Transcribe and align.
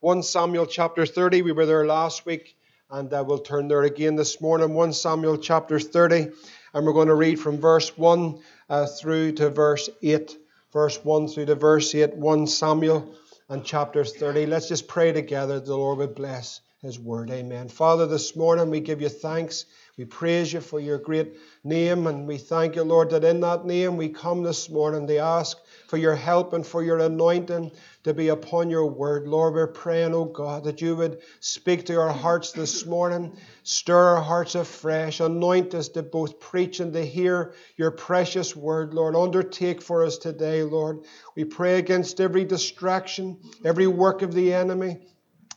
1 0.00 0.22
Samuel 0.22 0.66
chapter 0.66 1.06
30. 1.06 1.40
We 1.40 1.52
were 1.52 1.64
there 1.64 1.86
last 1.86 2.26
week 2.26 2.54
and 2.90 3.10
uh, 3.14 3.24
we'll 3.26 3.38
turn 3.38 3.66
there 3.68 3.82
again 3.82 4.14
this 4.14 4.42
morning. 4.42 4.74
1 4.74 4.92
Samuel 4.92 5.38
chapter 5.38 5.80
30. 5.80 6.28
And 6.74 6.84
we're 6.84 6.92
going 6.92 7.08
to 7.08 7.14
read 7.14 7.40
from 7.40 7.58
verse 7.58 7.96
1 7.96 8.38
uh, 8.68 8.86
through 8.86 9.32
to 9.32 9.48
verse 9.48 9.88
8. 10.02 10.36
Verse 10.70 11.02
1 11.02 11.28
through 11.28 11.46
to 11.46 11.54
verse 11.54 11.94
8. 11.94 12.14
1 12.14 12.46
Samuel 12.46 13.14
and 13.48 13.64
chapter 13.64 14.04
30. 14.04 14.44
Let's 14.44 14.68
just 14.68 14.86
pray 14.86 15.12
together. 15.12 15.60
The 15.60 15.74
Lord 15.74 15.96
would 15.98 16.14
bless 16.14 16.60
his 16.82 16.98
word. 17.00 17.30
Amen. 17.30 17.68
Father, 17.68 18.06
this 18.06 18.36
morning 18.36 18.68
we 18.68 18.80
give 18.80 19.00
you 19.00 19.08
thanks. 19.08 19.64
We 19.98 20.04
praise 20.04 20.52
you 20.52 20.60
for 20.60 20.78
your 20.78 20.98
great 20.98 21.38
name, 21.64 22.06
and 22.06 22.26
we 22.26 22.36
thank 22.36 22.76
you, 22.76 22.82
Lord, 22.82 23.08
that 23.10 23.24
in 23.24 23.40
that 23.40 23.64
name 23.64 23.96
we 23.96 24.10
come 24.10 24.42
this 24.42 24.68
morning 24.68 25.06
to 25.06 25.16
ask 25.16 25.56
for 25.88 25.96
your 25.96 26.14
help 26.14 26.52
and 26.52 26.66
for 26.66 26.82
your 26.82 26.98
anointing 26.98 27.72
to 28.04 28.12
be 28.12 28.28
upon 28.28 28.68
your 28.68 28.84
word. 28.84 29.26
Lord, 29.26 29.54
we're 29.54 29.66
praying, 29.66 30.14
oh 30.14 30.26
God, 30.26 30.64
that 30.64 30.82
you 30.82 30.96
would 30.96 31.22
speak 31.40 31.86
to 31.86 31.98
our 31.98 32.12
hearts 32.12 32.52
this 32.52 32.84
morning, 32.84 33.38
stir 33.62 34.16
our 34.16 34.22
hearts 34.22 34.54
afresh, 34.54 35.20
anoint 35.20 35.74
us 35.74 35.88
to 35.88 36.02
both 36.02 36.40
preach 36.40 36.80
and 36.80 36.92
to 36.92 37.02
hear 37.02 37.54
your 37.78 37.90
precious 37.90 38.54
word, 38.54 38.92
Lord. 38.92 39.16
Undertake 39.16 39.80
for 39.80 40.04
us 40.04 40.18
today, 40.18 40.62
Lord. 40.62 41.04
We 41.34 41.44
pray 41.44 41.78
against 41.78 42.20
every 42.20 42.44
distraction, 42.44 43.38
every 43.64 43.86
work 43.86 44.20
of 44.20 44.34
the 44.34 44.52
enemy. 44.52 44.98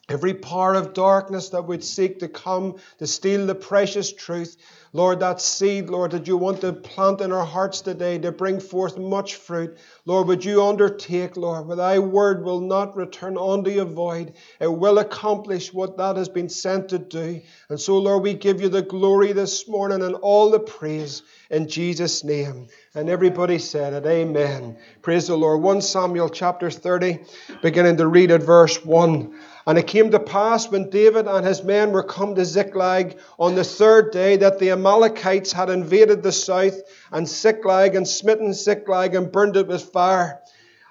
Every 0.10 0.34
power 0.34 0.74
of 0.74 0.94
darkness 0.94 1.50
that 1.50 1.68
would 1.68 1.84
seek 1.84 2.20
to 2.20 2.28
come 2.28 2.78
to 2.98 3.06
steal 3.06 3.46
the 3.46 3.54
precious 3.54 4.12
truth, 4.12 4.58
Lord, 4.92 5.20
that 5.20 5.40
seed, 5.40 5.88
Lord, 5.92 6.12
that 6.12 6.28
you 6.28 6.36
want 6.36 6.62
to 6.62 6.74
plant 6.74 7.22
in 7.22 7.32
our 7.32 7.46
hearts 7.46 7.82
today 7.82 8.18
to 8.18 8.32
bring 8.32 8.60
forth 8.60 8.98
much 8.98 9.36
fruit, 9.36 9.78
Lord, 10.06 10.28
would 10.28 10.44
you 10.44 10.64
undertake, 10.64 11.38
Lord, 11.38 11.68
for 11.68 11.76
thy 11.76 12.00
word 12.00 12.44
will 12.44 12.60
not 12.60 12.98
return 12.98 13.38
unto 13.38 13.70
you 13.70 13.84
void. 13.84 14.34
It 14.60 14.68
will 14.74 14.98
accomplish 14.98 15.72
what 15.72 15.98
that 15.98 16.18
has 16.18 16.28
been 16.28 16.50
sent 16.50 16.90
to 16.90 16.98
do. 16.98 17.42
And 17.70 17.80
so, 17.80 18.00
Lord, 18.00 18.24
we 18.24 18.34
give 18.34 18.62
you 18.62 18.70
the 18.70 18.82
glory 18.82 19.34
this 19.34 19.68
morning 19.68 20.02
and 20.02 20.16
all 20.16 20.50
the 20.50 20.60
praise 20.60 21.22
in 21.52 21.68
Jesus' 21.68 22.24
name. 22.24 22.70
And 22.96 23.08
everybody 23.08 23.60
said 23.60 23.94
it, 23.94 24.08
Amen. 24.08 24.76
Praise 25.04 25.28
the 25.28 25.38
Lord. 25.38 25.62
1 25.62 25.82
Samuel 25.82 26.28
chapter 26.28 26.72
30, 26.72 27.20
beginning 27.62 27.98
to 27.98 28.08
read 28.08 28.32
at 28.32 28.42
verse 28.42 28.84
1. 28.84 29.40
And 29.68 29.78
it 29.78 29.86
came 29.86 30.10
to 30.10 30.20
pass 30.20 30.72
when 30.72 30.90
David 30.90 31.28
and 31.28 31.46
his 31.46 31.64
men 31.64 31.92
were 31.92 32.02
come 32.02 32.34
to 32.34 32.44
Ziklag 32.44 33.20
on 33.38 33.54
the 33.54 33.64
third 33.64 34.12
day 34.12 34.38
that 34.38 34.58
the 34.58 34.72
Amalekites 34.72 35.52
had 35.52 35.70
invaded 35.70 36.24
the 36.24 36.32
south 36.32 36.82
and 37.12 37.28
Ziklag 37.28 37.94
and 37.94 38.08
smitten 38.08 38.54
Ziklag 38.54 39.14
and 39.14 39.32
burned 39.32 39.56
it 39.56 39.68
with 39.68 39.84
fire 39.84 40.42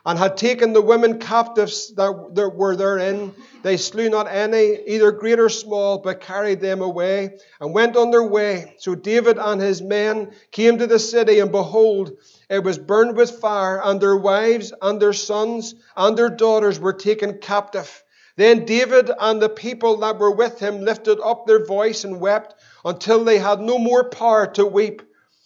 and 0.09 0.19
had 0.19 0.39
taken 0.39 0.73
the 0.73 0.81
women 0.81 1.19
captives 1.19 1.92
that, 1.97 2.11
were 2.56 2.75
therein. 2.75 3.34
They 3.62 3.77
slew 3.77 4.09
not 4.09 4.27
any, 4.27 4.78
either 4.87 5.12
great 5.12 5.39
or 5.39 5.51
small, 5.51 5.98
but 5.98 6.23
carried 6.23 6.62
them 6.62 6.81
away 6.81 7.37
and 7.61 7.75
went 7.75 7.95
on 7.95 8.11
their 8.11 8.25
way. 8.25 8.75
So 8.79 8.95
David 8.95 9.36
and 9.36 9.61
his 9.61 9.83
men 9.83 10.33
came 10.51 10.79
to 10.79 10.86
the 10.86 10.98
city, 10.98 11.41
and 11.41 11.53
behold, 11.53 12.12
it 12.48 12.64
was 12.64 12.79
burned 12.79 13.19
with 13.19 13.39
fire, 13.39 13.83
and 13.84 14.01
their 14.01 14.17
wives 14.17 14.73
and 14.81 14.98
their 14.98 15.12
sons 15.12 15.75
and 15.95 16.17
their 16.17 16.31
daughters 16.31 16.81
were 16.81 16.95
taken 16.95 17.36
captive. 17.36 18.03
Then 18.36 18.64
David 18.64 19.11
and 19.20 19.42
the 19.42 19.51
people 19.51 19.98
that 19.98 20.19
were 20.19 20.34
with 20.34 20.59
him 20.59 20.81
lifted 20.81 21.20
up 21.23 21.47
their 21.47 21.67
voice 21.67 22.05
and 22.05 22.19
wept 22.19 22.55
until 22.83 23.25
they 23.25 23.36
had 23.36 23.61
no 23.61 23.77
more 23.77 24.09
power 24.09 24.47
to 24.55 24.64
weep. 24.64 25.03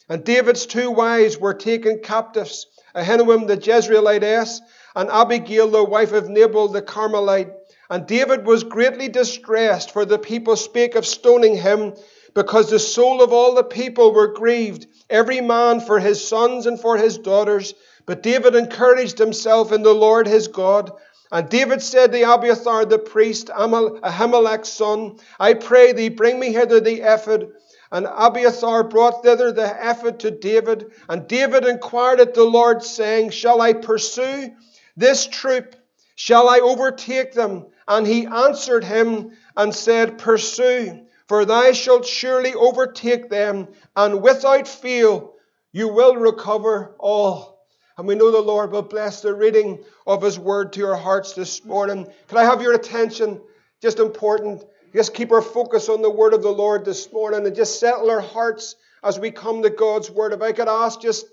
And 0.08 0.22
David's 0.22 0.66
two 0.66 0.92
wives 0.92 1.36
were 1.36 1.54
taken 1.54 1.98
captives 1.98 2.68
Ahinoam 2.94 3.46
the 3.46 3.56
Jezreelitess 3.56 4.60
and 4.94 5.10
Abigail 5.10 5.68
the 5.68 5.84
wife 5.84 6.12
of 6.12 6.28
Nabal 6.28 6.68
the 6.68 6.82
Carmelite. 6.82 7.52
And 7.88 8.06
David 8.06 8.46
was 8.46 8.64
greatly 8.64 9.08
distressed, 9.08 9.90
for 9.90 10.04
the 10.04 10.18
people 10.18 10.56
spake 10.56 10.94
of 10.94 11.06
stoning 11.06 11.56
him, 11.56 11.94
because 12.34 12.70
the 12.70 12.78
soul 12.78 13.22
of 13.22 13.32
all 13.32 13.54
the 13.54 13.64
people 13.64 14.12
were 14.14 14.32
grieved, 14.32 14.86
every 15.10 15.40
man 15.42 15.80
for 15.80 15.98
his 16.00 16.26
sons 16.26 16.66
and 16.66 16.80
for 16.80 16.96
his 16.96 17.18
daughters. 17.18 17.74
But 18.06 18.22
David 18.22 18.54
encouraged 18.54 19.18
himself 19.18 19.72
in 19.72 19.82
the 19.82 19.94
Lord 19.94 20.26
his 20.26 20.48
God. 20.48 20.92
And 21.30 21.48
David 21.48 21.82
said 21.82 22.12
to 22.12 22.22
Abiathar 22.22 22.84
the 22.86 22.98
priest, 22.98 23.48
Ahimelech's 23.48 24.72
son, 24.72 25.18
I 25.38 25.54
pray 25.54 25.92
thee, 25.92 26.08
bring 26.08 26.38
me 26.38 26.52
hither 26.52 26.80
the 26.80 27.00
ephod. 27.02 27.52
And 27.92 28.06
Abiathar 28.10 28.84
brought 28.84 29.22
thither 29.22 29.52
the 29.52 29.68
ephod 29.68 30.18
to 30.20 30.30
David. 30.30 30.92
And 31.08 31.28
David 31.28 31.66
inquired 31.66 32.20
at 32.20 32.34
the 32.34 32.42
Lord, 32.42 32.82
saying, 32.82 33.30
Shall 33.30 33.60
I 33.60 33.74
pursue 33.74 34.50
this 34.96 35.26
troop? 35.26 35.76
Shall 36.16 36.48
I 36.48 36.60
overtake 36.60 37.34
them? 37.34 37.66
And 37.86 38.06
he 38.06 38.26
answered 38.26 38.82
him 38.82 39.32
and 39.56 39.74
said, 39.74 40.18
Pursue, 40.18 41.02
for 41.28 41.44
thou 41.44 41.72
shalt 41.72 42.06
surely 42.06 42.54
overtake 42.54 43.28
them, 43.28 43.68
and 43.94 44.22
without 44.22 44.66
fail 44.66 45.34
you 45.72 45.88
will 45.88 46.16
recover 46.16 46.94
all. 46.98 47.66
And 47.98 48.06
we 48.06 48.14
know 48.14 48.30
the 48.30 48.40
Lord 48.40 48.72
will 48.72 48.82
bless 48.82 49.20
the 49.20 49.34
reading 49.34 49.84
of 50.06 50.22
His 50.22 50.38
word 50.38 50.72
to 50.72 50.80
your 50.80 50.96
hearts 50.96 51.34
this 51.34 51.64
morning. 51.64 52.06
Can 52.28 52.38
I 52.38 52.44
have 52.44 52.62
your 52.62 52.74
attention? 52.74 53.40
Just 53.82 53.98
important. 53.98 54.64
Just 54.92 55.14
keep 55.14 55.32
our 55.32 55.40
focus 55.40 55.88
on 55.88 56.02
the 56.02 56.10
word 56.10 56.34
of 56.34 56.42
the 56.42 56.50
Lord 56.50 56.84
this 56.84 57.10
morning 57.12 57.46
and 57.46 57.56
just 57.56 57.80
settle 57.80 58.10
our 58.10 58.20
hearts 58.20 58.76
as 59.02 59.18
we 59.18 59.30
come 59.30 59.62
to 59.62 59.70
God's 59.70 60.10
word. 60.10 60.32
If 60.32 60.42
I 60.42 60.52
could 60.52 60.68
ask 60.68 61.00
just 61.00 61.26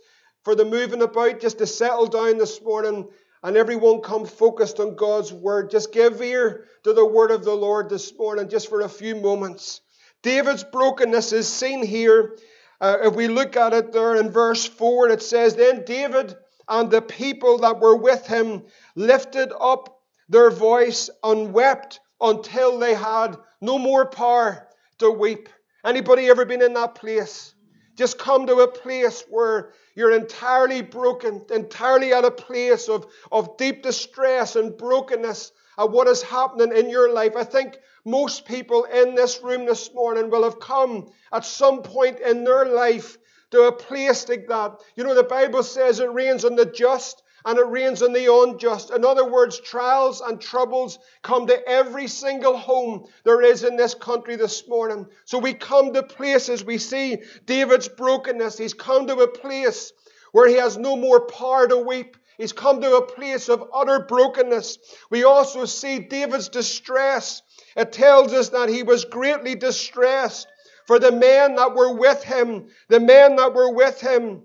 for 0.43 0.55
the 0.55 0.63
moving 0.63 1.01
about, 1.01 1.41
just 1.41 1.57
to 1.57 1.67
settle 1.67 2.07
down 2.07 2.37
this 2.37 2.61
morning 2.61 3.09
and 3.43 3.57
everyone 3.57 3.99
come 3.99 4.25
focused 4.25 4.79
on 4.79 4.95
God's 4.95 5.33
word. 5.33 5.71
Just 5.71 5.91
give 5.91 6.21
ear 6.21 6.65
to 6.83 6.93
the 6.93 7.05
word 7.05 7.31
of 7.31 7.43
the 7.43 7.53
Lord 7.53 7.89
this 7.89 8.17
morning, 8.17 8.47
just 8.47 8.69
for 8.69 8.81
a 8.81 8.89
few 8.89 9.15
moments. 9.15 9.81
David's 10.23 10.63
brokenness 10.63 11.33
is 11.33 11.47
seen 11.47 11.85
here. 11.85 12.37
Uh, 12.79 12.97
if 13.03 13.15
we 13.15 13.27
look 13.27 13.57
at 13.57 13.73
it 13.73 13.91
there 13.91 14.15
in 14.15 14.31
verse 14.31 14.65
4, 14.65 15.09
it 15.09 15.21
says, 15.21 15.55
Then 15.55 15.83
David 15.85 16.35
and 16.67 16.89
the 16.89 17.01
people 17.01 17.59
that 17.59 17.79
were 17.79 17.95
with 17.95 18.25
him 18.25 18.63
lifted 18.95 19.51
up 19.59 19.99
their 20.29 20.49
voice 20.49 21.09
and 21.23 21.53
wept 21.53 21.99
until 22.21 22.79
they 22.79 22.93
had 22.93 23.37
no 23.61 23.77
more 23.77 24.05
power 24.05 24.67
to 24.99 25.09
weep. 25.09 25.49
Anybody 25.85 26.29
ever 26.29 26.45
been 26.45 26.61
in 26.61 26.73
that 26.73 26.95
place? 26.95 27.53
Just 27.95 28.17
come 28.17 28.47
to 28.47 28.59
a 28.59 28.67
place 28.67 29.23
where 29.29 29.73
you're 29.95 30.13
entirely 30.13 30.81
broken, 30.81 31.45
entirely 31.49 32.13
at 32.13 32.23
a 32.23 32.31
place 32.31 32.87
of, 32.87 33.05
of 33.31 33.57
deep 33.57 33.83
distress 33.83 34.55
and 34.55 34.77
brokenness 34.77 35.51
at 35.77 35.91
what 35.91 36.07
is 36.07 36.21
happening 36.21 36.75
in 36.75 36.89
your 36.89 37.11
life. 37.11 37.35
I 37.35 37.43
think 37.43 37.77
most 38.05 38.45
people 38.45 38.85
in 38.85 39.15
this 39.15 39.41
room 39.41 39.65
this 39.65 39.93
morning 39.93 40.29
will 40.29 40.43
have 40.43 40.59
come 40.59 41.11
at 41.33 41.45
some 41.45 41.81
point 41.81 42.19
in 42.19 42.43
their 42.43 42.65
life 42.65 43.17
to 43.51 43.63
a 43.63 43.71
place 43.71 44.27
like 44.29 44.47
that. 44.47 44.79
You 44.95 45.03
know, 45.03 45.15
the 45.15 45.23
Bible 45.23 45.63
says 45.63 45.99
it 45.99 46.11
rains 46.11 46.45
on 46.45 46.55
the 46.55 46.65
just 46.65 47.23
and 47.45 47.57
it 47.57 47.67
rains 47.67 48.01
on 48.01 48.13
the 48.13 48.31
unjust. 48.31 48.91
In 48.91 49.05
other 49.05 49.29
words, 49.29 49.59
trials 49.59 50.21
and 50.21 50.39
troubles 50.39 50.99
come 51.21 51.47
to 51.47 51.67
every 51.67 52.07
single 52.07 52.57
home 52.57 53.05
there 53.23 53.41
is 53.41 53.63
in 53.63 53.77
this 53.77 53.93
country 53.93 54.35
this 54.35 54.67
morning. 54.67 55.07
So 55.25 55.39
we 55.39 55.53
come 55.53 55.93
to 55.93 56.03
places, 56.03 56.63
we 56.63 56.77
see 56.77 57.19
David's 57.45 57.87
brokenness. 57.87 58.57
He's 58.57 58.73
come 58.73 59.07
to 59.07 59.17
a 59.17 59.27
place 59.27 59.91
where 60.31 60.47
he 60.47 60.55
has 60.55 60.77
no 60.77 60.95
more 60.95 61.21
power 61.21 61.67
to 61.67 61.77
weep. 61.77 62.17
He's 62.37 62.53
come 62.53 62.81
to 62.81 62.95
a 62.95 63.05
place 63.05 63.49
of 63.49 63.69
utter 63.73 63.99
brokenness. 63.99 64.77
We 65.09 65.23
also 65.25 65.65
see 65.65 65.99
David's 65.99 66.49
distress. 66.49 67.41
It 67.75 67.91
tells 67.91 68.31
us 68.33 68.49
that 68.49 68.69
he 68.69 68.83
was 68.83 69.05
greatly 69.05 69.55
distressed. 69.55 70.47
For 70.87 70.99
the 70.99 71.11
men 71.11 71.55
that 71.55 71.75
were 71.75 71.93
with 71.93 72.23
him, 72.23 72.69
the 72.87 72.99
men 72.99 73.35
that 73.35 73.53
were 73.53 73.71
with 73.71 74.01
him, 74.01 74.43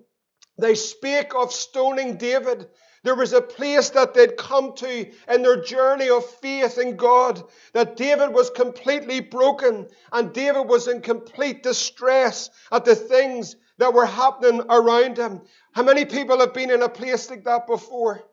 they 0.58 0.74
spake 0.74 1.34
of 1.34 1.52
stoning 1.52 2.16
David. 2.16 2.68
There 3.04 3.14
was 3.14 3.34
a 3.34 3.42
place 3.42 3.90
that 3.90 4.14
they'd 4.14 4.36
come 4.36 4.72
to 4.76 5.10
in 5.28 5.42
their 5.42 5.60
journey 5.62 6.08
of 6.08 6.24
faith 6.24 6.78
in 6.78 6.96
God, 6.96 7.44
that 7.74 7.96
David 7.96 8.32
was 8.32 8.50
completely 8.50 9.20
broken 9.20 9.88
and 10.10 10.32
David 10.32 10.62
was 10.62 10.88
in 10.88 11.02
complete 11.02 11.62
distress 11.62 12.50
at 12.72 12.86
the 12.86 12.96
things 12.96 13.56
that 13.76 13.92
were 13.92 14.06
happening 14.06 14.62
around 14.70 15.18
him. 15.18 15.42
How 15.72 15.82
many 15.82 16.06
people 16.06 16.40
have 16.40 16.54
been 16.54 16.70
in 16.70 16.82
a 16.82 16.88
place 16.88 17.28
like 17.28 17.44
that 17.44 17.66
before? 17.66 18.24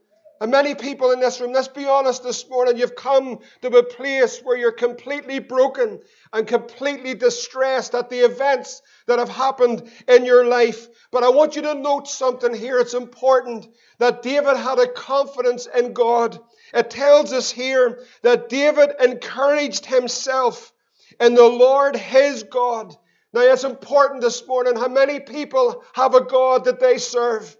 And 0.42 0.50
many 0.50 0.74
people 0.74 1.12
in 1.12 1.20
this 1.20 1.40
room, 1.40 1.54
let's 1.54 1.68
be 1.68 1.86
honest 1.86 2.24
this 2.24 2.50
morning, 2.50 2.76
you've 2.76 2.96
come 2.96 3.42
to 3.62 3.68
a 3.78 3.84
place 3.84 4.40
where 4.40 4.58
you're 4.58 4.72
completely 4.72 5.38
broken 5.38 6.00
and 6.34 6.48
completely 6.48 7.14
distressed 7.14 7.94
at 7.94 8.10
the 8.10 8.26
events 8.26 8.82
that 9.06 9.20
have 9.20 9.30
happened 9.30 9.88
in 10.08 10.26
your 10.26 10.44
life. 10.44 10.88
But 11.12 11.24
I 11.24 11.30
want 11.30 11.56
you 11.56 11.62
to 11.62 11.76
note 11.76 12.08
something 12.08 12.56
here. 12.56 12.80
It's 12.80 12.96
important 12.96 13.68
that 14.00 14.24
David 14.24 14.58
had 14.58 14.80
a 14.80 14.88
confidence 14.88 15.68
in 15.68 15.94
God. 15.94 16.40
It 16.74 16.90
tells 16.90 17.34
us 17.34 17.52
here 17.52 18.00
that 18.24 18.50
David 18.50 18.94
encouraged 19.00 19.86
himself 19.86 20.74
in 21.20 21.36
the 21.36 21.48
Lord 21.48 21.96
his 21.96 22.42
God. 22.42 22.96
Now, 23.32 23.42
it's 23.42 23.64
important 23.64 24.22
this 24.22 24.48
morning 24.48 24.76
how 24.76 24.88
many 24.88 25.20
people 25.20 25.84
have 25.94 26.16
a 26.16 26.24
God 26.24 26.66
that 26.66 26.80
they 26.80 26.98
serve. 26.98 27.56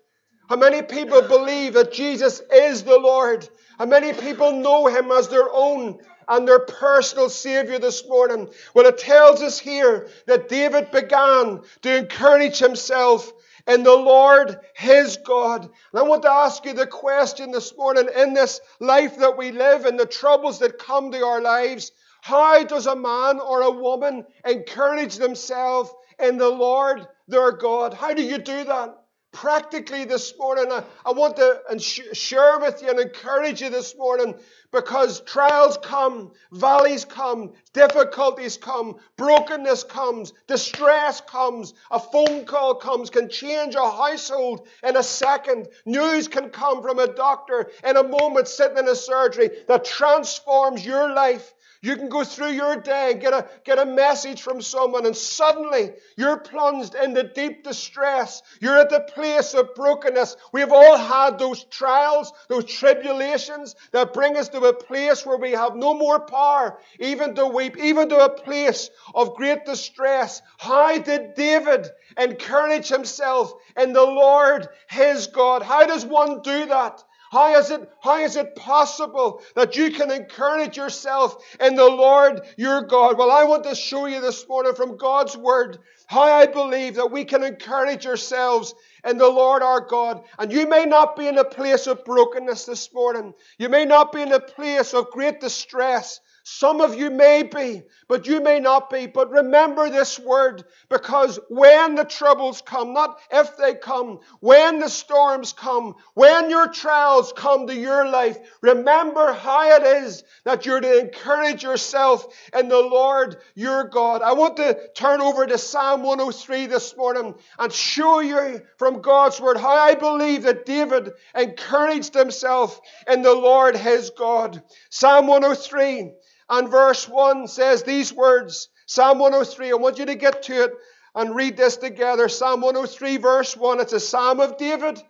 How 0.50 0.56
many 0.58 0.82
people 0.82 1.22
believe 1.22 1.74
that 1.74 1.94
Jesus 1.94 2.42
is 2.54 2.84
the 2.84 2.98
Lord? 2.98 3.48
How 3.78 3.86
many 3.86 4.14
people 4.14 4.52
know 4.52 4.88
him 4.88 5.12
as 5.12 5.28
their 5.28 5.50
own 5.52 6.00
and 6.28 6.48
their 6.48 6.60
personal 6.60 7.30
Savior 7.30 7.80
this 7.80 8.08
morning? 8.08 8.50
Well, 8.74 8.86
it 8.86 8.98
tells 8.98 9.42
us 9.42 9.60
here 9.60 10.10
that 10.28 10.50
David 10.50 10.92
began 10.92 11.62
to 11.82 11.98
encourage 11.98 12.60
himself 12.60 13.32
in 13.68 13.84
the 13.84 13.96
Lord 13.96 14.60
his 14.74 15.18
God. 15.18 15.64
And 15.64 16.00
I 16.00 16.04
want 16.04 16.24
to 16.24 16.32
ask 16.32 16.66
you 16.66 16.74
the 16.74 16.88
question 16.88 17.52
this 17.52 17.76
morning 17.78 18.10
in 18.16 18.34
this 18.34 18.60
life 18.80 19.18
that 19.18 19.38
we 19.38 19.52
live 19.52 19.86
and 19.86 20.00
the 20.00 20.06
troubles 20.06 20.60
that 20.60 20.80
come 20.80 21.12
to 21.12 21.26
our 21.26 21.42
lives. 21.42 21.92
How 22.22 22.64
does 22.64 22.88
a 22.88 22.96
man 22.96 23.40
or 23.40 23.62
a 23.62 23.72
woman 23.72 24.26
encourage 24.46 25.16
themselves 25.16 25.92
in 26.20 26.38
the 26.38 26.50
Lord 26.50 27.08
their 27.28 27.52
God? 27.52 27.94
How 27.94 28.14
do 28.14 28.22
you 28.22 28.38
do 28.38 28.64
that? 28.66 29.01
Practically 29.32 30.06
this 30.06 30.34
morning. 30.38 30.72
I, 30.72 30.84
I 31.06 31.12
want 31.12 31.38
to 31.38 31.80
share 31.80 32.60
with 32.60 32.82
you 32.82 32.90
and 32.90 33.00
encourage 33.00 33.62
you 33.62 33.70
this 33.70 33.96
morning 33.98 34.36
because 34.72 35.22
trials 35.22 35.78
come, 35.82 36.32
valleys 36.52 37.06
come, 37.06 37.52
difficulties 37.74 38.58
come, 38.58 38.96
brokenness 39.18 39.84
comes, 39.84 40.34
distress 40.48 41.22
comes, 41.22 41.74
a 41.92 42.00
phone 42.00 42.46
call 42.46 42.76
comes, 42.76 43.10
can 43.10 43.30
change 43.30 43.76
a 43.76 43.92
household 43.92 44.68
in 44.84 44.96
a 44.96 45.04
second. 45.04 45.68
News 45.86 46.28
can 46.28 46.50
come 46.50 46.82
from 46.82 47.00
a 47.00 47.14
doctor 47.14 47.70
in 47.84 47.98
a 47.98 48.04
moment 48.04 48.48
sitting 48.48 48.78
in 48.78 48.88
a 48.88 48.96
surgery 48.96 49.50
that 49.68 49.86
transforms 49.86 50.86
your 50.86 51.14
life. 51.14 51.54
You 51.84 51.96
can 51.96 52.10
go 52.10 52.24
through 52.24 52.52
your 52.52 52.76
day 52.76 53.14
and 53.14 53.20
get 53.22 53.34
a, 53.34 53.50
get 53.64 53.80
a 53.80 53.86
message 53.86 54.44
from 54.44 54.62
someone, 54.62 55.08
and 55.08 55.18
suddenly 55.18 55.94
you're 56.16 56.38
plunged 56.38 56.94
into 56.94 57.24
deep 57.24 57.64
distress. 57.64 58.44
You're 58.60 58.78
at 58.78 58.92
the 58.92 59.00
place 59.00 59.56
of 59.56 59.74
brokenness. 59.74 60.38
We've 60.54 60.72
all 60.72 60.96
had 60.96 61.40
those 61.40 61.64
trials, 61.64 62.34
those 62.50 62.66
tribulations 62.66 63.76
that 63.94 64.14
bring 64.14 64.38
us 64.38 64.50
to 64.50 64.61
a 64.66 64.74
place 64.74 65.26
where 65.26 65.38
we 65.38 65.52
have 65.52 65.76
no 65.76 65.94
more 65.94 66.20
power, 66.20 66.80
even 67.00 67.36
to 67.36 67.48
weep, 67.48 67.78
even 67.78 68.10
to 68.10 68.26
a 68.26 68.30
place 68.30 68.90
of 69.14 69.36
great 69.36 69.66
distress. 69.66 70.42
How 70.58 70.98
did 70.98 71.36
David 71.36 71.88
encourage 72.18 72.88
himself 72.88 73.54
in 73.78 73.94
the 73.94 74.04
Lord 74.04 74.68
his 74.90 75.28
God? 75.28 75.64
How 75.64 75.86
does 75.86 76.06
one 76.06 76.42
do 76.42 76.66
that? 76.68 77.04
How 77.32 77.56
is 77.58 77.72
it, 77.72 77.90
how 78.02 78.18
is 78.18 78.36
it 78.36 78.58
possible 78.58 79.42
that 79.56 79.78
you 79.78 79.92
can 79.92 80.12
encourage 80.12 80.76
yourself 80.76 81.42
in 81.62 81.76
the 81.76 81.86
Lord 81.86 82.42
your 82.58 82.82
God? 82.82 83.18
Well, 83.18 83.32
I 83.32 83.46
want 83.46 83.64
to 83.64 83.76
show 83.76 84.06
you 84.06 84.20
this 84.20 84.46
morning 84.50 84.76
from 84.76 84.98
God's 84.98 85.38
Word 85.38 85.80
how 86.08 86.24
I 86.24 86.46
believe 86.46 86.96
that 86.96 87.10
we 87.10 87.24
can 87.24 87.42
encourage 87.42 88.06
ourselves 88.06 88.76
in 89.06 89.18
the 89.18 89.30
Lord 89.30 89.64
our 89.64 89.82
God. 89.82 90.24
And 90.38 90.52
you 90.52 90.68
may 90.68 90.86
not 90.86 91.16
be 91.16 91.28
in 91.28 91.38
a 91.38 91.44
place 91.44 91.88
of 91.88 92.06
brokenness 92.06 92.66
this 92.66 92.94
morning. 92.94 93.34
You 93.58 93.70
may 93.70 93.86
not 93.86 94.12
be 94.12 94.22
in 94.22 94.32
a 94.32 94.40
place 94.40 94.94
of 94.94 95.12
great 95.12 95.40
distress. 95.40 96.20
Some 96.44 96.82
of 96.82 96.96
you 96.96 97.12
may 97.12 97.44
be, 97.44 97.84
but 98.08 98.26
you 98.26 98.42
may 98.42 98.60
not 98.60 98.90
be. 98.90 99.06
But 99.06 99.30
remember 99.30 99.90
this 99.90 100.18
word 100.18 100.64
because 100.90 101.40
when 101.50 101.94
the 101.96 102.04
troubles 102.04 102.62
come, 102.62 102.94
not 102.94 103.20
if 103.32 103.58
they 103.58 103.76
come, 103.76 104.20
when 104.40 104.80
the 104.80 104.90
storms 104.90 105.54
come, 105.54 105.96
when 106.16 106.50
your 106.50 106.68
trials 106.68 107.32
come 107.36 107.68
to 107.68 107.76
your 107.76 108.08
life, 108.08 108.40
remember 108.62 109.34
how 109.34 109.76
it 109.76 109.84
is 110.04 110.24
that 110.44 110.66
you're 110.66 110.82
to 110.82 111.00
encourage 111.00 111.62
yourself 111.62 112.26
in 112.58 112.70
the 112.70 112.82
Lord 112.82 113.38
your 113.54 113.84
God. 113.84 114.24
I 114.24 114.34
want 114.34 114.58
to 114.58 114.80
turn 114.96 115.22
over 115.22 115.46
to 115.46 115.60
Psalm 115.60 116.02
103 116.02 116.66
this 116.66 116.98
morning 116.98 117.36
and 117.60 117.72
show 117.72 118.20
you 118.20 118.62
from 118.78 119.02
God's 119.02 119.40
word 119.40 119.58
how 119.58 119.76
I 119.76 119.94
believe 119.94 120.44
that 120.44 120.66
David 120.66 121.12
encouraged 121.36 122.16
himself 122.16 122.82
in 123.08 123.22
the 123.22 123.36
Lord 123.36 123.76
his 123.76 124.10
God. 124.10 124.64
Psalm 124.90 125.28
103 125.28 126.14
and 126.52 126.70
verse 126.70 127.08
1 127.08 127.48
says 127.48 127.82
these 127.82 128.14
words 128.14 128.70
Psalm 128.86 129.20
103. 129.20 129.72
I 129.72 129.76
want 129.76 130.00
you 130.00 130.06
to 130.08 130.16
get 130.16 130.44
to 130.44 130.66
it 130.66 130.74
and 131.16 131.34
read 131.34 131.56
this 131.56 131.78
together. 131.78 132.28
Psalm 132.28 132.60
103, 132.60 133.18
verse 133.18 133.56
1. 133.56 133.80
It's 133.80 133.94
a 133.94 134.02
psalm 134.02 134.42
of 134.42 134.58
David. 134.58 135.02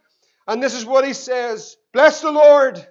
And 0.48 0.62
this 0.62 0.76
is 0.76 0.86
what 0.86 1.06
he 1.06 1.14
says 1.14 1.76
Bless 1.94 2.22
the 2.22 2.32
Lord, 2.32 2.86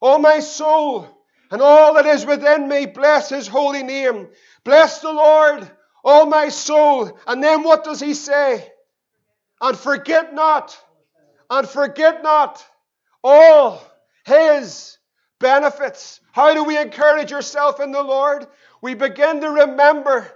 O 0.00 0.18
my 0.18 0.38
soul, 0.38 1.08
and 1.50 1.60
all 1.60 1.94
that 1.94 2.06
is 2.06 2.24
within 2.24 2.68
me. 2.68 2.86
Bless 2.86 3.28
his 3.28 3.48
holy 3.48 3.82
name. 3.82 4.28
Bless 4.62 5.00
the 5.00 5.12
Lord, 5.12 5.68
O 6.04 6.26
my 6.26 6.48
soul. 6.48 7.18
And 7.26 7.42
then 7.42 7.64
what 7.64 7.82
does 7.82 7.98
he 7.98 8.14
say? 8.14 8.70
And 9.60 9.76
forget 9.76 10.32
not, 10.32 10.78
and 11.50 11.68
forget 11.68 12.22
not 12.22 12.64
all 13.24 13.82
his 14.24 14.95
benefits. 15.38 16.20
How 16.32 16.54
do 16.54 16.64
we 16.64 16.78
encourage 16.78 17.32
ourselves 17.32 17.80
in 17.80 17.92
the 17.92 18.02
Lord? 18.02 18.46
We 18.80 18.94
begin 18.94 19.40
to 19.40 19.50
remember 19.50 20.30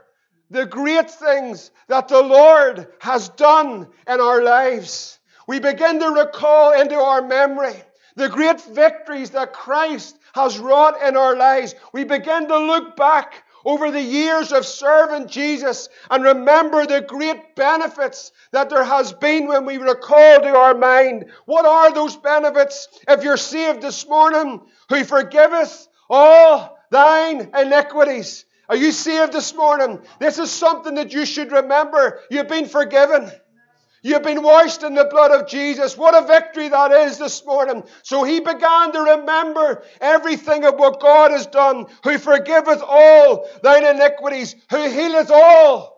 the 0.50 0.66
great 0.66 1.10
things 1.10 1.70
that 1.88 2.08
the 2.08 2.22
Lord 2.22 2.88
has 3.00 3.28
done 3.30 3.88
in 4.08 4.20
our 4.20 4.42
lives. 4.42 5.18
We 5.46 5.60
begin 5.60 6.00
to 6.00 6.10
recall 6.10 6.72
into 6.72 6.96
our 6.96 7.22
memory 7.22 7.74
the 8.16 8.28
great 8.28 8.60
victories 8.60 9.30
that 9.30 9.52
Christ 9.52 10.18
has 10.34 10.58
wrought 10.58 11.00
in 11.02 11.16
our 11.16 11.36
lives. 11.36 11.74
We 11.92 12.04
begin 12.04 12.48
to 12.48 12.58
look 12.58 12.96
back 12.96 13.44
over 13.64 13.90
the 13.90 14.02
years 14.02 14.52
of 14.52 14.64
serving 14.64 15.28
Jesus 15.28 15.88
and 16.10 16.24
remember 16.24 16.86
the 16.86 17.02
great 17.02 17.54
benefits 17.54 18.32
that 18.52 18.70
there 18.70 18.84
has 18.84 19.12
been 19.12 19.46
when 19.46 19.66
we 19.66 19.76
recall 19.76 20.40
to 20.40 20.56
our 20.56 20.74
mind. 20.74 21.26
What 21.44 21.66
are 21.66 21.92
those 21.92 22.16
benefits? 22.16 22.88
If 23.08 23.22
you're 23.22 23.36
saved 23.36 23.82
this 23.82 24.06
morning, 24.08 24.60
who 24.90 25.04
forgiveth 25.04 25.88
all 26.10 26.76
thine 26.90 27.50
iniquities. 27.56 28.44
Are 28.68 28.76
you 28.76 28.92
saved 28.92 29.32
this 29.32 29.54
morning? 29.54 30.00
This 30.18 30.38
is 30.38 30.50
something 30.50 30.96
that 30.96 31.12
you 31.12 31.24
should 31.24 31.50
remember. 31.50 32.20
You've 32.30 32.48
been 32.48 32.66
forgiven. 32.66 33.30
You've 34.02 34.22
been 34.22 34.42
washed 34.42 34.82
in 34.82 34.94
the 34.94 35.04
blood 35.04 35.30
of 35.30 35.46
Jesus. 35.46 35.96
What 35.96 36.20
a 36.20 36.26
victory 36.26 36.68
that 36.68 36.90
is 36.90 37.18
this 37.18 37.44
morning. 37.44 37.84
So 38.02 38.24
he 38.24 38.40
began 38.40 38.92
to 38.92 39.00
remember 39.00 39.82
everything 40.00 40.64
of 40.64 40.74
what 40.74 41.00
God 41.00 41.30
has 41.32 41.46
done, 41.46 41.86
who 42.02 42.18
forgiveth 42.18 42.82
all 42.82 43.48
thine 43.62 43.84
iniquities, 43.84 44.56
who 44.70 44.88
healeth 44.88 45.30
all 45.30 45.96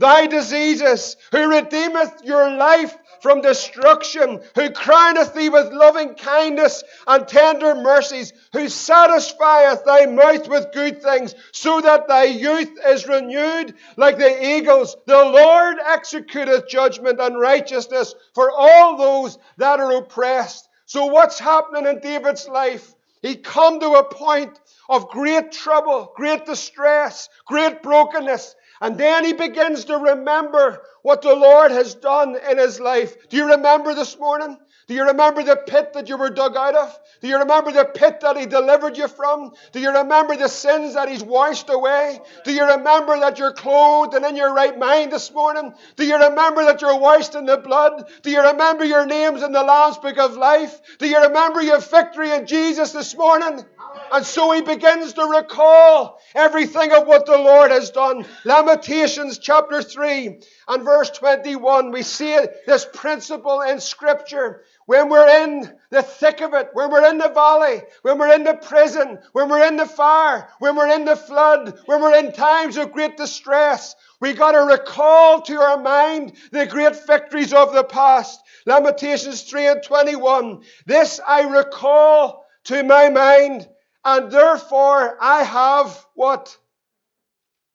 thy 0.00 0.26
diseases, 0.26 1.16
who 1.32 1.48
redeemeth 1.48 2.22
your 2.24 2.50
life 2.56 2.96
from 3.24 3.40
destruction, 3.40 4.38
who 4.54 4.68
crowneth 4.68 5.32
thee 5.32 5.48
with 5.48 5.72
loving 5.72 6.14
kindness 6.14 6.84
and 7.06 7.26
tender 7.26 7.74
mercies, 7.74 8.34
who 8.52 8.68
satisfieth 8.68 9.82
thy 9.86 10.04
mouth 10.04 10.46
with 10.46 10.70
good 10.74 11.02
things, 11.02 11.34
so 11.50 11.80
that 11.80 12.06
thy 12.06 12.24
youth 12.24 12.68
is 12.86 13.08
renewed 13.08 13.72
like 13.96 14.18
the 14.18 14.56
eagles. 14.56 14.94
The 15.06 15.24
Lord 15.24 15.78
executeth 15.78 16.68
judgment 16.68 17.18
and 17.18 17.40
righteousness 17.40 18.14
for 18.34 18.50
all 18.54 18.98
those 18.98 19.38
that 19.56 19.80
are 19.80 19.96
oppressed. 19.96 20.68
So 20.84 21.06
what's 21.06 21.38
happening 21.38 21.86
in 21.86 22.00
David's 22.00 22.46
life? 22.46 22.94
He 23.22 23.36
come 23.36 23.80
to 23.80 23.88
a 23.92 24.04
point 24.04 24.60
of 24.86 25.08
great 25.08 25.50
trouble, 25.50 26.12
great 26.14 26.44
distress, 26.44 27.30
great 27.46 27.82
brokenness. 27.82 28.54
And 28.80 28.98
then 28.98 29.24
he 29.24 29.32
begins 29.32 29.84
to 29.86 29.96
remember 29.96 30.82
what 31.02 31.22
the 31.22 31.34
Lord 31.34 31.70
has 31.70 31.94
done 31.94 32.36
in 32.50 32.58
his 32.58 32.80
life. 32.80 33.28
Do 33.28 33.36
you 33.36 33.50
remember 33.50 33.94
this 33.94 34.18
morning? 34.18 34.58
Do 34.86 34.94
you 34.94 35.06
remember 35.06 35.42
the 35.42 35.56
pit 35.56 35.94
that 35.94 36.08
you 36.08 36.18
were 36.18 36.30
dug 36.30 36.56
out 36.56 36.74
of? 36.74 36.98
Do 37.22 37.28
you 37.28 37.38
remember 37.38 37.72
the 37.72 37.86
pit 37.86 38.20
that 38.20 38.36
He 38.36 38.44
delivered 38.44 38.98
you 38.98 39.08
from? 39.08 39.52
Do 39.72 39.80
you 39.80 39.90
remember 39.90 40.36
the 40.36 40.48
sins 40.48 40.94
that 40.94 41.08
He's 41.08 41.22
washed 41.22 41.70
away? 41.70 42.20
Do 42.44 42.52
you 42.52 42.66
remember 42.66 43.18
that 43.20 43.38
you're 43.38 43.54
clothed 43.54 44.14
and 44.14 44.24
in 44.26 44.36
your 44.36 44.52
right 44.52 44.78
mind 44.78 45.12
this 45.12 45.32
morning? 45.32 45.72
Do 45.96 46.04
you 46.04 46.18
remember 46.18 46.64
that 46.64 46.82
you're 46.82 46.98
washed 46.98 47.34
in 47.34 47.46
the 47.46 47.56
blood? 47.56 48.10
Do 48.22 48.30
you 48.30 48.42
remember 48.42 48.84
your 48.84 49.06
names 49.06 49.42
in 49.42 49.52
the 49.52 49.62
Lamb's 49.62 49.98
Book 49.98 50.18
of 50.18 50.36
Life? 50.36 50.80
Do 50.98 51.08
you 51.08 51.20
remember 51.22 51.62
your 51.62 51.80
victory 51.80 52.30
in 52.32 52.46
Jesus 52.46 52.92
this 52.92 53.16
morning? 53.16 53.64
And 54.12 54.24
so 54.24 54.52
he 54.52 54.60
begins 54.60 55.14
to 55.14 55.24
recall 55.24 56.20
everything 56.34 56.92
of 56.92 57.06
what 57.06 57.26
the 57.26 57.38
Lord 57.38 57.70
has 57.70 57.90
done. 57.90 58.26
Lamentations 58.44 59.38
chapter 59.38 59.82
3 59.82 60.40
and 60.68 60.84
verse 60.84 61.10
21, 61.10 61.90
we 61.90 62.02
see 62.02 62.38
this 62.66 62.86
principle 62.92 63.62
in 63.62 63.80
Scripture. 63.80 64.62
When 64.86 65.08
we're 65.08 65.44
in 65.44 65.72
the 65.90 66.02
thick 66.02 66.42
of 66.42 66.52
it, 66.52 66.70
when 66.74 66.90
we're 66.90 67.08
in 67.08 67.18
the 67.18 67.30
valley, 67.30 67.82
when 68.02 68.18
we're 68.18 68.34
in 68.34 68.44
the 68.44 68.54
prison, 68.54 69.18
when 69.32 69.48
we're 69.48 69.66
in 69.66 69.76
the 69.76 69.86
fire, 69.86 70.48
when 70.58 70.76
we're 70.76 70.94
in 70.94 71.06
the 71.06 71.16
flood, 71.16 71.78
when 71.86 72.02
we're 72.02 72.16
in 72.16 72.32
times 72.32 72.76
of 72.76 72.92
great 72.92 73.16
distress, 73.16 73.94
we 74.20 74.34
got 74.34 74.52
to 74.52 74.58
recall 74.58 75.40
to 75.42 75.60
our 75.60 75.80
mind 75.80 76.32
the 76.50 76.66
great 76.66 77.06
victories 77.06 77.52
of 77.52 77.72
the 77.72 77.84
past. 77.84 78.40
Lamentations 78.66 79.42
3 79.42 79.66
and 79.68 79.82
21. 79.82 80.62
This 80.86 81.20
I 81.26 81.42
recall 81.42 82.44
to 82.64 82.82
my 82.82 83.08
mind, 83.08 83.68
and 84.04 84.30
therefore 84.30 85.16
I 85.20 85.42
have 85.44 86.06
what? 86.14 86.56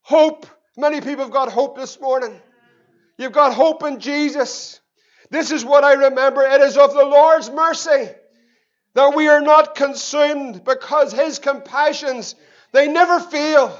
Hope. 0.01 0.45
Many 0.77 1.01
people 1.01 1.25
have 1.25 1.33
got 1.33 1.51
hope 1.51 1.77
this 1.77 1.99
morning. 1.99 2.39
You've 3.17 3.33
got 3.33 3.53
hope 3.53 3.83
in 3.83 3.99
Jesus. 3.99 4.79
This 5.29 5.51
is 5.51 5.63
what 5.63 5.83
I 5.83 5.93
remember. 5.93 6.43
It 6.43 6.61
is 6.61 6.77
of 6.77 6.93
the 6.93 7.05
Lord's 7.05 7.49
mercy 7.49 8.09
that 8.95 9.15
we 9.15 9.27
are 9.27 9.41
not 9.41 9.75
consumed 9.75 10.63
because 10.63 11.11
his 11.11 11.39
compassions, 11.39 12.35
they 12.71 12.87
never 12.87 13.19
fail. 13.19 13.77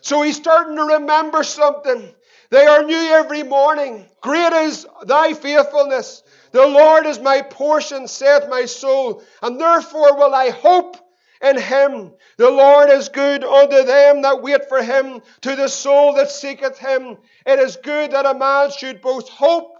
So 0.00 0.22
he's 0.22 0.36
starting 0.36 0.76
to 0.76 0.84
remember 0.84 1.42
something. 1.42 2.14
They 2.50 2.66
are 2.66 2.84
new 2.84 2.94
every 2.94 3.42
morning. 3.42 4.06
Great 4.20 4.52
is 4.52 4.86
thy 5.06 5.32
faithfulness. 5.34 6.22
The 6.52 6.66
Lord 6.66 7.06
is 7.06 7.18
my 7.18 7.42
portion, 7.42 8.06
saith 8.06 8.48
my 8.48 8.66
soul, 8.66 9.22
and 9.42 9.60
therefore 9.60 10.16
will 10.16 10.32
I 10.34 10.50
hope 10.50 10.96
in 11.42 11.58
him. 11.58 12.12
The 12.36 12.50
Lord 12.50 12.90
is 12.90 13.08
good 13.08 13.42
unto 13.42 13.82
them 13.82 14.22
that 14.22 14.42
wait 14.42 14.68
for 14.68 14.82
him, 14.82 15.20
to 15.40 15.56
the 15.56 15.68
soul 15.68 16.14
that 16.14 16.30
seeketh 16.30 16.78
him. 16.78 17.16
It 17.44 17.58
is 17.58 17.76
good 17.76 18.12
that 18.12 18.26
a 18.26 18.34
man 18.34 18.70
should 18.70 19.00
both 19.00 19.28
hope 19.28 19.73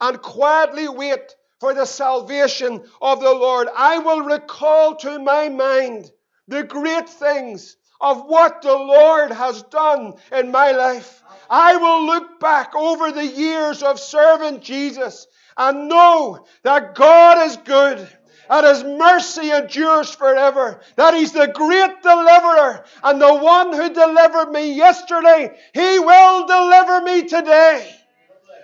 and 0.00 0.20
quietly 0.22 0.88
wait 0.88 1.34
for 1.60 1.74
the 1.74 1.86
salvation 1.86 2.82
of 3.00 3.20
the 3.20 3.32
Lord. 3.32 3.68
I 3.76 3.98
will 3.98 4.22
recall 4.22 4.96
to 4.96 5.18
my 5.18 5.48
mind 5.48 6.10
the 6.46 6.62
great 6.62 7.08
things 7.08 7.76
of 8.00 8.24
what 8.26 8.62
the 8.62 8.76
Lord 8.76 9.32
has 9.32 9.62
done 9.64 10.14
in 10.32 10.50
my 10.50 10.72
life. 10.72 11.22
I 11.50 11.76
will 11.76 12.06
look 12.06 12.38
back 12.40 12.74
over 12.76 13.10
the 13.10 13.26
years 13.26 13.82
of 13.82 13.98
serving 13.98 14.60
Jesus 14.60 15.26
and 15.56 15.88
know 15.88 16.46
that 16.62 16.94
God 16.94 17.46
is 17.46 17.56
good 17.56 18.08
That 18.48 18.64
His 18.64 18.82
mercy 18.82 19.50
endures 19.50 20.14
forever. 20.14 20.80
That 20.96 21.14
He's 21.14 21.32
the 21.32 21.48
great 21.48 22.02
deliverer 22.02 22.84
and 23.02 23.20
the 23.20 23.34
one 23.34 23.72
who 23.74 23.92
delivered 23.92 24.50
me 24.50 24.72
yesterday, 24.72 25.56
He 25.74 25.98
will 25.98 26.46
deliver 26.46 27.02
me 27.02 27.24
today. 27.24 27.94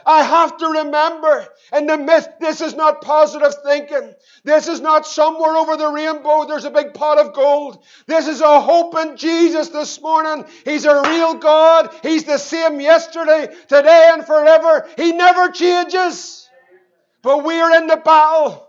I 0.06 0.22
have 0.22 0.56
to 0.58 0.66
remember 0.66 1.46
in 1.72 1.86
the 1.86 1.96
midst, 1.96 2.28
this 2.40 2.60
is 2.60 2.74
not 2.74 3.00
positive 3.00 3.54
thinking. 3.64 4.14
This 4.44 4.68
is 4.68 4.80
not 4.80 5.06
somewhere 5.06 5.56
over 5.56 5.76
the 5.76 5.88
rainbow, 5.88 6.46
there's 6.46 6.64
a 6.64 6.70
big 6.70 6.94
pot 6.94 7.18
of 7.18 7.32
gold. 7.32 7.82
This 8.06 8.28
is 8.28 8.40
a 8.40 8.60
hope 8.60 8.96
in 8.98 9.16
Jesus 9.16 9.68
this 9.68 10.00
morning. 10.00 10.44
He's 10.64 10.84
a 10.84 11.02
real 11.02 11.34
God. 11.34 11.94
He's 12.02 12.24
the 12.24 12.38
same 12.38 12.80
yesterday, 12.80 13.54
today, 13.68 14.10
and 14.12 14.26
forever. 14.26 14.88
He 14.96 15.12
never 15.12 15.48
changes. 15.48 16.48
But 17.22 17.44
we 17.44 17.58
are 17.60 17.74
in 17.76 17.86
the 17.86 17.96
battle. 17.96 18.68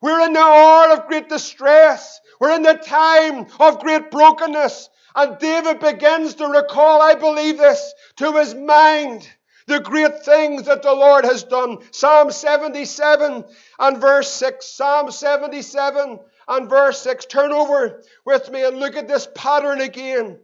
We're 0.00 0.24
in 0.24 0.32
the 0.32 0.40
hour 0.40 0.92
of 0.92 1.06
great 1.08 1.28
distress. 1.28 2.20
We're 2.38 2.54
in 2.54 2.62
the 2.62 2.74
time 2.74 3.46
of 3.58 3.80
great 3.80 4.10
brokenness. 4.10 4.88
And 5.16 5.38
David 5.38 5.80
begins 5.80 6.34
to 6.34 6.46
recall, 6.46 7.00
I 7.00 7.14
believe 7.14 7.56
this, 7.56 7.94
to 8.16 8.32
his 8.34 8.54
mind 8.54 9.28
the 9.66 9.80
great 9.80 10.24
things 10.24 10.64
that 10.64 10.82
the 10.82 10.92
Lord 10.92 11.24
has 11.24 11.42
done. 11.42 11.78
Psalm 11.90 12.30
77 12.30 13.44
and 13.78 14.00
verse 14.00 14.30
6. 14.30 14.64
Psalm 14.64 15.10
77 15.10 16.18
and 16.48 16.70
verse 16.70 17.00
6. 17.00 17.26
Turn 17.26 17.52
over 17.52 18.02
with 18.24 18.50
me 18.50 18.64
and 18.64 18.78
look 18.78 18.96
at 18.96 19.08
this 19.08 19.28
pattern 19.34 19.80
again. 19.80 20.38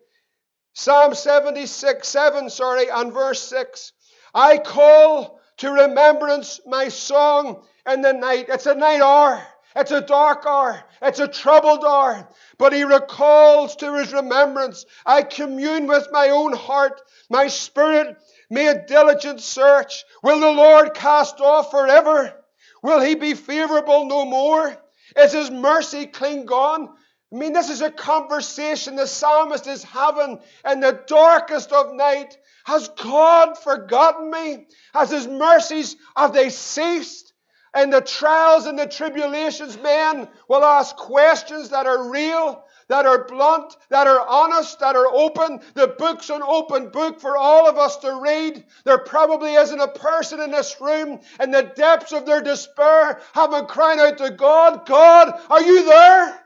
Psalm 0.75 1.15
76, 1.15 2.09
7, 2.09 2.49
sorry, 2.49 2.89
and 2.89 3.13
verse 3.13 3.43
6. 3.43 3.93
I 4.35 4.57
call 4.59 5.39
to 5.59 5.71
remembrance 5.71 6.61
my 6.67 6.89
song 6.89 7.63
in 7.87 8.01
the 8.01 8.13
night. 8.15 8.47
It's 8.49 8.67
a 8.67 8.75
night 8.75 9.03
hour. 9.03 9.47
It's 9.77 9.91
a 9.91 10.01
dark 10.01 10.45
hour. 10.47 10.83
It's 11.01 11.19
a 11.19 11.29
troubled 11.29 11.85
hour. 11.85 12.29
But 12.59 12.73
he 12.73 12.85
recalls 12.85 13.77
to 13.77 13.95
his 13.95 14.13
remembrance. 14.13 14.85
I 15.05 15.23
commune 15.23 15.87
with 15.87 16.09
my 16.11 16.31
own 16.31 16.55
heart. 16.55 17.01
My 17.31 17.49
spirit 17.49 18.17
made 18.53 18.87
diligent 18.87 19.41
search. 19.41 20.05
Will 20.23 20.39
the 20.39 20.53
Lord 20.53 20.95
cast 20.95 21.41
off 21.41 21.71
forever? 21.71 22.35
Will 22.83 23.01
he 23.01 23.15
be 23.15 23.35
favorable 23.35 24.07
no 24.07 24.25
more? 24.25 24.77
Is 25.17 25.33
his 25.33 25.51
mercy 25.51 26.07
clean 26.07 26.45
gone? 26.45 26.91
I 27.33 27.37
mean, 27.37 27.55
this 27.55 27.71
is 27.71 27.81
a 27.81 27.91
conversation 27.91 28.97
the 28.97 29.07
psalmist 29.07 29.67
is 29.67 29.83
having 29.83 30.39
in 30.71 30.81
the 30.81 31.01
darkest 31.07 31.73
of 31.73 31.95
night. 31.95 32.37
Has 32.65 32.89
God 32.91 33.57
forgotten 33.57 34.31
me? 34.31 34.67
Has 34.93 35.11
his 35.11 35.27
mercies, 35.27 35.97
have 36.15 36.35
they 36.35 36.51
ceased? 36.51 37.33
And 37.75 37.91
the 37.91 38.03
trials 38.03 38.67
and 38.67 38.79
the 38.79 38.87
tribulations, 38.87 39.79
men 39.79 40.29
will 40.47 40.63
ask 40.63 40.95
questions 40.95 41.71
that 41.71 41.87
are 41.87 42.11
real 42.11 42.65
that 42.93 43.07
are 43.07 43.25
blunt, 43.25 43.75
that 43.89 44.07
are 44.07 44.21
honest, 44.29 44.79
that 44.81 44.97
are 44.97 45.07
open. 45.07 45.61
The 45.73 45.87
book's 45.87 46.29
an 46.29 46.43
open 46.43 46.91
book 46.91 47.23
for 47.23 47.39
all 47.39 47.67
of 47.67 47.79
us 47.79 47.97
to 48.01 48.21
read. 48.21 48.63
There 48.85 48.99
probably 48.99 49.55
isn't 49.55 49.81
a 49.81 49.89
person 49.89 50.43
in 50.43 50.51
this 50.51 50.77
room 50.79 51.19
in 51.43 51.51
the 51.51 51.63
depths 51.63 52.13
of 52.13 52.27
their 52.27 52.43
despair 52.43 53.23
having 53.33 53.65
cried 53.65 53.99
out 53.99 54.19
to 54.19 54.31
God, 54.33 54.85
God, 54.85 55.41
are 55.49 55.63
you 55.63 55.87
there? 55.87 56.39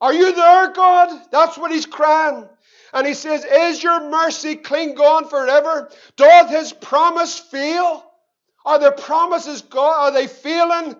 Are 0.00 0.14
you 0.14 0.32
there, 0.32 0.72
God? 0.72 1.22
That's 1.32 1.58
what 1.58 1.72
he's 1.72 1.86
crying. 1.86 2.48
And 2.92 3.04
he 3.04 3.14
says, 3.14 3.44
Is 3.44 3.82
your 3.82 4.08
mercy 4.08 4.54
clean 4.54 4.94
gone 4.94 5.28
forever? 5.28 5.90
Doth 6.14 6.50
his 6.50 6.72
promise 6.72 7.36
fail? 7.40 8.04
Are 8.64 8.78
the 8.78 8.92
promises 8.92 9.62
God, 9.62 9.94
are 9.98 10.12
they 10.12 10.28
failing? 10.28 10.94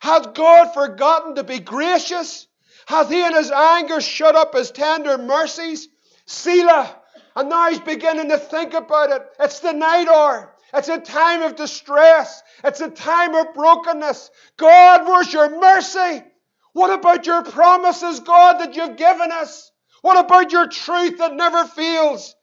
Has 0.00 0.26
God 0.34 0.74
forgotten 0.74 1.36
to 1.36 1.44
be 1.44 1.60
gracious? 1.60 2.47
Hath 2.88 3.10
he 3.10 3.22
in 3.22 3.34
his 3.34 3.50
anger 3.50 4.00
shut 4.00 4.34
up 4.34 4.54
his 4.54 4.70
tender 4.70 5.18
mercies? 5.18 5.88
Selah. 6.24 6.96
And 7.36 7.50
now 7.50 7.68
he's 7.68 7.80
beginning 7.80 8.30
to 8.30 8.38
think 8.38 8.72
about 8.72 9.10
it. 9.10 9.26
It's 9.38 9.60
the 9.60 9.74
night 9.74 10.08
hour. 10.08 10.54
It's 10.72 10.88
a 10.88 10.98
time 10.98 11.42
of 11.42 11.54
distress. 11.54 12.42
It's 12.64 12.80
a 12.80 12.88
time 12.88 13.34
of 13.34 13.52
brokenness. 13.52 14.30
God, 14.56 15.06
where's 15.06 15.30
your 15.30 15.60
mercy? 15.60 16.24
What 16.72 16.98
about 16.98 17.26
your 17.26 17.42
promises, 17.42 18.20
God, 18.20 18.60
that 18.60 18.74
you've 18.74 18.96
given 18.96 19.32
us? 19.32 19.70
What 20.00 20.18
about 20.18 20.50
your 20.50 20.66
truth 20.66 21.18
that 21.18 21.34
never 21.34 21.66
fails? 21.66 22.34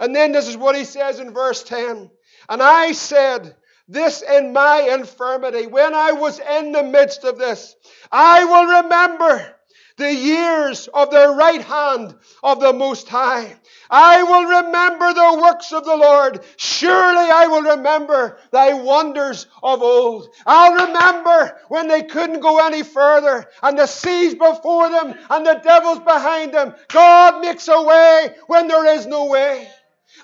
And 0.00 0.16
then 0.16 0.32
this 0.32 0.48
is 0.48 0.56
what 0.56 0.74
he 0.74 0.84
says 0.84 1.20
in 1.20 1.32
verse 1.32 1.62
10. 1.62 2.10
And 2.48 2.60
I 2.60 2.90
said, 2.90 3.54
This 3.86 4.20
in 4.20 4.52
my 4.52 4.80
infirmity, 4.98 5.66
when 5.66 5.94
I 5.94 6.10
was 6.10 6.40
in 6.40 6.72
the 6.72 6.82
midst 6.82 7.22
of 7.22 7.38
this, 7.38 7.76
I 8.10 8.44
will 8.44 8.82
remember 8.82 9.54
the 10.02 10.14
years 10.14 10.88
of 10.88 11.10
the 11.10 11.34
right 11.36 11.62
hand 11.62 12.14
of 12.42 12.60
the 12.60 12.72
Most 12.72 13.08
High. 13.08 13.56
I 13.88 14.22
will 14.22 14.44
remember 14.44 15.14
the 15.14 15.40
works 15.40 15.72
of 15.72 15.84
the 15.84 15.96
Lord. 15.96 16.44
Surely 16.56 17.30
I 17.30 17.46
will 17.46 17.76
remember 17.76 18.38
thy 18.50 18.74
wonders 18.74 19.46
of 19.62 19.82
old. 19.82 20.28
I'll 20.46 20.86
remember 20.86 21.58
when 21.68 21.88
they 21.88 22.02
couldn't 22.02 22.40
go 22.40 22.58
any 22.66 22.82
further 22.82 23.46
and 23.62 23.78
the 23.78 23.86
seas 23.86 24.34
before 24.34 24.90
them 24.90 25.14
and 25.30 25.46
the 25.46 25.60
devils 25.62 26.00
behind 26.00 26.52
them. 26.52 26.74
God 26.88 27.40
makes 27.40 27.68
a 27.68 27.82
way 27.82 28.34
when 28.46 28.68
there 28.68 28.96
is 28.96 29.06
no 29.06 29.26
way. 29.26 29.68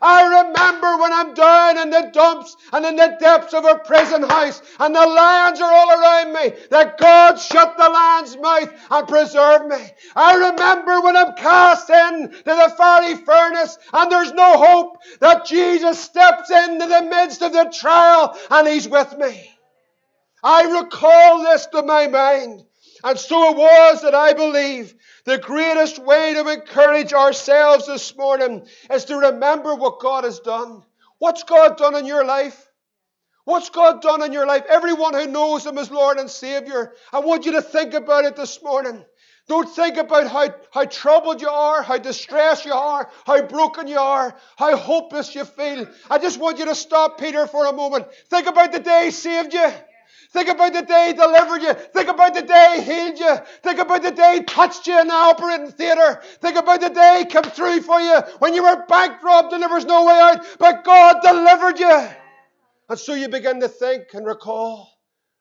I 0.01 0.45
remember 0.45 0.97
when 0.99 1.13
I'm 1.13 1.35
down 1.35 1.79
in 1.79 1.91
the 1.91 2.11
dumps 2.13 2.57
and 2.73 2.85
in 2.85 2.97
the 2.97 3.17
depths 3.21 3.55
of 3.55 3.65
a 3.65 3.79
prison 3.79 4.23
house 4.23 4.63
and 4.79 4.95
the 4.95 5.07
lions 5.07 5.61
are 5.61 5.73
all 5.73 6.01
around 6.01 6.33
me, 6.33 6.57
that 6.71 6.99
God 6.99 7.37
shut 7.37 7.77
the 7.77 7.89
lion's 7.89 8.37
mouth 8.37 8.73
and 8.91 9.09
preserved 9.09 9.67
me. 9.67 9.91
I 10.15 10.35
remember 10.51 11.01
when 11.01 11.17
I'm 11.17 11.35
cast 11.35 11.91
in 11.91 12.31
to 12.31 12.43
the 12.45 12.75
fiery 12.77 13.17
furnace 13.17 13.79
and 13.93 14.13
there's 14.13 14.33
no 14.33 14.57
hope, 14.57 14.99
that 15.21 15.47
Jesus 15.47 15.99
steps 15.99 16.51
into 16.51 16.87
the 16.87 17.03
midst 17.03 17.43
of 17.43 17.53
the 17.53 17.73
trial 17.77 18.37
and 18.51 18.69
He's 18.69 18.89
with 18.89 19.17
me. 19.19 19.51
I 20.43 20.81
recall 20.81 21.43
this 21.43 21.67
to 21.67 21.83
my 21.83 22.07
mind. 22.07 22.65
And 23.05 23.19
so 23.19 23.51
it 23.51 23.57
was 23.57 24.03
that 24.03 24.15
I 24.15 24.33
believe 24.33 24.95
the 25.25 25.39
greatest 25.39 25.99
way 25.99 26.35
to 26.35 26.49
encourage 26.49 27.13
ourselves 27.13 27.87
this 27.87 28.17
morning 28.17 28.67
is 28.93 29.07
to 29.07 29.17
remember 29.17 29.75
what 29.75 30.01
God 30.01 30.25
has 30.25 30.41
done. 30.41 30.83
What's 31.19 31.43
God 31.45 31.77
done 31.77 31.97
in 31.97 32.07
your 32.07 32.25
life? 32.25 32.67
What's 33.45 33.71
God 33.71 34.03
done 34.03 34.23
in 34.23 34.33
your 34.33 34.47
life? 34.47 34.65
Everyone 34.69 35.15
who 35.15 35.27
knows 35.27 35.65
Him 35.65 35.79
as 35.79 35.91
Lord 35.91 36.19
and 36.19 36.29
Savior, 36.29 36.93
I 37.13 37.21
want 37.21 37.47
you 37.47 37.53
to 37.53 37.63
think 37.63 37.95
about 37.95 38.25
it 38.25 38.37
this 38.37 38.63
morning. 38.63 39.05
Don't 39.49 39.69
think 39.69 39.97
about 39.97 40.27
how, 40.27 40.55
how 40.71 40.85
troubled 40.85 41.41
you 41.41 41.49
are, 41.49 41.83
how 41.83 41.97
distressed 41.97 42.67
you 42.67 42.75
are, 42.75 43.09
how 43.25 43.41
broken 43.41 43.87
you 43.87 43.99
are, 43.99 44.37
how 44.57 44.77
hopeless 44.77 45.35
you 45.35 45.47
feel. 45.47 45.89
I 46.11 46.19
just 46.19 46.39
want 46.39 46.59
you 46.59 46.67
to 46.67 46.75
stop, 46.75 47.19
Peter, 47.19 47.47
for 47.47 47.67
a 47.67 47.73
moment. 47.73 48.09
Think 48.29 48.47
about 48.47 48.73
the 48.73 48.81
day 48.81 49.07
He 49.07 49.11
saved 49.11 49.55
you. 49.55 49.71
Think 50.31 50.49
about 50.49 50.75
the 50.75 50.83
day 50.83 51.09
he 51.09 51.13
delivered 51.15 51.63
you. 51.63 51.73
Think 51.73 52.09
about 52.09 52.35
the 52.35 52.43
day 52.43 52.75
he 52.77 52.83
healed 52.83 53.19
you. 53.19 53.37
Think 53.63 53.79
about 53.79 54.03
the 54.03 54.11
day 54.11 54.35
he 54.37 54.43
touched 54.43 54.87
you 54.87 55.01
in 55.01 55.09
the 55.09 55.15
operating 55.15 55.73
theatre. 55.73 56.21
Think 56.41 56.57
about 56.57 56.83
the 56.83 56.91
day 56.91 57.21
he 57.21 57.25
came 57.25 57.45
through 57.45 57.81
for 57.81 57.99
you 57.99 58.21
when 58.39 58.53
you 58.53 58.63
were 58.63 58.85
bankrupt 58.87 59.55
and 59.55 59.63
there 59.63 59.71
was 59.71 59.87
no 59.87 60.05
way 60.05 60.19
out, 60.21 60.45
but 60.59 60.85
God 60.85 61.23
delivered 61.23 61.79
you. 61.79 62.09
And 62.91 62.99
so 62.99 63.15
you 63.15 63.29
begin 63.29 63.61
to 63.61 63.69
think 63.69 64.09
and 64.13 64.27
recall. 64.27 64.91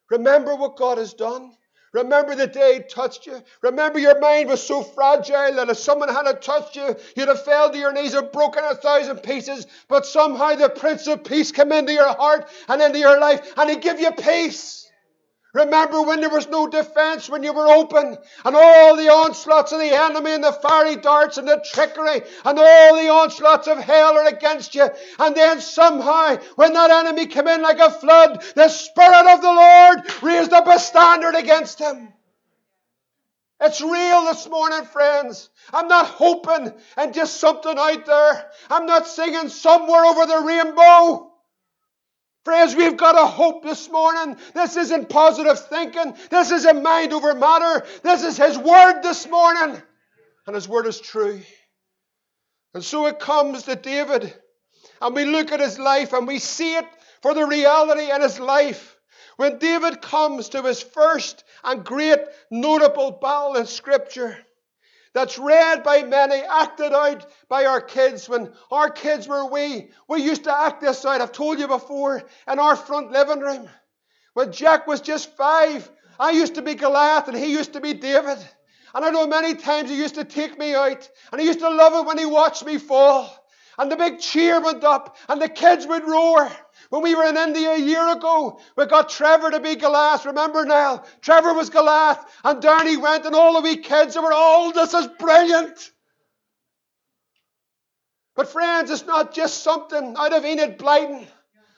Remember 0.09 0.55
what 0.55 0.77
God 0.77 0.97
has 0.99 1.13
done. 1.13 1.51
Remember 1.93 2.35
the 2.35 2.47
day 2.47 2.75
he 2.75 2.79
touched 2.81 3.25
you. 3.25 3.41
Remember 3.61 3.97
your 3.99 4.19
mind 4.19 4.49
was 4.49 4.65
so 4.65 4.83
fragile 4.83 5.53
that 5.53 5.69
if 5.69 5.77
someone 5.77 6.09
had 6.09 6.41
touched 6.41 6.75
you, 6.75 6.95
you'd 7.15 7.27
have 7.27 7.43
fell 7.43 7.71
to 7.71 7.77
your 7.77 7.93
knees 7.93 8.13
and 8.13 8.31
broken 8.31 8.63
a 8.63 8.75
thousand 8.75 9.19
pieces. 9.19 9.67
But 9.87 10.05
somehow 10.05 10.55
the 10.55 10.69
Prince 10.69 11.07
of 11.07 11.23
Peace 11.23 11.51
came 11.51 11.71
into 11.71 11.93
your 11.93 12.13
heart 12.13 12.49
and 12.67 12.81
into 12.81 12.99
your 12.99 13.19
life 13.19 13.53
and 13.57 13.69
he 13.69 13.77
gave 13.77 13.99
you 13.99 14.11
peace. 14.11 14.86
Remember 15.57 16.03
when 16.03 16.21
there 16.21 16.29
was 16.29 16.47
no 16.47 16.67
defense, 16.67 17.27
when 17.27 17.41
you 17.41 17.51
were 17.51 17.67
open, 17.67 18.15
and 18.45 18.55
all 18.55 18.95
the 18.95 19.09
onslaughts 19.09 19.71
of 19.71 19.79
the 19.79 19.91
enemy 19.91 20.33
and 20.33 20.43
the 20.43 20.51
fiery 20.51 20.97
darts 20.97 21.39
and 21.39 21.47
the 21.47 21.65
trickery 21.73 22.21
and 22.45 22.59
all 22.59 22.95
the 22.95 23.09
onslaughts 23.09 23.67
of 23.67 23.79
hell 23.79 24.19
are 24.19 24.27
against 24.27 24.75
you. 24.75 24.87
And 25.17 25.35
then 25.35 25.59
somehow, 25.59 26.37
when 26.57 26.73
that 26.73 26.91
enemy 26.91 27.25
came 27.25 27.47
in 27.47 27.63
like 27.63 27.79
a 27.79 27.89
flood, 27.89 28.43
the 28.55 28.69
Spirit 28.69 29.33
of 29.33 29.41
the 29.41 29.47
Lord 29.47 29.99
raised 30.21 30.53
up 30.53 30.67
a 30.67 30.77
standard 30.77 31.33
against 31.33 31.79
him. 31.79 32.13
It's 33.59 33.81
real 33.81 34.25
this 34.25 34.47
morning, 34.47 34.85
friends. 34.85 35.49
I'm 35.73 35.87
not 35.87 36.05
hoping 36.05 36.71
and 36.97 37.15
just 37.15 37.37
something 37.37 37.75
out 37.75 38.05
there. 38.05 38.51
I'm 38.69 38.85
not 38.85 39.07
singing 39.07 39.49
somewhere 39.49 40.05
over 40.05 40.27
the 40.27 40.43
rainbow. 40.45 41.33
Friends, 42.47 42.77
we've 42.77 42.95
got 42.95 43.21
a 43.21 43.25
hope 43.25 43.61
this 43.61 43.91
morning. 43.91 44.37
This 44.53 44.77
isn't 44.77 45.09
positive 45.09 45.59
thinking. 45.67 46.15
This 46.29 46.49
isn't 46.49 46.81
mind 46.81 47.11
over 47.11 47.33
matter. 47.33 47.85
This 48.03 48.23
is 48.23 48.37
His 48.37 48.57
Word 48.57 49.01
this 49.01 49.27
morning. 49.27 49.83
And 50.45 50.55
His 50.55 50.65
Word 50.65 50.85
is 50.85 51.01
true. 51.01 51.41
And 52.73 52.81
so 52.81 53.07
it 53.07 53.19
comes 53.19 53.63
to 53.63 53.75
David, 53.75 54.33
and 55.01 55.13
we 55.13 55.25
look 55.25 55.51
at 55.51 55.59
his 55.59 55.77
life 55.77 56.13
and 56.13 56.25
we 56.25 56.39
see 56.39 56.75
it 56.75 56.85
for 57.21 57.33
the 57.33 57.45
reality 57.45 58.09
in 58.09 58.21
his 58.21 58.39
life. 58.39 58.95
When 59.35 59.59
David 59.59 60.01
comes 60.01 60.47
to 60.49 60.61
his 60.61 60.81
first 60.81 61.43
and 61.65 61.83
great 61.83 62.19
notable 62.49 63.11
battle 63.11 63.57
in 63.57 63.65
Scripture, 63.65 64.37
that's 65.17 65.39
read 65.39 65.83
by 65.83 66.03
many, 66.03 66.35
acted 66.35 66.93
out 66.93 67.25
by 67.49 67.65
our 67.65 67.81
kids. 67.81 68.29
When 68.29 68.53
our 68.69 68.91
kids 68.91 69.27
were 69.27 69.49
wee, 69.49 69.89
we 70.07 70.21
used 70.21 70.43
to 70.43 70.55
act 70.55 70.79
this 70.79 71.03
out. 71.05 71.21
I've 71.21 71.31
told 71.31 71.57
you 71.57 71.67
before, 71.67 72.21
in 72.47 72.59
our 72.59 72.75
front 72.75 73.11
living 73.11 73.39
room. 73.39 73.67
When 74.35 74.51
Jack 74.51 74.85
was 74.85 75.01
just 75.01 75.35
five, 75.35 75.89
I 76.19 76.31
used 76.31 76.53
to 76.55 76.61
be 76.61 76.75
Goliath 76.75 77.27
and 77.27 77.35
he 77.35 77.51
used 77.51 77.73
to 77.73 77.81
be 77.81 77.95
David. 77.95 78.37
And 78.93 79.03
I 79.03 79.09
know 79.09 79.25
many 79.25 79.55
times 79.55 79.89
he 79.89 79.97
used 79.97 80.15
to 80.15 80.23
take 80.23 80.57
me 80.57 80.75
out, 80.75 81.09
and 81.31 81.41
he 81.41 81.47
used 81.47 81.59
to 81.59 81.69
love 81.69 81.93
it 81.93 82.07
when 82.07 82.19
he 82.19 82.25
watched 82.25 82.63
me 82.63 82.77
fall. 82.77 83.27
And 83.79 83.91
the 83.91 83.95
big 83.95 84.19
cheer 84.19 84.61
went 84.61 84.83
up, 84.83 85.17
and 85.27 85.41
the 85.41 85.49
kids 85.49 85.87
would 85.87 86.07
roar. 86.07 86.51
When 86.89 87.01
we 87.01 87.15
were 87.15 87.25
in 87.25 87.35
India 87.35 87.71
a 87.73 87.79
year 87.79 88.11
ago, 88.13 88.59
we 88.75 88.85
got 88.85 89.09
Trevor 89.09 89.51
to 89.51 89.59
be 89.59 89.75
Goliath. 89.75 90.25
Remember 90.25 90.65
now? 90.65 91.03
Trevor 91.21 91.53
was 91.53 91.69
Goliath, 91.69 92.23
and 92.43 92.61
down 92.61 92.87
he 92.87 92.97
went, 92.97 93.25
and 93.25 93.35
all 93.35 93.53
the 93.53 93.61
wee 93.61 93.77
kids 93.77 94.15
were, 94.15 94.31
oh, 94.31 94.71
this 94.73 94.93
is 94.93 95.07
brilliant. 95.19 95.91
But 98.35 98.49
friends, 98.49 98.91
it's 98.91 99.05
not 99.05 99.33
just 99.33 99.63
something 99.63 100.15
out 100.17 100.31
of 100.31 100.45
Enid 100.45 100.77
Blyton 100.77 101.25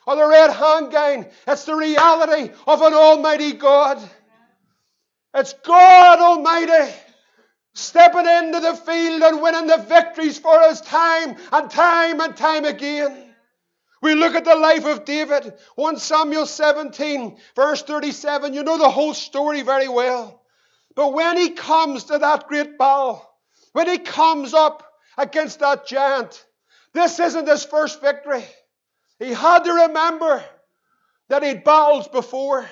or 0.06 0.16
the 0.16 0.26
Red 0.26 0.50
Handgown. 0.50 1.30
It's 1.48 1.64
the 1.64 1.74
reality 1.74 2.52
of 2.66 2.82
an 2.82 2.94
Almighty 2.94 3.54
God. 3.54 3.98
It's 5.34 5.54
God 5.64 6.18
Almighty 6.18 6.92
stepping 7.74 8.26
into 8.26 8.60
the 8.60 8.74
field 8.74 9.22
and 9.22 9.40
winning 9.40 9.68
the 9.68 9.78
victories 9.78 10.38
for 10.38 10.54
us 10.60 10.80
time 10.82 11.36
and 11.52 11.70
time 11.70 12.20
and 12.20 12.36
time 12.36 12.64
again. 12.64 13.29
We 14.02 14.14
look 14.14 14.34
at 14.34 14.44
the 14.44 14.54
life 14.54 14.86
of 14.86 15.04
David, 15.04 15.54
1 15.74 15.98
Samuel 15.98 16.46
17, 16.46 17.36
verse 17.54 17.82
37. 17.82 18.54
You 18.54 18.62
know 18.62 18.78
the 18.78 18.88
whole 18.88 19.12
story 19.12 19.62
very 19.62 19.88
well. 19.88 20.42
But 20.94 21.12
when 21.12 21.36
he 21.36 21.50
comes 21.50 22.04
to 22.04 22.18
that 22.18 22.48
great 22.48 22.78
battle, 22.78 23.26
when 23.72 23.88
he 23.88 23.98
comes 23.98 24.54
up 24.54 24.84
against 25.18 25.60
that 25.60 25.86
giant, 25.86 26.44
this 26.92 27.20
isn't 27.20 27.46
his 27.46 27.64
first 27.64 28.00
victory. 28.00 28.44
He 29.18 29.32
had 29.32 29.64
to 29.64 29.72
remember 29.72 30.42
that 31.28 31.42
he'd 31.42 31.62
battled 31.62 32.10
before. 32.10 32.68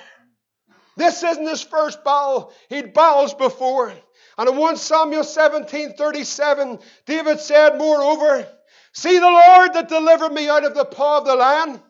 This 0.97 1.23
isn't 1.23 1.47
his 1.47 1.61
first 1.61 2.03
battle. 2.03 2.51
He'd 2.69 2.93
battled 2.93 3.37
before. 3.37 3.93
And 4.37 4.49
in 4.49 4.57
1 4.57 4.77
Samuel 4.77 5.23
17, 5.23 5.93
37, 5.93 6.79
David 7.05 7.39
said, 7.39 7.77
Moreover, 7.77 8.47
See 8.93 9.17
the 9.17 9.29
Lord 9.29 9.73
that 9.73 9.89
delivered 9.89 10.31
me 10.31 10.49
out 10.49 10.65
of 10.65 10.73
the 10.73 10.85
paw 10.85 11.19
of 11.19 11.25
the 11.25 11.35
lion 11.35 11.81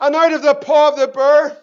and 0.00 0.16
out 0.16 0.32
of 0.32 0.42
the 0.42 0.54
paw 0.54 0.88
of 0.88 0.96
the 0.96 1.08
bear. 1.08 1.56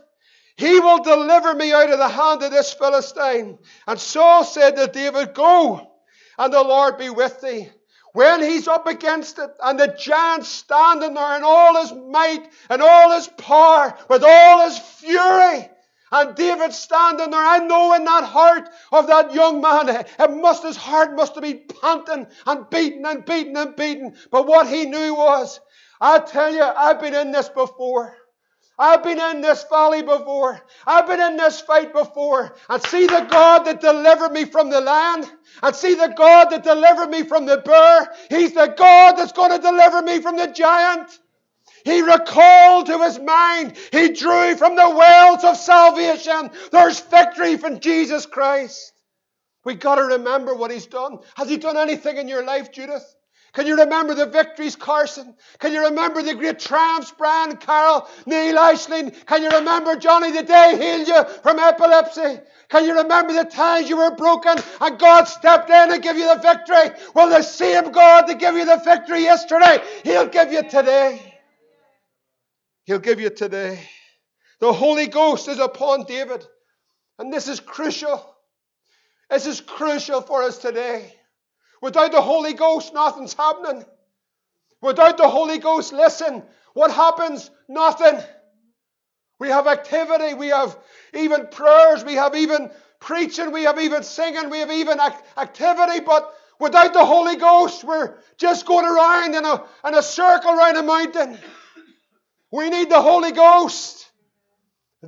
He 0.58 0.80
will 0.80 1.04
deliver 1.04 1.54
me 1.54 1.74
out 1.74 1.90
of 1.90 2.00
the 2.00 2.08
hand 2.08 2.42
of 2.44 2.52
this 2.52 2.74
Philistine. 2.74 3.60
And 3.88 4.00
Saul 4.00 4.44
said 4.44 4.78
to 4.78 4.88
David, 4.88 5.34
Go, 5.34 5.92
and 6.38 6.54
the 6.54 6.64
Lord 6.64 6.98
be 6.98 7.10
with 7.10 7.42
thee. 7.42 7.70
When 8.14 8.42
he's 8.42 8.70
up 8.70 8.88
against 8.88 9.40
it, 9.40 9.52
and 9.62 9.78
the 9.78 9.88
giant 9.88 10.46
standing 10.46 11.14
there 11.14 11.36
in 11.36 11.44
all 11.44 11.76
his 11.82 11.92
might 11.92 12.50
and 12.70 12.82
all 12.82 13.12
his 13.12 13.28
power, 13.28 13.98
with 14.10 14.24
all 14.24 14.64
his 14.64 14.80
fury, 14.80 15.70
and 16.16 16.34
David 16.34 16.72
standing 16.72 17.30
there, 17.30 17.46
I 17.46 17.58
know 17.60 17.94
in 17.94 18.06
that 18.06 18.24
heart 18.24 18.70
of 18.94 19.08
that 19.08 19.34
young 19.34 19.60
man, 19.60 19.90
it 19.90 20.32
must, 20.32 20.64
his 20.64 20.78
heart 20.78 21.14
must 21.14 21.36
have 21.36 21.44
been 21.44 21.64
panting 21.82 22.28
and 22.46 22.70
beating 22.70 23.06
and 23.06 23.26
beating 23.26 23.58
and 23.58 23.76
beating. 23.76 24.16
But 24.32 24.48
what 24.48 24.66
he 24.66 24.86
knew 24.86 25.14
was, 25.14 25.60
I 26.00 26.20
tell 26.20 26.54
you, 26.54 26.64
I've 26.64 27.02
been 27.02 27.14
in 27.14 27.34
this 27.34 27.50
before. 27.50 28.16
I've 28.80 29.04
been 29.04 29.20
in 29.20 29.42
this 29.42 29.66
valley 29.70 30.04
before. 30.04 30.62
I've 30.88 31.08
been 31.08 31.20
in 31.20 31.36
this 31.36 31.60
fight 31.60 31.92
before. 31.92 32.56
And 32.70 32.82
see 32.84 33.08
the 33.08 33.28
God 33.30 33.66
that 33.66 33.82
delivered 33.82 34.32
me 34.32 34.46
from 34.46 34.70
the 34.70 34.80
lion. 34.80 35.26
And 35.64 35.76
see 35.76 35.96
the 35.96 36.14
God 36.16 36.50
that 36.52 36.64
delivered 36.64 37.10
me 37.10 37.24
from 37.24 37.46
the 37.46 37.58
bear. 37.58 38.10
He's 38.30 38.54
the 38.54 38.74
God 38.78 39.18
that's 39.18 39.34
going 39.34 39.52
to 39.52 39.60
deliver 39.60 40.02
me 40.02 40.22
from 40.22 40.38
the 40.38 40.48
giant. 40.48 41.20
He 41.86 42.02
recalled 42.02 42.88
to 42.88 43.00
his 43.04 43.20
mind. 43.20 43.78
He 43.92 44.10
drew 44.10 44.56
from 44.58 44.76
the 44.76 44.90
wells 44.90 45.46
of 45.46 45.58
salvation. 45.58 46.52
There's 46.72 47.00
victory 47.00 47.58
from 47.58 47.80
Jesus 47.80 48.26
Christ. 48.26 48.94
We 49.66 49.76
got 49.76 49.96
to 49.96 50.04
remember 50.04 50.56
what 50.56 50.72
he's 50.72 50.88
done. 50.88 51.20
Has 51.36 51.50
he 51.50 51.58
done 51.58 51.78
anything 51.78 52.18
in 52.18 52.28
your 52.28 52.46
life, 52.46 52.72
Judith? 52.72 53.06
Can 53.54 53.68
you 53.68 53.78
remember 53.78 54.16
the 54.16 54.26
victories, 54.28 54.76
Carson? 54.76 55.36
Can 55.60 55.74
you 55.74 55.86
remember 55.86 56.22
the 56.24 56.36
great 56.36 56.60
triumphs, 56.60 57.14
Brian, 57.18 57.58
Carol, 57.58 58.08
Neil 58.26 58.56
Ashling? 58.58 59.16
Can 59.28 59.44
you 59.44 59.50
remember 59.50 59.96
Johnny 59.96 60.32
the 60.32 60.44
day 60.44 60.78
healed 60.80 61.08
you 61.08 61.24
from 61.42 61.60
epilepsy? 61.60 62.42
Can 62.70 62.86
you 62.86 62.98
remember 62.98 63.34
the 63.34 63.46
times 63.46 63.90
you 63.90 63.98
were 63.98 64.16
broken 64.16 64.58
and 64.82 65.00
God 65.00 65.26
stepped 65.26 65.70
in 65.70 65.94
and 65.94 66.04
gave 66.04 66.18
you 66.18 66.28
the 66.36 66.42
victory? 66.42 67.00
Well, 67.14 67.30
the 67.30 67.44
same 67.44 67.92
God 67.92 68.28
that 68.28 68.40
gave 68.40 68.56
you 68.56 68.66
the 68.66 68.82
victory 68.84 69.24
yesterday, 69.24 69.80
He'll 70.04 70.28
give 70.28 70.52
you 70.52 70.64
today. 70.70 71.35
He'll 72.86 73.00
give 73.00 73.20
you 73.20 73.30
today. 73.30 73.80
The 74.60 74.72
Holy 74.72 75.08
Ghost 75.08 75.48
is 75.48 75.60
upon 75.60 76.06
David. 76.06 76.46
And 77.20 77.34
this 77.34 77.48
is 77.48 77.60
crucial. 77.60 78.36
This 79.30 79.46
is 79.48 79.62
crucial 79.62 80.22
for 80.22 80.44
us 80.44 80.58
today. 80.60 81.14
Without 81.82 82.12
the 82.12 82.22
Holy 82.22 82.54
Ghost, 82.54 82.94
nothing's 82.94 83.34
happening. 83.34 83.86
Without 84.82 85.18
the 85.18 85.28
Holy 85.28 85.58
Ghost, 85.58 85.94
listen, 85.94 86.44
what 86.74 86.92
happens? 86.92 87.50
Nothing. 87.68 88.22
We 89.40 89.50
have 89.50 89.68
activity, 89.68 90.34
we 90.34 90.48
have 90.48 90.78
even 91.14 91.48
prayers, 91.48 92.06
we 92.06 92.14
have 92.14 92.36
even 92.36 92.72
preaching, 93.00 93.52
we 93.52 93.64
have 93.64 93.80
even 93.80 94.04
singing, 94.04 94.50
we 94.50 94.60
have 94.60 94.72
even 94.72 95.00
activity, 95.38 96.00
but 96.00 96.34
without 96.60 96.94
the 96.94 97.04
Holy 97.04 97.36
Ghost, 97.36 97.84
we're 97.84 98.16
just 98.38 98.66
going 98.66 98.86
around 98.86 99.36
in 99.36 99.44
a, 99.44 99.64
in 99.88 99.96
a 99.96 100.02
circle 100.02 100.52
around 100.52 100.78
a 100.78 100.84
mountain. 100.84 101.38
We 102.56 102.70
need 102.70 102.90
the 102.90 103.02
Holy 103.02 103.34
Ghost. 103.34 104.10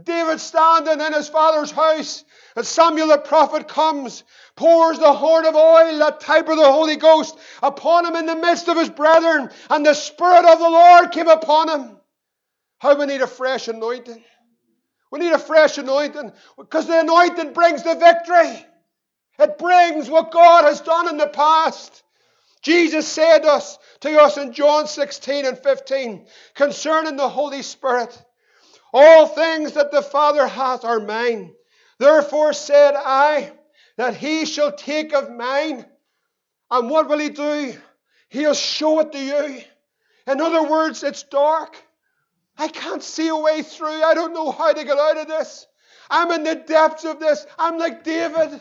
David 0.04 0.42
standing 0.42 1.00
in 1.00 1.14
his 1.14 1.30
father's 1.30 1.72
house, 1.72 2.26
and 2.58 2.66
Samuel 2.66 3.08
the 3.08 3.20
prophet 3.20 3.70
comes, 3.70 4.26
pours 4.58 5.00
the 5.00 5.14
horn 5.14 5.46
of 5.46 5.56
oil, 5.56 5.98
that 6.00 6.20
type 6.20 6.50
of 6.50 6.58
the 6.58 6.70
Holy 6.70 6.98
Ghost, 6.98 7.38
upon 7.64 8.06
him 8.06 8.18
in 8.18 8.26
the 8.26 8.36
midst 8.36 8.68
of 8.68 8.76
his 8.76 8.90
brethren, 8.90 9.50
and 9.70 9.86
the 9.86 9.94
Spirit 9.94 10.44
of 10.44 10.60
the 10.60 10.70
Lord 10.70 11.12
came 11.12 11.30
upon 11.30 11.70
him. 11.70 11.98
How 12.80 13.00
we 13.00 13.06
need 13.06 13.22
a 13.22 13.28
fresh 13.28 13.70
anointing. 13.70 14.22
We 15.10 15.20
need 15.20 15.32
a 15.32 15.40
fresh 15.40 15.78
anointing 15.78 16.34
because 16.58 16.86
the 16.88 17.00
anointing 17.00 17.54
brings 17.54 17.82
the 17.82 17.96
victory. 17.96 18.66
It 19.40 19.58
brings 19.58 20.10
what 20.10 20.32
God 20.32 20.66
has 20.66 20.82
done 20.82 21.08
in 21.08 21.16
the 21.16 21.28
past. 21.28 22.04
Jesus 22.62 23.08
said 23.08 23.46
us, 23.46 23.78
to 24.02 24.20
us 24.20 24.38
in 24.38 24.54
John 24.54 24.88
16 24.88 25.46
and 25.46 25.58
15 25.58 26.28
concerning 26.56 27.16
the 27.16 27.30
Holy 27.30 27.62
Spirit. 27.62 28.22
All 28.94 29.28
things 29.28 29.74
that 29.74 29.92
the 29.92 30.02
Father 30.02 30.48
hath 30.48 30.84
are 30.86 31.00
mine. 31.00 31.54
Therefore 32.00 32.54
said 32.54 32.94
I 32.96 33.52
that 33.98 34.16
he 34.16 34.46
shall 34.46 34.72
take 34.72 35.14
of 35.14 35.32
mine. 35.32 35.86
And 36.70 36.90
what 36.90 37.10
will 37.10 37.20
he 37.20 37.30
do? 37.30 37.74
He'll 38.30 38.54
show 38.54 39.00
it 39.00 39.12
to 39.12 39.20
you. 39.20 39.62
In 40.28 40.42
other 40.42 40.64
words, 40.70 41.04
it's 41.04 41.24
dark. 41.24 41.76
I 42.58 42.68
can't 42.68 43.04
see 43.04 43.28
a 43.28 43.36
way 43.36 43.62
through. 43.62 44.04
I 44.04 44.14
don't 44.14 44.34
know 44.34 44.52
how 44.52 44.74
to 44.74 44.84
get 44.84 44.98
out 44.98 45.18
of 45.18 45.28
this. 45.28 45.66
I'm 46.10 46.32
in 46.32 46.44
the 46.44 46.56
depths 46.56 47.06
of 47.06 47.20
this. 47.20 47.46
I'm 47.58 47.78
like 47.78 48.04
David. 48.04 48.60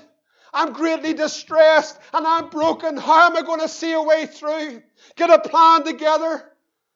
I'm 0.57 0.73
greatly 0.73 1.12
distressed 1.12 1.99
and 2.14 2.27
I'm 2.27 2.49
broken. 2.49 2.97
How 2.97 3.27
am 3.27 3.37
I 3.37 3.42
going 3.42 3.61
to 3.61 3.69
see 3.69 3.92
a 3.92 4.01
way 4.01 4.25
through? 4.25 4.83
Get 5.14 5.29
a 5.29 5.38
plan 5.38 5.85
together. 5.85 6.51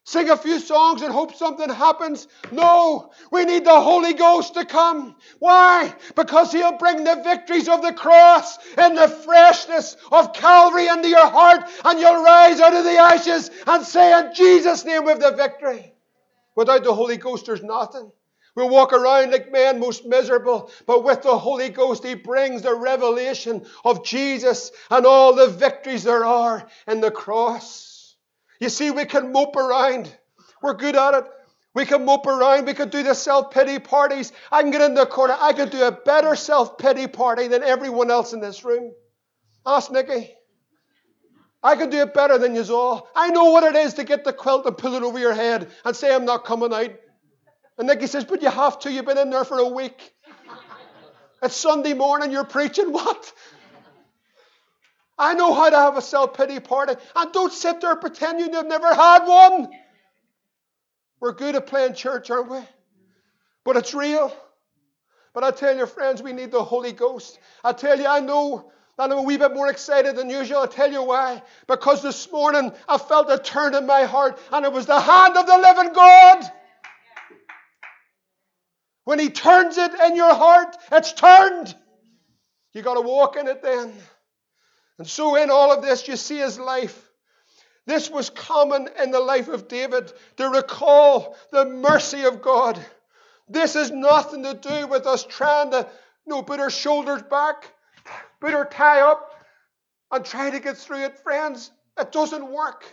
Sing 0.05 0.31
a 0.31 0.37
few 0.37 0.59
songs 0.59 1.03
and 1.03 1.13
hope 1.13 1.35
something 1.35 1.69
happens. 1.69 2.27
No, 2.51 3.13
we 3.31 3.45
need 3.45 3.67
the 3.67 3.81
Holy 3.81 4.15
Ghost 4.15 4.55
to 4.55 4.65
come. 4.65 5.15
Why? 5.41 5.95
Because 6.17 6.53
He'll 6.53 6.79
bring 6.79 7.05
the 7.05 7.21
victories 7.23 7.69
of 7.69 7.83
the 7.83 7.93
cross 7.93 8.59
and 8.79 8.97
the 8.97 9.09
freshness 9.09 9.95
of 10.11 10.33
Calvary 10.33 10.89
into 10.89 11.09
your 11.09 11.29
heart, 11.29 11.69
and 11.85 12.01
you'll 12.01 12.25
rise 12.25 12.61
out 12.61 12.75
of 12.75 12.85
the 12.85 12.97
ashes 12.97 13.51
and 13.67 13.85
say, 13.85 14.19
In 14.19 14.35
Jesus' 14.35 14.87
name, 14.87 15.05
we 15.05 15.11
have 15.11 15.21
the 15.21 15.33
victory. 15.33 15.93
Without 16.57 16.83
the 16.83 16.95
Holy 16.95 17.19
Ghost, 17.19 17.45
there's 17.45 17.63
nothing. 17.63 18.11
We 18.57 18.65
walk 18.65 18.93
around 18.93 19.31
like 19.31 19.53
men 19.53 19.79
most 19.79 20.05
miserable, 20.05 20.71
but 20.87 21.05
with 21.05 21.23
the 21.23 21.39
Holy 21.39 21.69
Ghost, 21.69 22.05
He 22.05 22.15
brings 22.15 22.63
the 22.63 22.75
revelation 22.75 23.65
of 23.85 24.05
Jesus 24.05 24.73
and 24.91 25.07
all 25.07 25.35
the 25.35 25.49
victories 25.49 26.05
there 26.05 26.25
are 26.25 26.69
in 26.89 27.01
the 27.01 27.11
cross. 27.11 28.17
You 28.59 28.69
see, 28.69 28.91
we 28.91 29.05
can 29.05 29.33
mope 29.33 29.57
around. 29.57 30.15
We're 30.63 30.75
good 30.75 30.97
at 30.97 31.15
it. 31.15 31.25
We 31.73 31.87
can 31.87 32.05
mope 32.05 32.27
around. 32.27 32.67
We 32.67 32.75
can 32.75 32.89
do 32.89 33.03
the 33.03 33.15
self 33.15 33.53
pity 33.53 33.79
parties. 33.79 34.33
I 34.51 34.63
can 34.63 34.73
get 34.73 34.83
in 34.83 34.95
the 34.95 35.07
corner. 35.07 35.37
I 35.39 35.53
can 35.53 35.69
do 35.69 35.85
a 35.85 35.93
better 35.93 36.35
self 36.35 36.77
pity 36.77 37.07
party 37.07 37.47
than 37.47 37.63
everyone 37.63 38.11
else 38.11 38.33
in 38.33 38.41
this 38.41 38.65
room. 38.65 38.93
Ask 39.65 39.91
Nikki. 39.91 40.35
I 41.63 41.77
can 41.77 41.91
do 41.91 41.99
it 41.99 42.15
better 42.15 42.39
than 42.39 42.55
you 42.55 42.65
all. 42.75 43.09
I 43.15 43.31
know 43.31 43.51
what 43.51 43.65
it 43.65 43.77
is 43.77 43.95
to 43.95 44.05
get 44.05 44.25
the 44.25 44.33
quilt 44.33 44.67
and 44.67 44.77
pull 44.77 44.95
it 44.95 45.03
over 45.03 45.19
your 45.19 45.35
head 45.35 45.71
and 45.85 45.95
say, 45.95 46.13
I'm 46.15 46.25
not 46.25 46.45
coming 46.45 46.73
out. 46.73 46.91
And 47.81 47.87
Nicky 47.87 48.09
says, 48.09 48.27
But 48.27 48.43
you 48.43 48.51
have 48.51 48.79
to. 48.81 48.93
You've 48.93 49.07
been 49.07 49.17
in 49.17 49.31
there 49.31 49.43
for 49.43 49.57
a 49.59 49.67
week. 49.67 50.13
It's 51.43 51.57
Sunday 51.57 51.95
morning. 51.95 52.31
You're 52.31 52.45
preaching 52.45 52.93
what? 52.93 53.33
I 55.19 55.33
know 55.33 55.55
how 55.55 55.71
to 55.71 55.77
have 55.79 55.97
a 55.97 56.03
self 56.03 56.35
pity 56.35 56.61
party. 56.61 56.93
And 57.17 57.33
don't 57.33 57.51
sit 57.51 57.81
there 57.81 57.97
pretending 57.97 58.53
you've 58.53 58.67
never 58.67 58.95
had 58.95 59.25
one. 59.25 59.71
We're 61.21 61.33
good 61.33 61.57
at 61.57 61.69
playing 61.69 61.95
church, 61.95 62.31
aren't 62.31 62.51
we? 62.51 62.59
But 63.65 63.79
it's 63.79 63.95
real. 63.95 64.31
But 65.33 65.45
I 65.45 65.51
tell 65.51 65.75
you, 65.75 65.87
friends, 65.87 66.23
we 66.23 66.35
need 66.35 66.51
the 66.51 66.63
Holy 66.63 66.93
Ghost. 66.93 67.39
I 67.65 67.73
tell 67.73 67.99
you, 67.99 68.07
I 68.07 68.21
know 68.21 68.71
I'm 68.99 69.11
a 69.11 69.23
wee 69.23 69.39
bit 69.39 69.55
more 69.55 69.71
excited 69.71 70.17
than 70.17 70.29
usual. 70.29 70.59
I'll 70.59 70.69
tell 70.69 70.93
you 70.93 71.03
why. 71.03 71.43
Because 71.67 72.03
this 72.03 72.31
morning 72.31 72.73
I 72.87 72.99
felt 72.99 73.31
a 73.31 73.39
turn 73.39 73.75
in 73.75 73.87
my 73.87 74.05
heart, 74.05 74.39
and 74.53 74.67
it 74.67 74.73
was 74.73 74.85
the 74.85 75.01
hand 75.01 75.39
of 75.39 75.47
the 75.47 75.57
living 75.57 75.95
God. 75.95 76.53
When 79.05 79.19
He 79.19 79.31
turns 79.31 79.79
it 79.79 79.93
in 80.07 80.17
your 80.17 80.35
heart, 80.35 80.77
it's 80.93 81.13
turned. 81.13 81.75
You 82.73 82.83
got 82.83 82.95
to 82.95 83.01
walk 83.01 83.37
in 83.37 83.49
it 83.49 83.63
then. 83.63 83.93
And 84.99 85.09
so, 85.09 85.37
in 85.37 85.51
all 85.51 85.73
of 85.73 85.83
this, 85.83 86.07
you 86.07 86.17
see 86.17 86.39
His 86.39 86.59
life. 86.59 87.09
This 87.87 88.11
was 88.11 88.31
common 88.31 88.89
in 89.03 89.11
the 89.11 89.21
life 89.21 89.49
of 89.49 89.67
David 89.67 90.13
to 90.37 90.49
recall 90.49 91.37
the 91.51 91.65
mercy 91.65 92.25
of 92.25 92.43
God. 92.43 92.79
This 93.49 93.75
has 93.75 93.91
nothing 93.91 94.45
to 94.45 94.55
do 94.55 94.87
with 94.87 95.07
us 95.07 95.25
trying 95.25 95.73
to 95.73 95.89
you 96.27 96.31
know, 96.31 96.43
put 96.43 96.61
our 96.61 96.71
shoulders 96.71 97.23
back, 97.23 97.73
put 98.41 98.55
our 98.55 98.65
tie 98.65 99.01
up, 99.01 99.33
and 100.13 100.25
try 100.25 100.51
to 100.51 100.61
get 100.61 100.77
through 100.77 101.05
it. 101.05 101.19
Friends, 101.19 101.71
it 101.99 102.13
doesn't 102.13 102.47
work. 102.47 102.85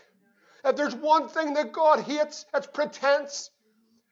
If 0.65 0.75
there's 0.75 0.95
one 0.95 1.29
thing 1.29 1.53
that 1.53 1.71
God 1.71 1.99
hates, 1.99 2.45
it's 2.53 2.67
pretense. 2.67 3.51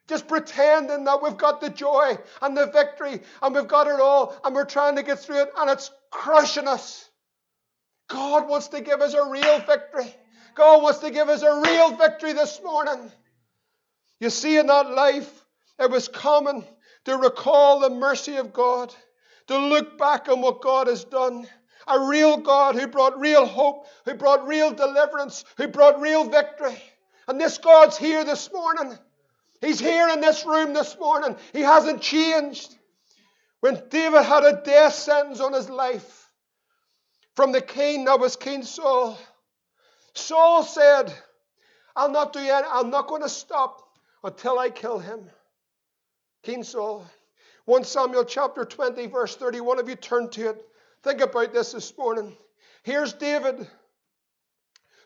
Just 0.08 0.28
pretending 0.28 1.06
that 1.06 1.24
we've 1.24 1.38
got 1.38 1.62
the 1.62 1.70
joy 1.70 2.18
and 2.41 2.56
the 2.56 2.68
victory 2.68 3.22
and 3.41 3.56
we've 3.56 3.68
got 3.68 3.88
it 3.88 4.00
all 4.00 4.39
and 4.44 4.54
we're 4.54 4.65
trying 4.65 4.96
to 4.98 5.04
get 5.04 5.20
through 5.20 5.41
it 5.41 5.52
and 5.58 5.70
it's 5.70 5.91
crushing 6.12 6.68
us. 6.68 7.10
God 8.08 8.48
wants 8.48 8.68
to 8.70 8.82
give 8.82 9.02
us 9.02 9.13
a 9.13 9.30
real 9.30 9.60
victory. 9.60 10.13
God 10.54 10.84
wants 10.84 11.00
to 11.00 11.10
give 11.10 11.28
us 11.28 11.41
a 11.41 11.62
real 11.62 11.96
victory 11.96 12.34
this 12.34 12.62
morning. 12.63 13.12
You 14.20 14.30
see, 14.30 14.58
in 14.58 14.68
that 14.68 14.91
life, 14.91 15.46
it 15.80 15.89
was 15.89 16.08
common 16.08 16.63
to 17.06 17.18
recall 17.18 17.80
the 17.80 17.89
mercy 17.89 18.38
of 18.38 18.54
God, 18.54 18.94
to 19.48 19.58
look 19.58 19.98
back 19.98 20.30
on 20.30 20.41
what 20.41 20.62
God 20.62 20.88
has 20.88 21.04
done. 21.04 21.48
A 21.88 22.08
real 22.08 22.38
God 22.38 22.76
who 22.76 22.88
brought 22.88 23.20
real 23.20 23.46
hope, 23.46 23.88
who 24.06 24.15
brought 24.15 24.48
real 24.48 24.72
deliverance, 24.72 25.46
who 25.58 25.68
brought 25.68 26.02
real 26.02 26.24
victory. 26.24 26.82
And 27.28 27.39
this 27.39 27.58
God's 27.58 27.98
here 27.98 28.24
this 28.24 28.52
morning. 28.52 28.98
He's 29.62 29.80
here 29.80 30.10
in 30.10 30.22
this 30.22 30.46
room 30.46 30.74
this 30.74 30.98
morning. 31.00 31.36
He 31.54 31.62
hasn't 31.62 32.02
changed. 32.02 32.76
When 33.62 33.82
David 33.89 34.24
had 34.24 34.44
a 34.44 34.62
death 34.63 34.94
sentence 34.94 35.39
on 35.39 35.54
his 35.54 35.70
life 35.70 36.30
from 37.36 37.52
the 37.52 37.62
king 37.62 38.06
that 38.06 38.20
was 38.20 38.36
King 38.36 38.63
Saul, 38.63 39.18
Saul 40.13 40.63
said, 40.63 41.13
I'll 41.96 42.12
not 42.12 42.34
do 42.34 42.39
it. 42.39 42.65
I'm 42.70 42.89
not 42.89 43.08
going 43.08 43.22
to 43.22 43.30
stop 43.30 43.82
until 44.24 44.60
I 44.60 44.70
kill 44.70 45.00
him. 45.00 45.30
King 46.44 46.63
Saul. 46.63 47.06
1 47.65 47.84
Samuel 47.84 48.26
chapter 48.26 48.65
20, 48.65 49.08
verse 49.08 49.36
31. 49.36 49.80
If 49.80 49.89
you 49.89 49.96
turn 49.96 50.30
to 50.30 50.50
it, 50.50 50.65
think 51.04 51.22
about 51.22 51.54
this 51.54 51.72
this 51.72 51.98
morning. 51.98 52.38
Here's 52.84 53.13
David, 53.13 53.68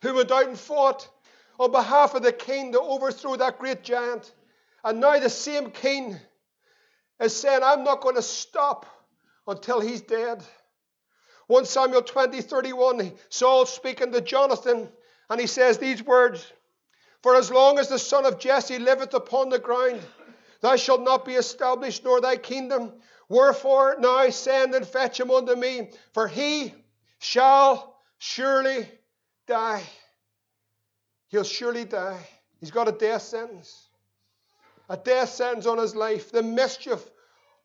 who 0.01 0.15
went 0.15 0.31
out 0.31 0.47
and 0.47 0.59
fought 0.59 1.07
on 1.57 1.71
behalf 1.71 2.15
of 2.15 2.23
the 2.23 2.33
king 2.33 2.73
to 2.73 2.81
overthrow 2.81 3.37
that 3.37 3.59
great 3.59 3.83
giant. 3.83 4.33
And 4.83 4.99
now 4.99 5.19
the 5.19 5.29
same 5.29 5.71
king 5.71 6.17
is 7.19 7.35
saying, 7.35 7.61
I'm 7.63 7.83
not 7.83 8.01
going 8.01 8.15
to 8.15 8.21
stop 8.21 8.85
until 9.47 9.81
he's 9.81 10.01
dead. 10.01 10.43
1 11.47 11.65
Samuel 11.65 12.03
20, 12.03 12.41
31, 12.41 13.11
Saul 13.29 13.65
speaking 13.65 14.11
to 14.11 14.21
Jonathan, 14.21 14.87
and 15.29 15.41
he 15.41 15.47
says 15.47 15.77
these 15.77 16.03
words 16.03 16.45
For 17.21 17.35
as 17.35 17.51
long 17.51 17.79
as 17.79 17.89
the 17.89 17.99
son 17.99 18.25
of 18.25 18.39
Jesse 18.39 18.79
liveth 18.79 19.13
upon 19.13 19.49
the 19.49 19.59
ground, 19.59 20.01
thou 20.61 20.75
shalt 20.75 21.01
not 21.01 21.25
be 21.25 21.33
established, 21.33 22.03
nor 22.03 22.21
thy 22.21 22.37
kingdom. 22.37 22.93
Wherefore 23.27 23.97
now 23.99 24.29
send 24.29 24.73
and 24.75 24.87
fetch 24.87 25.19
him 25.19 25.31
unto 25.31 25.55
me, 25.55 25.89
for 26.13 26.27
he 26.27 26.73
shall 27.19 27.97
surely 28.17 28.87
die. 29.47 29.83
He'll 31.29 31.43
surely 31.43 31.85
die. 31.85 32.27
He's 32.59 32.71
got 32.71 32.87
a 32.87 32.91
death 32.91 33.23
sentence 33.23 33.88
a 34.89 34.97
death 34.97 35.29
sentence 35.29 35.65
on 35.65 35.77
his 35.77 35.95
life, 35.95 36.31
the 36.31 36.43
mischief 36.43 36.99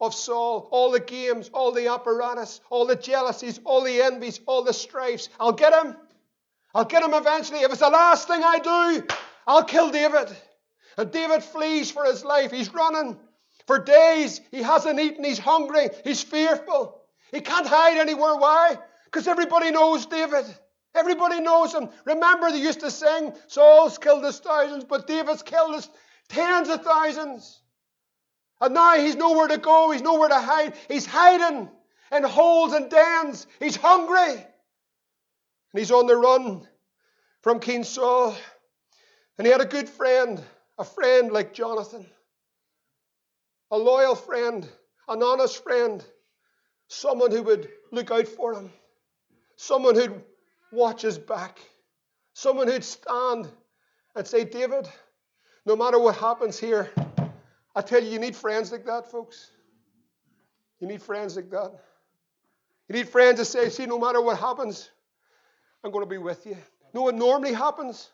of 0.01 0.15
Saul, 0.15 0.69
all 0.71 0.91
the 0.91 1.01
games, 1.01 1.51
all 1.53 1.73
the 1.73 1.89
apparatus, 1.89 2.61
all 2.71 2.87
the 2.87 2.97
jealousies, 2.97 3.61
all 3.65 3.83
the 3.83 4.03
envies, 4.03 4.41
all 4.47 4.63
the 4.63 4.73
strifes. 4.73 5.29
I'll 5.41 5.53
get 5.53 5.73
him. 5.73 5.97
I'll 6.75 6.85
get 6.85 7.03
him 7.03 7.15
eventually. 7.15 7.61
If 7.61 7.71
it's 7.71 7.81
the 7.81 7.89
last 7.89 8.29
thing 8.29 8.43
I 8.45 8.59
do, 8.59 9.07
I'll 9.47 9.65
kill 9.65 9.91
David. 9.91 10.29
And 10.99 11.11
David 11.11 11.43
flees 11.43 11.91
for 11.91 12.05
his 12.05 12.25
life. 12.25 12.51
He's 12.51 12.73
running. 12.73 13.19
For 13.67 13.79
days, 13.79 14.41
he 14.51 14.63
hasn't 14.63 15.01
eaten. 15.01 15.25
He's 15.25 15.39
hungry. 15.39 15.89
He's 16.05 16.23
fearful. 16.23 17.01
He 17.33 17.41
can't 17.41 17.67
hide 17.67 17.97
anywhere. 17.97 18.37
Why? 18.37 18.79
Because 19.07 19.27
everybody 19.27 19.71
knows 19.71 20.07
David. 20.07 20.45
Everybody 20.95 21.41
knows 21.41 21.75
him. 21.75 21.89
Remember, 22.05 22.51
they 22.51 22.61
used 22.61 22.81
to 22.81 22.91
sing, 22.91 23.33
Saul's 23.49 23.99
killed 23.99 24.25
his 24.25 24.39
thousands, 24.39 24.85
but 24.85 25.09
David's 25.09 25.43
killed 25.43 25.75
his 25.75 25.89
Tens 26.35 26.69
of 26.69 26.83
thousands. 26.83 27.61
And 28.61 28.75
now 28.75 28.97
he's 28.97 29.15
nowhere 29.15 29.49
to 29.49 29.59
go. 29.59 29.91
He's 29.93 30.03
nowhere 30.03 30.29
to 30.29 30.41
hide. 30.41 30.75
He's 30.89 31.07
hiding 31.07 31.69
in 32.11 32.23
holes 32.25 32.73
and 32.73 32.91
dens. 32.91 33.47
He's 33.61 33.77
hungry. 33.77 34.33
And 34.33 35.79
he's 35.79 35.93
on 35.93 36.07
the 36.07 36.17
run 36.17 36.67
from 37.43 37.61
King 37.61 37.85
Saul. 37.85 38.37
And 39.39 39.47
he 39.47 39.53
had 39.53 39.61
a 39.61 39.67
good 39.67 39.89
friend, 39.89 40.43
a 40.79 40.85
friend 40.85 41.31
like 41.31 41.55
Jonathan, 41.55 42.07
a 43.71 43.79
loyal 43.79 44.15
friend, 44.15 44.69
an 45.09 45.23
honest 45.23 45.63
friend, 45.63 46.05
someone 46.89 47.31
who 47.31 47.43
would 47.43 47.69
look 47.93 48.11
out 48.11 48.29
for 48.29 48.55
him, 48.55 48.73
someone 49.57 49.95
who'd 49.95 50.23
watch 50.73 51.03
his 51.03 51.19
back, 51.19 51.59
someone 52.33 52.69
who'd 52.69 52.85
stand 52.85 53.49
and 54.17 54.27
say, 54.27 54.45
David, 54.45 54.89
no 55.67 55.77
matter 55.77 55.99
what 55.99 56.17
happens 56.17 56.59
here, 56.59 56.91
I 57.75 57.83
tell 57.83 58.03
you, 58.03 58.11
you 58.11 58.19
need 58.19 58.37
friends 58.37 58.71
like 58.71 58.85
that, 58.87 59.11
folks. 59.11 59.51
You 60.81 60.87
need 60.87 61.03
friends 61.03 61.37
like 61.37 61.51
that. 61.51 61.73
You 62.89 62.95
need 62.95 63.09
friends 63.09 63.39
to 63.39 63.45
say, 63.45 63.71
see, 63.71 63.87
no 63.87 63.99
matter 63.99 64.21
what 64.21 64.39
happens, 64.39 64.91
I'm 65.83 65.91
going 65.91 66.05
to 66.05 66.11
be 66.11 66.19
with 66.19 66.47
you. 66.47 66.57
Know 66.93 67.03
what 67.03 67.15
normally 67.15 67.55
happens? 67.55 68.11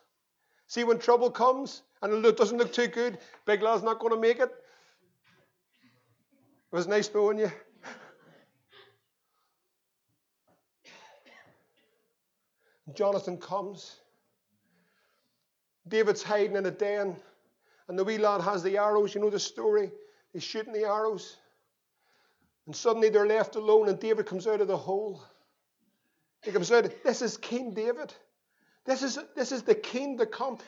See, 0.68 0.84
when 0.84 0.98
trouble 0.98 1.30
comes 1.30 1.82
and 2.00 2.24
it 2.24 2.36
doesn't 2.36 2.56
look 2.56 2.72
too 2.72 2.86
good, 2.86 3.18
big 3.44 3.60
lad's 3.62 3.82
not 3.82 3.98
going 3.98 4.14
to 4.14 4.20
make 4.20 4.38
it. 4.38 4.50
It 6.72 6.76
was 6.76 6.86
nice 6.86 7.10
knowing 7.12 7.38
you. 7.38 7.50
Jonathan 12.94 13.36
comes. 13.36 13.96
David's 15.88 16.22
hiding 16.22 16.56
in 16.56 16.66
a 16.66 16.70
den. 16.70 17.16
And 17.90 17.98
the 17.98 18.04
wee 18.04 18.18
lad 18.18 18.40
has 18.42 18.62
the 18.62 18.78
arrows. 18.78 19.16
You 19.16 19.20
know 19.20 19.30
the 19.30 19.40
story. 19.40 19.90
He's 20.32 20.44
shooting 20.44 20.72
the 20.72 20.84
arrows. 20.84 21.36
And 22.66 22.76
suddenly 22.76 23.08
they're 23.08 23.26
left 23.26 23.56
alone, 23.56 23.88
and 23.88 23.98
David 23.98 24.26
comes 24.26 24.46
out 24.46 24.60
of 24.60 24.68
the 24.68 24.76
hole. 24.76 25.24
He 26.44 26.52
comes 26.52 26.70
out. 26.70 26.88
This 27.02 27.20
is 27.20 27.36
King 27.36 27.74
David. 27.74 28.14
This 28.86 29.02
is, 29.02 29.18
this 29.34 29.50
is 29.50 29.64
the 29.64 29.74
king 29.74 30.18
to 30.18 30.26
come. 30.26 30.58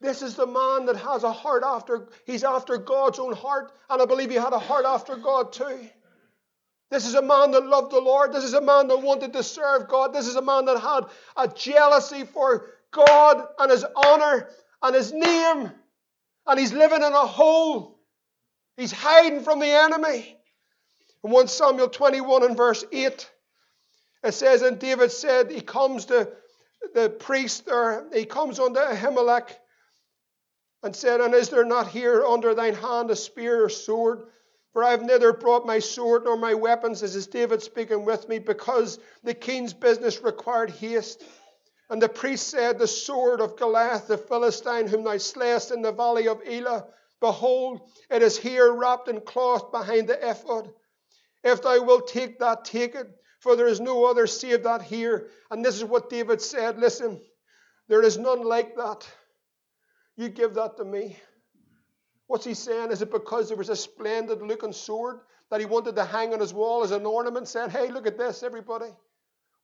This 0.00 0.22
is 0.22 0.36
the 0.36 0.46
man 0.46 0.86
that 0.86 0.96
has 0.96 1.22
a 1.22 1.30
heart 1.30 1.64
after, 1.66 2.08
he's 2.24 2.44
after 2.44 2.78
God's 2.78 3.18
own 3.18 3.34
heart. 3.34 3.72
And 3.90 4.00
I 4.00 4.06
believe 4.06 4.30
he 4.30 4.36
had 4.36 4.54
a 4.54 4.58
heart 4.58 4.86
after 4.86 5.16
God 5.16 5.52
too. 5.52 5.86
This 6.90 7.06
is 7.06 7.12
a 7.12 7.20
man 7.20 7.50
that 7.50 7.66
loved 7.66 7.92
the 7.92 8.00
Lord. 8.00 8.32
This 8.32 8.44
is 8.44 8.54
a 8.54 8.60
man 8.62 8.88
that 8.88 9.02
wanted 9.02 9.34
to 9.34 9.42
serve 9.42 9.86
God. 9.86 10.14
This 10.14 10.26
is 10.26 10.36
a 10.36 10.40
man 10.40 10.64
that 10.64 10.80
had 10.80 11.04
a 11.36 11.46
jealousy 11.46 12.24
for 12.24 12.70
God 12.90 13.46
and 13.58 13.70
his 13.70 13.84
honor 13.94 14.48
and 14.82 14.96
his 14.96 15.12
name. 15.12 15.72
And 16.50 16.58
he's 16.58 16.72
living 16.72 17.04
in 17.04 17.12
a 17.12 17.26
hole. 17.26 18.00
He's 18.76 18.90
hiding 18.90 19.44
from 19.44 19.60
the 19.60 19.68
enemy. 19.68 20.36
In 21.22 21.30
1 21.30 21.46
Samuel 21.46 21.88
21 21.88 22.42
and 22.42 22.56
verse 22.56 22.84
8, 22.90 23.30
it 24.24 24.32
says, 24.32 24.62
And 24.62 24.76
David 24.76 25.12
said, 25.12 25.52
He 25.52 25.60
comes 25.60 26.06
to 26.06 26.28
the 26.92 27.08
priest 27.08 27.66
there, 27.66 28.04
he 28.12 28.24
comes 28.24 28.58
unto 28.58 28.80
Ahimelech 28.80 29.50
and 30.82 30.96
said, 30.96 31.20
And 31.20 31.34
is 31.34 31.50
there 31.50 31.64
not 31.64 31.86
here 31.86 32.24
under 32.24 32.52
thine 32.52 32.74
hand 32.74 33.12
a 33.12 33.16
spear 33.16 33.64
or 33.64 33.68
sword? 33.68 34.24
For 34.72 34.82
I 34.82 34.90
have 34.90 35.02
neither 35.02 35.32
brought 35.32 35.66
my 35.66 35.78
sword 35.78 36.24
nor 36.24 36.36
my 36.36 36.54
weapons, 36.54 37.04
as 37.04 37.14
is 37.14 37.28
David 37.28 37.62
speaking 37.62 38.04
with 38.04 38.28
me, 38.28 38.40
because 38.40 38.98
the 39.22 39.34
king's 39.34 39.72
business 39.72 40.20
required 40.20 40.70
haste. 40.70 41.22
And 41.90 42.00
the 42.00 42.08
priest 42.08 42.48
said, 42.48 42.78
The 42.78 42.86
sword 42.86 43.40
of 43.40 43.56
Goliath, 43.56 44.06
the 44.06 44.16
Philistine, 44.16 44.86
whom 44.86 45.02
thou 45.02 45.18
slayest 45.18 45.72
in 45.72 45.82
the 45.82 45.90
valley 45.90 46.28
of 46.28 46.40
Elah, 46.46 46.86
behold, 47.20 47.80
it 48.08 48.22
is 48.22 48.38
here 48.38 48.72
wrapped 48.72 49.08
in 49.08 49.20
cloth 49.20 49.72
behind 49.72 50.08
the 50.08 50.30
ephod. 50.30 50.72
If 51.42 51.62
thou 51.62 51.82
wilt 51.82 52.06
take 52.06 52.38
that, 52.38 52.64
take 52.64 52.94
it, 52.94 53.08
for 53.40 53.56
there 53.56 53.66
is 53.66 53.80
no 53.80 54.04
other 54.04 54.28
save 54.28 54.62
that 54.62 54.82
here. 54.82 55.30
And 55.50 55.64
this 55.64 55.76
is 55.76 55.84
what 55.84 56.08
David 56.08 56.40
said 56.40 56.78
Listen, 56.78 57.20
there 57.88 58.02
is 58.02 58.16
none 58.16 58.44
like 58.44 58.76
that. 58.76 59.08
You 60.16 60.28
give 60.28 60.54
that 60.54 60.76
to 60.76 60.84
me. 60.84 61.16
What's 62.28 62.44
he 62.44 62.54
saying? 62.54 62.92
Is 62.92 63.02
it 63.02 63.10
because 63.10 63.48
there 63.48 63.56
was 63.56 63.68
a 63.68 63.74
splendid 63.74 64.42
looking 64.42 64.72
sword 64.72 65.20
that 65.50 65.58
he 65.58 65.66
wanted 65.66 65.96
to 65.96 66.04
hang 66.04 66.32
on 66.32 66.38
his 66.38 66.54
wall 66.54 66.84
as 66.84 66.92
an 66.92 67.04
ornament, 67.04 67.48
saying, 67.48 67.70
Hey, 67.70 67.90
look 67.90 68.06
at 68.06 68.16
this, 68.16 68.44
everybody? 68.44 68.92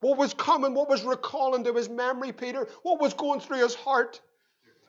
What 0.00 0.18
was 0.18 0.34
coming? 0.34 0.74
What 0.74 0.88
was 0.88 1.02
recalling 1.02 1.64
to 1.64 1.72
his 1.72 1.88
memory, 1.88 2.32
Peter? 2.32 2.68
What 2.82 3.00
was 3.00 3.14
going 3.14 3.40
through 3.40 3.62
his 3.62 3.74
heart? 3.74 4.20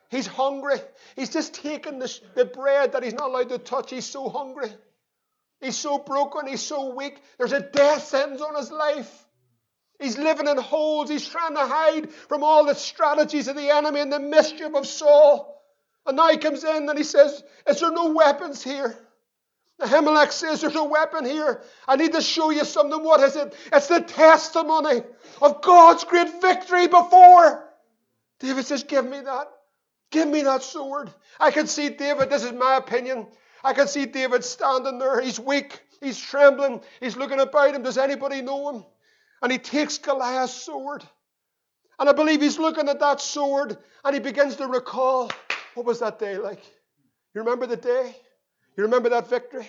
He's 0.09 0.27
hungry. 0.27 0.77
He's 1.15 1.29
just 1.29 1.53
taken 1.53 1.99
the, 1.99 2.19
the 2.35 2.45
bread 2.45 2.93
that 2.93 3.03
he's 3.03 3.13
not 3.13 3.29
allowed 3.29 3.49
to 3.49 3.57
touch. 3.57 3.89
He's 3.89 4.05
so 4.05 4.29
hungry. 4.29 4.69
He's 5.59 5.75
so 5.75 5.97
broken. 5.97 6.47
He's 6.47 6.61
so 6.61 6.93
weak. 6.93 7.19
There's 7.37 7.51
a 7.51 7.59
death 7.59 8.05
sentence 8.05 8.41
on 8.41 8.55
his 8.55 8.71
life. 8.71 9.25
He's 9.99 10.17
living 10.17 10.47
in 10.47 10.57
holes. 10.57 11.09
He's 11.09 11.27
trying 11.27 11.55
to 11.55 11.65
hide 11.65 12.11
from 12.11 12.43
all 12.43 12.65
the 12.65 12.75
strategies 12.75 13.47
of 13.47 13.55
the 13.55 13.69
enemy 13.69 13.99
and 13.99 14.13
the 14.13 14.19
mischief 14.19 14.75
of 14.75 14.85
Saul. 14.85 15.61
And 16.05 16.15
now 16.15 16.29
he 16.29 16.37
comes 16.37 16.63
in 16.63 16.87
and 16.87 16.97
he 16.97 17.03
says, 17.03 17.43
Is 17.67 17.79
there 17.79 17.91
no 17.91 18.13
weapons 18.13 18.63
here? 18.63 18.97
Ahimelech 19.81 20.31
says, 20.31 20.61
There's 20.61 20.75
a 20.75 20.83
weapon 20.83 21.25
here. 21.25 21.61
I 21.87 21.95
need 21.95 22.13
to 22.13 22.21
show 22.21 22.49
you 22.49 22.65
something. 22.65 23.03
What 23.03 23.21
is 23.21 23.35
it? 23.35 23.55
It's 23.71 23.87
the 23.87 24.01
testimony 24.01 25.03
of 25.41 25.61
God's 25.61 26.03
great 26.03 26.41
victory 26.41 26.87
before. 26.87 27.63
David 28.39 28.65
says, 28.65 28.83
Give 28.83 29.05
me 29.05 29.21
that. 29.21 29.47
Give 30.11 30.27
me 30.27 30.41
that 30.43 30.63
sword. 30.63 31.11
I 31.39 31.51
can 31.51 31.67
see 31.67 31.89
David, 31.89 32.29
this 32.29 32.43
is 32.43 32.53
my 32.53 32.77
opinion. 32.77 33.27
I 33.63 33.73
can 33.73 33.87
see 33.87 34.05
David 34.05 34.43
standing 34.43 34.99
there. 34.99 35.21
He's 35.21 35.39
weak. 35.39 35.81
He's 36.01 36.19
trembling. 36.19 36.81
He's 36.99 37.17
looking 37.17 37.39
about 37.39 37.75
him. 37.75 37.83
Does 37.83 37.97
anybody 37.97 38.41
know 38.41 38.69
him? 38.69 38.85
And 39.41 39.51
he 39.51 39.57
takes 39.57 39.97
Goliath's 39.97 40.53
sword. 40.53 41.03
And 41.99 42.07
I 42.09 42.13
believe 42.13 42.41
he's 42.41 42.59
looking 42.59 42.87
at 42.89 42.99
that 42.99 43.21
sword 43.21 43.77
and 44.03 44.13
he 44.13 44.19
begins 44.19 44.55
to 44.57 44.67
recall 44.67 45.31
what 45.73 45.85
was 45.85 45.99
that 45.99 46.19
day 46.19 46.37
like? 46.37 46.63
You 47.33 47.41
remember 47.41 47.67
the 47.67 47.77
day? 47.77 48.15
You 48.77 48.83
remember 48.83 49.09
that 49.09 49.29
victory? 49.29 49.67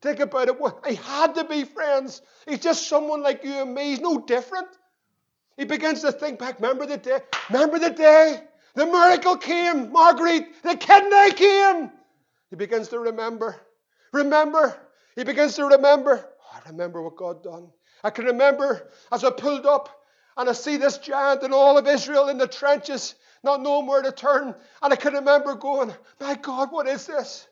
Think 0.00 0.20
about 0.20 0.48
it. 0.48 0.56
He 0.88 0.94
had 0.94 1.34
to 1.34 1.44
be 1.44 1.64
friends. 1.64 2.22
He's 2.48 2.60
just 2.60 2.88
someone 2.88 3.22
like 3.22 3.44
you 3.44 3.52
and 3.52 3.74
me. 3.74 3.90
He's 3.90 4.00
no 4.00 4.18
different. 4.18 4.68
He 5.58 5.66
begins 5.66 6.00
to 6.00 6.10
think 6.10 6.38
back. 6.38 6.58
Remember 6.58 6.86
the 6.86 6.96
day? 6.96 7.20
Remember 7.50 7.78
the 7.78 7.90
day? 7.90 8.42
The 8.74 8.86
miracle 8.86 9.36
came. 9.36 9.92
Marguerite, 9.92 10.62
the 10.62 10.74
kidney 10.74 11.32
came. 11.32 11.90
He 12.48 12.56
begins 12.56 12.88
to 12.88 12.98
remember. 12.98 13.56
Remember. 14.12 14.74
He 15.16 15.24
begins 15.24 15.56
to 15.56 15.66
remember. 15.66 16.26
Oh, 16.40 16.60
I 16.64 16.70
remember 16.70 17.02
what 17.02 17.16
God 17.16 17.42
done. 17.42 17.68
I 18.02 18.08
can 18.08 18.24
remember 18.24 18.88
as 19.12 19.22
I 19.22 19.30
pulled 19.30 19.66
up 19.66 20.02
and 20.38 20.48
I 20.48 20.52
see 20.52 20.78
this 20.78 20.96
giant 20.96 21.42
and 21.42 21.52
all 21.52 21.76
of 21.76 21.86
Israel 21.86 22.28
in 22.28 22.38
the 22.38 22.46
trenches 22.46 23.16
not 23.42 23.60
knowing 23.60 23.86
where 23.86 24.00
to 24.00 24.12
turn. 24.12 24.54
And 24.82 24.92
I 24.92 24.96
can 24.96 25.12
remember 25.12 25.54
going, 25.56 25.92
My 26.18 26.36
God, 26.36 26.72
what 26.72 26.86
is 26.86 27.06
this? 27.06 27.46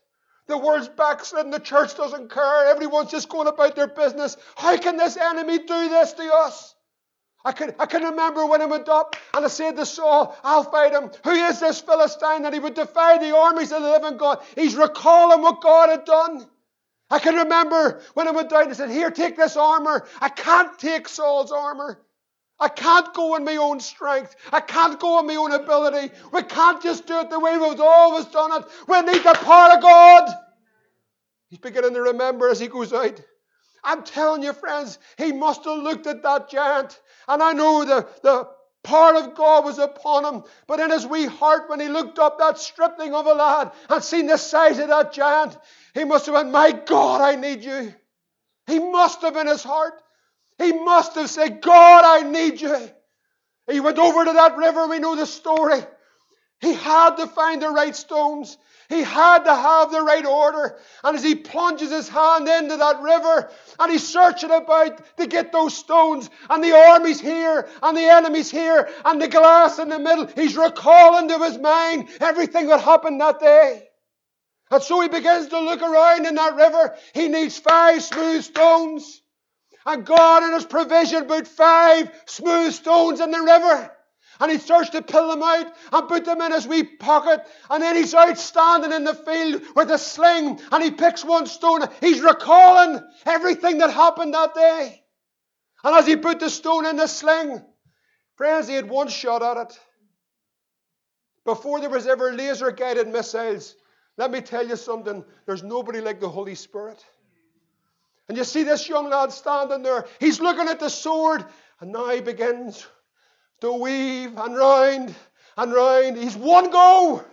The 0.48 0.58
world's 0.58 0.88
backslidden. 0.88 1.50
the 1.50 1.60
church 1.60 1.96
doesn't 1.96 2.30
care, 2.30 2.66
everyone's 2.68 3.10
just 3.10 3.28
going 3.28 3.46
about 3.46 3.76
their 3.76 3.86
business. 3.86 4.36
How 4.56 4.76
can 4.78 4.96
this 4.96 5.16
enemy 5.16 5.58
do 5.58 5.88
this 5.88 6.12
to 6.14 6.34
us? 6.34 6.74
I 7.44 7.52
can, 7.52 7.74
I 7.78 7.86
can 7.86 8.02
remember 8.02 8.46
when 8.46 8.60
I 8.60 8.66
went 8.66 8.88
up 8.88 9.14
and 9.32 9.44
I 9.44 9.48
said 9.48 9.76
to 9.76 9.86
Saul, 9.86 10.36
I'll 10.42 10.64
fight 10.64 10.92
him. 10.92 11.10
Who 11.22 11.30
is 11.30 11.60
this 11.60 11.80
Philistine 11.80 12.42
that 12.42 12.52
he 12.52 12.58
would 12.58 12.74
defy 12.74 13.18
the 13.18 13.36
armies 13.36 13.72
of 13.72 13.82
the 13.82 13.90
living 13.90 14.16
God? 14.16 14.42
He's 14.56 14.74
recalling 14.74 15.42
what 15.42 15.60
God 15.62 15.90
had 15.90 16.04
done. 16.04 16.46
I 17.10 17.18
can 17.20 17.36
remember 17.36 18.02
when 18.14 18.28
I 18.28 18.32
went 18.32 18.50
down 18.50 18.64
and 18.64 18.76
said, 18.76 18.90
Here, 18.90 19.10
take 19.10 19.36
this 19.36 19.56
armor. 19.56 20.06
I 20.20 20.28
can't 20.28 20.78
take 20.78 21.08
Saul's 21.08 21.52
armor. 21.52 22.00
I 22.60 22.68
can't 22.68 23.14
go 23.14 23.36
in 23.36 23.44
my 23.44 23.56
own 23.56 23.78
strength. 23.80 24.34
I 24.52 24.60
can't 24.60 24.98
go 24.98 25.20
in 25.20 25.26
my 25.26 25.36
own 25.36 25.52
ability. 25.52 26.12
We 26.32 26.42
can't 26.42 26.82
just 26.82 27.06
do 27.06 27.20
it 27.20 27.30
the 27.30 27.38
way 27.38 27.56
we've 27.56 27.80
always 27.80 28.26
done 28.26 28.62
it. 28.62 28.68
We 28.88 29.00
need 29.02 29.22
the 29.22 29.38
power 29.40 29.76
of 29.76 29.82
God. 29.82 30.34
He's 31.50 31.60
beginning 31.60 31.94
to 31.94 32.02
remember 32.02 32.48
as 32.48 32.58
he 32.58 32.66
goes 32.66 32.92
out. 32.92 33.20
I'm 33.84 34.02
telling 34.02 34.42
you, 34.42 34.52
friends, 34.52 34.98
he 35.16 35.32
must 35.32 35.64
have 35.64 35.78
looked 35.78 36.06
at 36.06 36.22
that 36.22 36.50
giant. 36.50 37.00
And 37.28 37.42
I 37.42 37.52
know 37.52 37.84
the, 37.84 38.08
the 38.22 38.48
power 38.82 39.14
of 39.14 39.34
God 39.34 39.64
was 39.64 39.78
upon 39.78 40.24
him. 40.24 40.42
But 40.66 40.80
in 40.80 40.90
his 40.90 41.06
wee 41.06 41.26
heart, 41.26 41.70
when 41.70 41.78
he 41.78 41.88
looked 41.88 42.18
up 42.18 42.38
that 42.38 42.58
stripling 42.58 43.14
of 43.14 43.26
a 43.26 43.34
lad 43.34 43.72
and 43.88 44.02
seen 44.02 44.26
the 44.26 44.36
size 44.36 44.78
of 44.78 44.88
that 44.88 45.12
giant, 45.12 45.56
he 45.94 46.04
must 46.04 46.26
have 46.26 46.34
went, 46.34 46.50
My 46.50 46.72
God, 46.72 47.20
I 47.20 47.36
need 47.36 47.62
you. 47.62 47.94
He 48.66 48.78
must 48.78 49.22
have 49.22 49.36
in 49.36 49.46
his 49.46 49.62
heart. 49.62 50.02
He 50.58 50.72
must 50.72 51.14
have 51.14 51.30
said, 51.30 51.62
God, 51.62 52.04
I 52.04 52.28
need 52.28 52.60
you. 52.60 52.90
He 53.70 53.80
went 53.80 53.98
over 53.98 54.24
to 54.24 54.32
that 54.32 54.56
river. 54.56 54.88
We 54.88 54.98
know 54.98 55.14
the 55.14 55.26
story. 55.26 55.80
He 56.60 56.72
had 56.74 57.16
to 57.16 57.26
find 57.26 57.62
the 57.62 57.68
right 57.70 57.94
stones. 57.94 58.58
He 58.88 59.02
had 59.02 59.44
to 59.44 59.54
have 59.54 59.92
the 59.92 60.00
right 60.00 60.24
order. 60.24 60.78
And 61.04 61.16
as 61.16 61.22
he 61.22 61.34
plunges 61.34 61.90
his 61.90 62.08
hand 62.08 62.48
into 62.48 62.78
that 62.78 63.02
river 63.02 63.50
and 63.78 63.92
he's 63.92 64.08
searching 64.08 64.50
about 64.50 65.16
to 65.18 65.26
get 65.26 65.52
those 65.52 65.76
stones, 65.76 66.30
and 66.48 66.64
the 66.64 66.74
army's 66.74 67.20
here 67.20 67.68
and 67.82 67.96
the 67.96 68.08
enemy's 68.08 68.50
here 68.50 68.88
and 69.04 69.20
the 69.20 69.28
glass 69.28 69.78
in 69.78 69.90
the 69.90 69.98
middle, 69.98 70.26
he's 70.26 70.56
recalling 70.56 71.28
to 71.28 71.38
his 71.38 71.58
mind 71.58 72.08
everything 72.20 72.66
that 72.68 72.80
happened 72.80 73.20
that 73.20 73.40
day. 73.40 73.84
And 74.70 74.82
so 74.82 75.00
he 75.02 75.08
begins 75.08 75.48
to 75.48 75.60
look 75.60 75.82
around 75.82 76.26
in 76.26 76.34
that 76.34 76.56
river. 76.56 76.96
He 77.14 77.28
needs 77.28 77.58
five 77.58 78.02
smooth 78.02 78.42
stones. 78.42 79.22
And 79.88 80.04
God 80.04 80.42
in 80.42 80.52
His 80.52 80.66
provision 80.66 81.24
put 81.24 81.48
five 81.48 82.10
smooth 82.26 82.74
stones 82.74 83.20
in 83.20 83.30
the 83.30 83.40
river. 83.40 83.90
And 84.38 84.52
he 84.52 84.58
starts 84.58 84.90
to 84.90 85.00
pull 85.02 85.30
them 85.30 85.42
out 85.42 85.72
and 85.90 86.08
put 86.08 86.24
them 86.24 86.40
in 86.42 86.52
his 86.52 86.66
wee 86.66 86.84
pocket. 86.84 87.40
And 87.70 87.82
then 87.82 87.96
he's 87.96 88.14
out 88.14 88.38
standing 88.38 88.92
in 88.92 89.02
the 89.02 89.14
field 89.14 89.62
with 89.74 89.90
a 89.90 89.98
sling 89.98 90.60
and 90.70 90.84
he 90.84 90.90
picks 90.92 91.24
one 91.24 91.46
stone. 91.46 91.88
He's 92.00 92.20
recalling 92.20 93.02
everything 93.26 93.78
that 93.78 93.90
happened 93.90 94.34
that 94.34 94.54
day. 94.54 95.02
And 95.82 95.96
as 95.96 96.06
he 96.06 96.16
put 96.16 96.38
the 96.38 96.50
stone 96.50 96.86
in 96.86 96.96
the 96.96 97.08
sling, 97.08 97.64
friends, 98.36 98.68
he 98.68 98.74
had 98.74 98.88
one 98.88 99.08
shot 99.08 99.42
at 99.42 99.70
it. 99.70 99.80
Before 101.44 101.80
there 101.80 101.90
was 101.90 102.06
ever 102.06 102.32
laser 102.32 102.70
guided 102.70 103.08
missiles, 103.08 103.74
let 104.18 104.30
me 104.30 104.40
tell 104.40 104.68
you 104.68 104.76
something 104.76 105.24
there's 105.46 105.64
nobody 105.64 106.00
like 106.00 106.20
the 106.20 106.28
Holy 106.28 106.54
Spirit. 106.54 107.04
And 108.28 108.36
you 108.36 108.44
see 108.44 108.62
this 108.62 108.88
young 108.88 109.08
lad 109.08 109.32
standing 109.32 109.82
there. 109.82 110.06
He's 110.20 110.40
looking 110.40 110.68
at 110.68 110.80
the 110.80 110.90
sword, 110.90 111.44
and 111.80 111.92
now 111.92 112.10
he 112.10 112.20
begins 112.20 112.86
to 113.60 113.72
weave 113.72 114.36
and 114.36 114.56
round 114.56 115.14
and 115.56 115.72
round. 115.72 116.18
He's 116.18 116.36
one 116.36 116.70
go. 116.70 117.24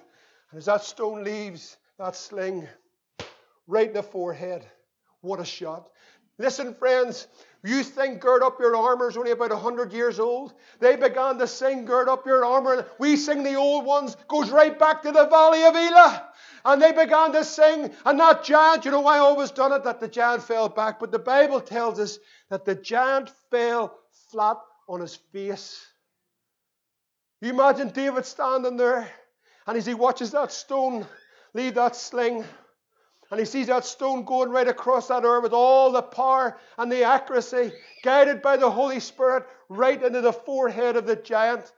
And 0.52 0.58
as 0.58 0.66
that 0.66 0.84
stone 0.84 1.24
leaves 1.24 1.78
that 1.98 2.16
sling, 2.16 2.68
right 3.68 3.88
in 3.88 3.94
the 3.94 4.04
forehead, 4.04 4.66
what 5.22 5.40
a 5.40 5.46
shot. 5.46 5.90
Listen, 6.38 6.74
friends, 6.74 7.28
you 7.64 7.82
think 7.82 8.20
gird 8.20 8.44
up 8.44 8.60
your 8.60 8.76
armor 8.76 9.10
is 9.10 9.18
only 9.18 9.32
about 9.32 9.52
100 9.52 9.94
years 9.94 10.20
old? 10.20 10.54
They 10.80 10.96
began 10.96 11.38
to 11.40 11.48
sing 11.48 11.86
gird 11.86 12.10
up 12.10 12.26
your 12.26 12.46
armor. 12.46 12.86
We 13.00 13.16
sing 13.16 13.44
the 13.44 13.56
old 13.56 13.86
ones, 13.86 14.18
goes 14.28 14.50
right 14.50 14.78
back 14.78 15.02
to 15.04 15.12
the 15.12 15.28
valley 15.28 15.64
of 15.64 15.76
Elah. 15.76 16.30
And 16.66 16.82
they 16.82 16.92
began 16.92 17.32
to 17.34 17.44
sing, 17.44 17.92
and 18.06 18.20
that 18.20 18.44
giant, 18.44 18.86
you 18.86 18.92
know 18.92 19.02
why 19.02 19.16
I 19.16 19.20
always 19.20 19.52
done 19.52 19.72
it? 19.72 19.84
That 19.84 20.00
the 20.00 20.08
giant 20.08 20.44
fell 20.44 20.68
back. 20.68 21.00
But 21.00 21.12
the 21.12 21.20
Bible 21.20 21.62
tells 21.62 22.00
us 22.00 22.20
that 22.50 22.66
the 22.66 22.76
giant 22.76 23.32
fell 23.50 23.98
flat 24.30 24.58
on 24.88 25.00
his 25.00 25.16
face. 25.16 25.86
You 27.42 27.52
imagine 27.52 27.90
David 27.90 28.26
standing 28.26 28.78
there, 28.78 29.08
and 29.68 29.78
as 29.78 29.86
he 29.86 29.94
watches 29.94 30.32
that 30.32 30.52
stone 30.52 31.06
leave 31.54 31.76
that 31.76 31.96
sling, 31.96 32.44
and 33.36 33.42
he 33.42 33.46
sees 33.46 33.68
that 33.68 33.84
stone 33.84 34.24
going 34.24 34.50
right 34.50 34.70
across 34.70 35.10
that 35.10 35.26
earth 35.26 35.44
with 35.44 35.52
all 35.52 35.92
the 35.92 36.02
power 36.02 36.58
and 36.78 36.90
the 36.90 37.04
accuracy, 37.04 37.74
guided 38.02 38.42
by 38.42 38.56
the 38.56 38.72
Holy 38.72 39.02
Spirit, 39.02 39.44
right 39.68 40.02
into 40.02 40.22
the 40.22 40.32
forehead 40.32 40.96
of 40.96 41.06
the 41.06 41.18
giant. 41.18 41.70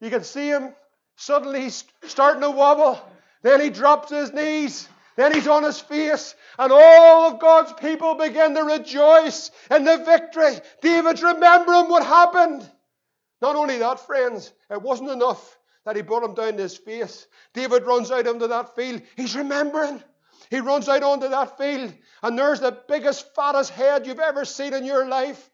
You 0.00 0.10
can 0.10 0.24
see 0.24 0.48
him 0.48 0.74
suddenly 1.14 1.60
he's 1.60 1.84
starting 2.02 2.42
to 2.42 2.50
wobble. 2.50 3.00
Then 3.42 3.60
he 3.60 3.70
drops 3.70 4.10
his 4.10 4.32
knees. 4.32 4.88
Then 5.14 5.32
he's 5.32 5.46
on 5.46 5.62
his 5.62 5.78
face, 5.78 6.34
and 6.58 6.72
all 6.72 7.28
of 7.30 7.38
God's 7.38 7.74
people 7.74 8.16
begin 8.16 8.56
to 8.56 8.64
rejoice 8.64 9.52
in 9.70 9.84
the 9.84 9.98
victory. 9.98 10.56
David's 10.82 11.22
remembering 11.22 11.88
what 11.88 12.04
happened. 12.04 12.68
Not 13.40 13.54
only 13.54 13.78
that, 13.78 14.04
friends, 14.04 14.52
it 14.68 14.82
wasn't 14.82 15.10
enough 15.10 15.58
that 15.84 15.94
he 15.94 16.02
brought 16.02 16.24
him 16.24 16.34
down 16.34 16.56
to 16.56 16.62
his 16.64 16.76
face. 16.76 17.28
David 17.54 17.86
runs 17.86 18.10
out 18.10 18.26
into 18.26 18.48
that 18.48 18.74
field. 18.74 19.02
He's 19.16 19.36
remembering. 19.36 20.02
He 20.50 20.60
runs 20.60 20.88
out 20.88 21.02
onto 21.02 21.28
that 21.28 21.58
field, 21.58 21.92
and 22.22 22.38
there's 22.38 22.60
the 22.60 22.76
biggest, 22.88 23.34
fattest 23.34 23.70
head 23.70 24.06
you've 24.06 24.18
ever 24.18 24.44
seen 24.44 24.74
in 24.74 24.84
your 24.84 25.06
life. 25.06 25.50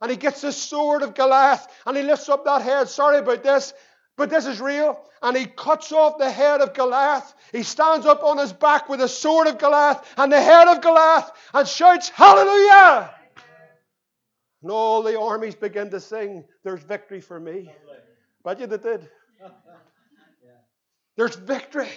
And 0.00 0.10
he 0.10 0.16
gets 0.16 0.40
the 0.40 0.52
sword 0.52 1.02
of 1.02 1.14
Goliath, 1.14 1.66
and 1.86 1.96
he 1.96 2.02
lifts 2.02 2.28
up 2.28 2.44
that 2.44 2.62
head. 2.62 2.88
Sorry 2.88 3.18
about 3.18 3.42
this, 3.42 3.72
but 4.16 4.30
this 4.30 4.46
is 4.46 4.60
real. 4.60 5.00
And 5.22 5.36
he 5.36 5.46
cuts 5.46 5.92
off 5.92 6.18
the 6.18 6.30
head 6.30 6.60
of 6.60 6.74
Goliath. 6.74 7.32
He 7.52 7.62
stands 7.62 8.06
up 8.06 8.22
on 8.22 8.38
his 8.38 8.52
back 8.52 8.88
with 8.88 9.00
the 9.00 9.08
sword 9.08 9.46
of 9.46 9.58
Goliath 9.58 10.02
and 10.16 10.30
the 10.32 10.40
head 10.40 10.68
of 10.68 10.82
Goliath 10.82 11.30
and 11.54 11.66
shouts, 11.66 12.08
Hallelujah! 12.08 13.14
And 14.62 14.70
all 14.70 15.02
the 15.02 15.18
armies 15.18 15.54
begin 15.54 15.90
to 15.90 16.00
sing, 16.00 16.44
There's 16.64 16.82
victory 16.82 17.20
for 17.20 17.38
me. 17.38 17.70
Bet 18.44 18.60
you 18.60 18.66
they 18.66 18.78
did. 18.78 19.08
There's 21.16 21.36
victory. 21.36 21.88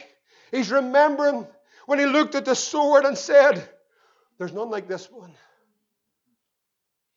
He's 0.51 0.71
remembering 0.71 1.47
when 1.87 1.99
he 1.99 2.05
looked 2.05 2.35
at 2.35 2.43
the 2.43 2.53
sword 2.53 3.05
and 3.05 3.17
said, 3.17 3.67
There's 4.37 4.53
none 4.53 4.69
like 4.69 4.89
this 4.89 5.09
one. 5.09 5.31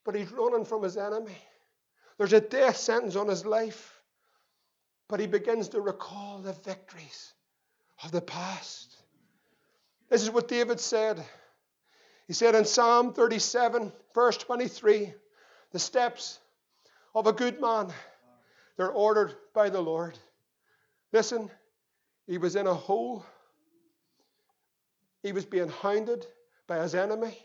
But 0.05 0.15
he's 0.15 0.31
running 0.31 0.65
from 0.65 0.85
his 0.85 0.97
enemy. 0.97 1.37
There's 2.17 2.33
a 2.33 2.41
death 2.41 2.77
sentence 2.77 3.17
on 3.17 3.29
his 3.29 3.45
life. 3.45 4.01
But 5.09 5.19
he 5.19 5.27
begins 5.27 5.71
to 5.71 5.81
recall 5.81 6.39
the 6.39 6.53
victories 6.53 7.33
of 8.05 8.13
the 8.13 8.21
past. 8.21 8.95
This 10.09 10.23
is 10.23 10.31
what 10.31 10.47
David 10.47 10.79
said. 10.79 11.23
He 12.29 12.33
said 12.33 12.55
in 12.55 12.65
Psalm 12.65 13.13
37, 13.13 13.93
verse 14.15 14.37
23, 14.37 15.13
the 15.73 15.79
steps 15.81 16.39
of 17.13 17.27
a 17.27 17.33
good 17.33 17.61
man, 17.61 17.93
they're 18.77 18.93
ordered 18.93 19.35
by 19.53 19.69
the 19.69 19.81
Lord. 19.81 20.17
Listen, 21.13 21.51
he 22.29 22.39
was 22.39 22.55
in 22.55 22.69
a 22.69 22.75
hole 22.75 23.27
he 25.23 25.33
was 25.33 25.45
being 25.45 25.69
hounded 25.69 26.27
by 26.67 26.79
his 26.83 26.95
enemy. 26.95 27.37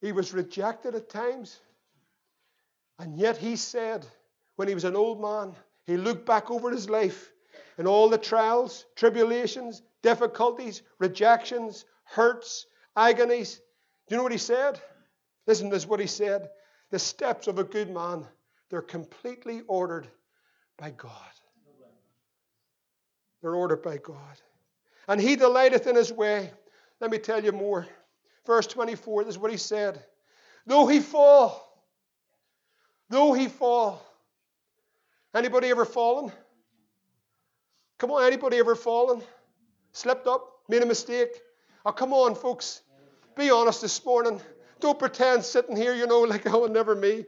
He 0.00 0.12
was 0.12 0.32
rejected 0.32 0.94
at 0.94 1.08
times. 1.08 1.58
And 2.98 3.16
yet 3.16 3.36
he 3.36 3.56
said, 3.56 4.06
when 4.56 4.68
he 4.68 4.74
was 4.74 4.84
an 4.84 4.96
old 4.96 5.20
man, 5.20 5.54
he 5.86 5.96
looked 5.96 6.26
back 6.26 6.50
over 6.50 6.70
his 6.70 6.88
life 6.88 7.32
and 7.76 7.88
all 7.88 8.08
the 8.08 8.18
trials, 8.18 8.84
tribulations, 8.94 9.82
difficulties, 10.02 10.82
rejections, 10.98 11.84
hurts, 12.04 12.66
agonies. 12.96 13.56
Do 14.06 14.14
you 14.14 14.16
know 14.18 14.22
what 14.22 14.32
he 14.32 14.38
said? 14.38 14.80
Listen, 15.46 15.70
this 15.70 15.82
is 15.82 15.88
what 15.88 16.00
he 16.00 16.06
said. 16.06 16.50
The 16.90 16.98
steps 16.98 17.48
of 17.48 17.58
a 17.58 17.64
good 17.64 17.90
man, 17.90 18.24
they're 18.70 18.82
completely 18.82 19.62
ordered 19.66 20.06
by 20.78 20.90
God. 20.90 21.12
They're 23.42 23.56
ordered 23.56 23.82
by 23.82 23.98
God 23.98 24.40
and 25.08 25.20
he 25.20 25.36
delighteth 25.36 25.86
in 25.86 25.96
his 25.96 26.12
way. 26.12 26.50
Let 27.00 27.10
me 27.10 27.18
tell 27.18 27.42
you 27.42 27.52
more. 27.52 27.86
Verse 28.46 28.66
24, 28.66 29.24
this 29.24 29.34
is 29.34 29.38
what 29.38 29.50
he 29.50 29.56
said. 29.56 30.02
Though 30.66 30.86
he 30.86 31.00
fall, 31.00 31.82
though 33.08 33.32
he 33.32 33.48
fall. 33.48 34.02
Anybody 35.34 35.68
ever 35.68 35.84
fallen? 35.84 36.32
Come 37.98 38.10
on, 38.12 38.24
anybody 38.24 38.58
ever 38.58 38.74
fallen? 38.74 39.22
Slipped 39.92 40.26
up? 40.26 40.60
Made 40.68 40.82
a 40.82 40.86
mistake? 40.86 41.30
Oh, 41.84 41.92
come 41.92 42.12
on, 42.12 42.34
folks. 42.34 42.82
Be 43.36 43.50
honest 43.50 43.82
this 43.82 44.04
morning. 44.04 44.40
Don't 44.80 44.98
pretend 44.98 45.44
sitting 45.44 45.76
here, 45.76 45.94
you 45.94 46.06
know, 46.06 46.20
like, 46.34 46.46
oh, 46.46 46.66
never 46.66 46.94
me. 46.94 47.26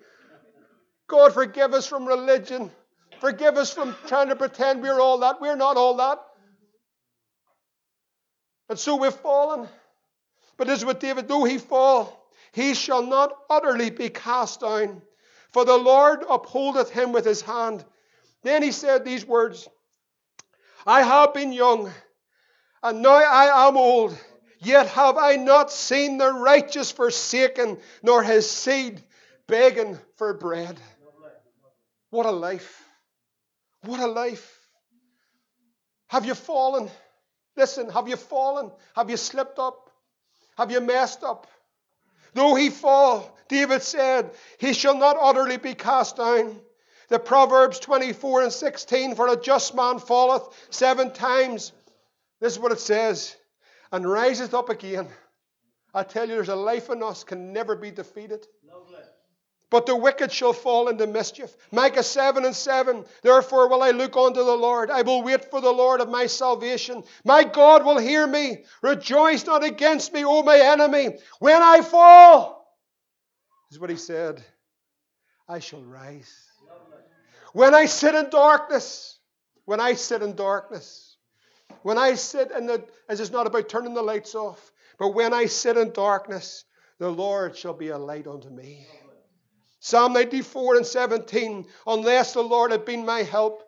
God, 1.08 1.34
forgive 1.34 1.74
us 1.74 1.86
from 1.86 2.06
religion. 2.06 2.70
Forgive 3.20 3.56
us 3.56 3.72
from 3.72 3.94
trying 4.06 4.28
to 4.28 4.36
pretend 4.36 4.82
we're 4.82 5.00
all 5.00 5.18
that. 5.18 5.40
We're 5.40 5.56
not 5.56 5.76
all 5.76 5.96
that. 5.96 6.18
And 8.68 8.79
so 8.79 8.96
we've 8.96 9.14
fallen. 9.14 9.68
But 10.57 10.66
this 10.66 10.81
is 10.81 10.85
what 10.85 11.00
David, 11.00 11.29
though 11.29 11.44
he 11.44 11.59
fall, 11.59 12.31
he 12.52 12.74
shall 12.74 13.02
not 13.02 13.37
utterly 13.50 13.90
be 13.90 14.09
cast 14.09 14.61
down, 14.61 15.02
for 15.50 15.64
the 15.64 15.76
Lord 15.76 16.24
upholdeth 16.29 16.90
him 16.90 17.12
with 17.12 17.24
his 17.24 17.42
hand. 17.42 17.85
Then 18.42 18.62
he 18.62 18.72
said 18.72 19.05
these 19.05 19.26
words 19.26 19.68
I 20.87 21.02
have 21.02 21.35
been 21.35 21.52
young, 21.52 21.90
and 22.83 23.02
now 23.02 23.16
I 23.16 23.68
am 23.68 23.76
old, 23.76 24.16
yet 24.61 24.87
have 24.88 25.18
I 25.18 25.37
not 25.37 25.70
seen 25.70 26.18
the 26.18 26.33
righteous 26.33 26.90
forsaken, 26.90 27.79
nor 28.02 28.22
his 28.22 28.48
seed 28.48 29.02
begging 29.46 29.98
for 30.16 30.33
bread. 30.35 30.79
What 32.11 32.26
a 32.26 32.31
life! 32.31 32.83
What 33.83 34.00
a 34.00 34.07
life! 34.07 34.59
Have 36.09 36.24
you 36.24 36.35
fallen? 36.35 36.88
Listen, 37.56 37.88
have 37.90 38.08
you 38.08 38.16
fallen? 38.16 38.70
Have 38.94 39.10
you 39.10 39.16
slipped 39.16 39.58
up? 39.58 39.90
Have 40.56 40.70
you 40.70 40.80
messed 40.80 41.22
up? 41.22 41.46
Though 42.34 42.54
he 42.54 42.70
fall, 42.70 43.34
David 43.48 43.82
said, 43.82 44.30
he 44.58 44.72
shall 44.72 44.96
not 44.96 45.16
utterly 45.18 45.56
be 45.56 45.74
cast 45.74 46.16
down. 46.16 46.60
The 47.08 47.18
Proverbs 47.18 47.78
24 47.78 48.42
and 48.42 48.52
16, 48.52 49.14
for 49.14 49.28
a 49.28 49.40
just 49.40 49.74
man 49.74 49.98
falleth 49.98 50.42
seven 50.70 51.12
times. 51.12 51.72
This 52.40 52.54
is 52.54 52.58
what 52.58 52.72
it 52.72 52.80
says, 52.80 53.36
and 53.92 54.04
riseth 54.04 54.54
up 54.54 54.68
again. 54.68 55.08
I 55.94 56.02
tell 56.02 56.28
you, 56.28 56.34
there's 56.34 56.48
a 56.48 56.56
life 56.56 56.90
in 56.90 57.02
us 57.02 57.24
can 57.24 57.52
never 57.52 57.76
be 57.76 57.90
defeated. 57.90 58.46
But 59.68 59.87
the 59.87 59.96
wicked 59.96 60.31
shall 60.31 60.52
fall 60.52 60.88
into 60.88 61.07
mischief. 61.07 61.57
Micah 61.72 62.02
7 62.02 62.44
and 62.44 62.55
7. 62.55 63.05
Therefore 63.22 63.68
will 63.68 63.83
I 63.83 63.90
look 63.90 64.16
unto 64.16 64.44
the 64.44 64.57
Lord. 64.57 64.90
I 64.90 65.02
will 65.02 65.22
wait 65.22 65.50
for 65.50 65.61
the 65.61 65.72
Lord 65.72 66.00
of 66.00 66.09
my 66.09 66.26
salvation. 66.26 67.02
My 67.24 67.42
God 67.42 67.85
will 67.85 67.98
hear 67.98 68.26
me. 68.26 68.64
Rejoice 68.81 69.44
not 69.44 69.64
against 69.64 70.12
me, 70.12 70.24
O 70.24 70.42
my 70.44 70.59
enemy. 70.59 71.18
When 71.40 71.61
I 71.62 71.83
fall, 71.83 72.57
is 73.70 73.81
what 73.81 73.90
he 73.90 73.96
said, 73.96 74.42
I 75.48 75.59
shall 75.59 75.83
rise. 75.83 76.33
When 77.52 77.74
I 77.74 77.87
sit 77.87 78.14
in 78.14 78.31
darkness, 78.31 79.18
when 79.64 79.81
I 79.81 79.94
sit 79.94 80.22
in 80.22 80.37
darkness, 80.37 81.16
when 81.83 81.98
I 81.98 82.14
sit 82.14 82.50
in 82.52 82.66
the, 82.66 82.85
as 83.09 83.20
it's 83.20 83.31
not 83.31 83.46
about 83.46 83.68
turning 83.68 83.94
the 83.94 84.02
lights 84.02 84.35
off, 84.35 84.72
but 84.98 85.14
when 85.14 85.35
I 85.35 85.46
sit 85.46 85.76
in 85.76 85.92
darkness, 85.92 86.64
the 86.98 87.11
Lord 87.11 87.57
shall 87.57 87.74
be 87.74 87.88
a 87.88 87.98
light 87.98 88.26
unto 88.26 88.48
me. 88.48 88.87
Psalm 89.87 90.14
94 90.14 90.79
and 90.79 90.85
17 90.85 91.64
Unless 91.87 92.33
the 92.33 92.42
Lord 92.42 92.72
had 92.72 92.85
been 92.85 93.07
my 93.07 93.22
help, 93.22 93.62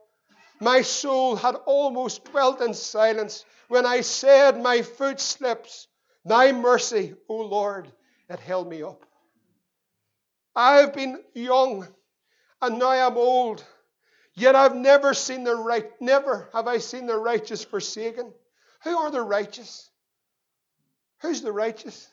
my 0.59 0.83
soul 0.83 1.37
had 1.37 1.55
almost 1.65 2.25
dwelt 2.25 2.61
in 2.61 2.75
silence. 2.75 3.45
When 3.69 3.87
I 3.87 4.01
said, 4.01 4.61
My 4.61 4.83
foot 4.83 5.21
slips, 5.21 5.87
thy 6.25 6.51
mercy, 6.51 7.15
O 7.29 7.37
Lord, 7.37 7.93
it 8.29 8.41
held 8.41 8.69
me 8.69 8.83
up. 8.83 9.07
I 10.57 10.79
have 10.79 10.93
been 10.93 11.23
young, 11.35 11.87
and 12.61 12.81
now 12.81 12.91
I'm 12.91 13.17
old. 13.17 13.65
Yet 14.35 14.57
I've 14.57 14.75
never 14.75 15.15
seen 15.15 15.45
the 15.45 15.55
right, 15.55 15.89
never 16.01 16.51
have 16.53 16.67
I 16.67 16.79
seen 16.79 17.07
the 17.07 17.17
righteous 17.17 17.63
forsaken. 17.63 18.33
Who 18.83 18.99
are 18.99 19.13
the 19.13 19.23
righteous? 19.23 19.89
Who's 21.21 21.43
the 21.43 21.53
righteous? 21.53 22.09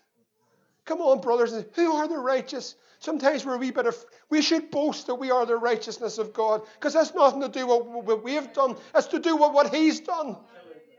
Come 0.86 1.02
on, 1.02 1.22
brothers. 1.22 1.56
Who 1.74 1.92
are 1.94 2.08
the 2.08 2.20
righteous? 2.20 2.76
Sometimes 3.06 3.46
we're 3.46 3.54
a 3.54 3.60
wee 3.60 3.70
bit 3.70 3.86
of, 3.86 3.96
we 4.32 4.42
should 4.42 4.72
boast 4.72 5.06
that 5.06 5.16
we 5.16 5.30
are 5.30 5.46
the 5.46 5.56
righteousness 5.56 6.18
of 6.18 6.34
God 6.34 6.64
because 6.74 6.94
that's 6.94 7.14
nothing 7.14 7.42
to 7.42 7.50
do 7.50 7.68
with 7.68 7.86
what 7.86 8.24
we've 8.24 8.52
done. 8.52 8.76
It's 8.96 9.06
to 9.10 9.20
do 9.20 9.36
with 9.36 9.52
what 9.52 9.72
He's 9.72 10.00
done. 10.00 10.36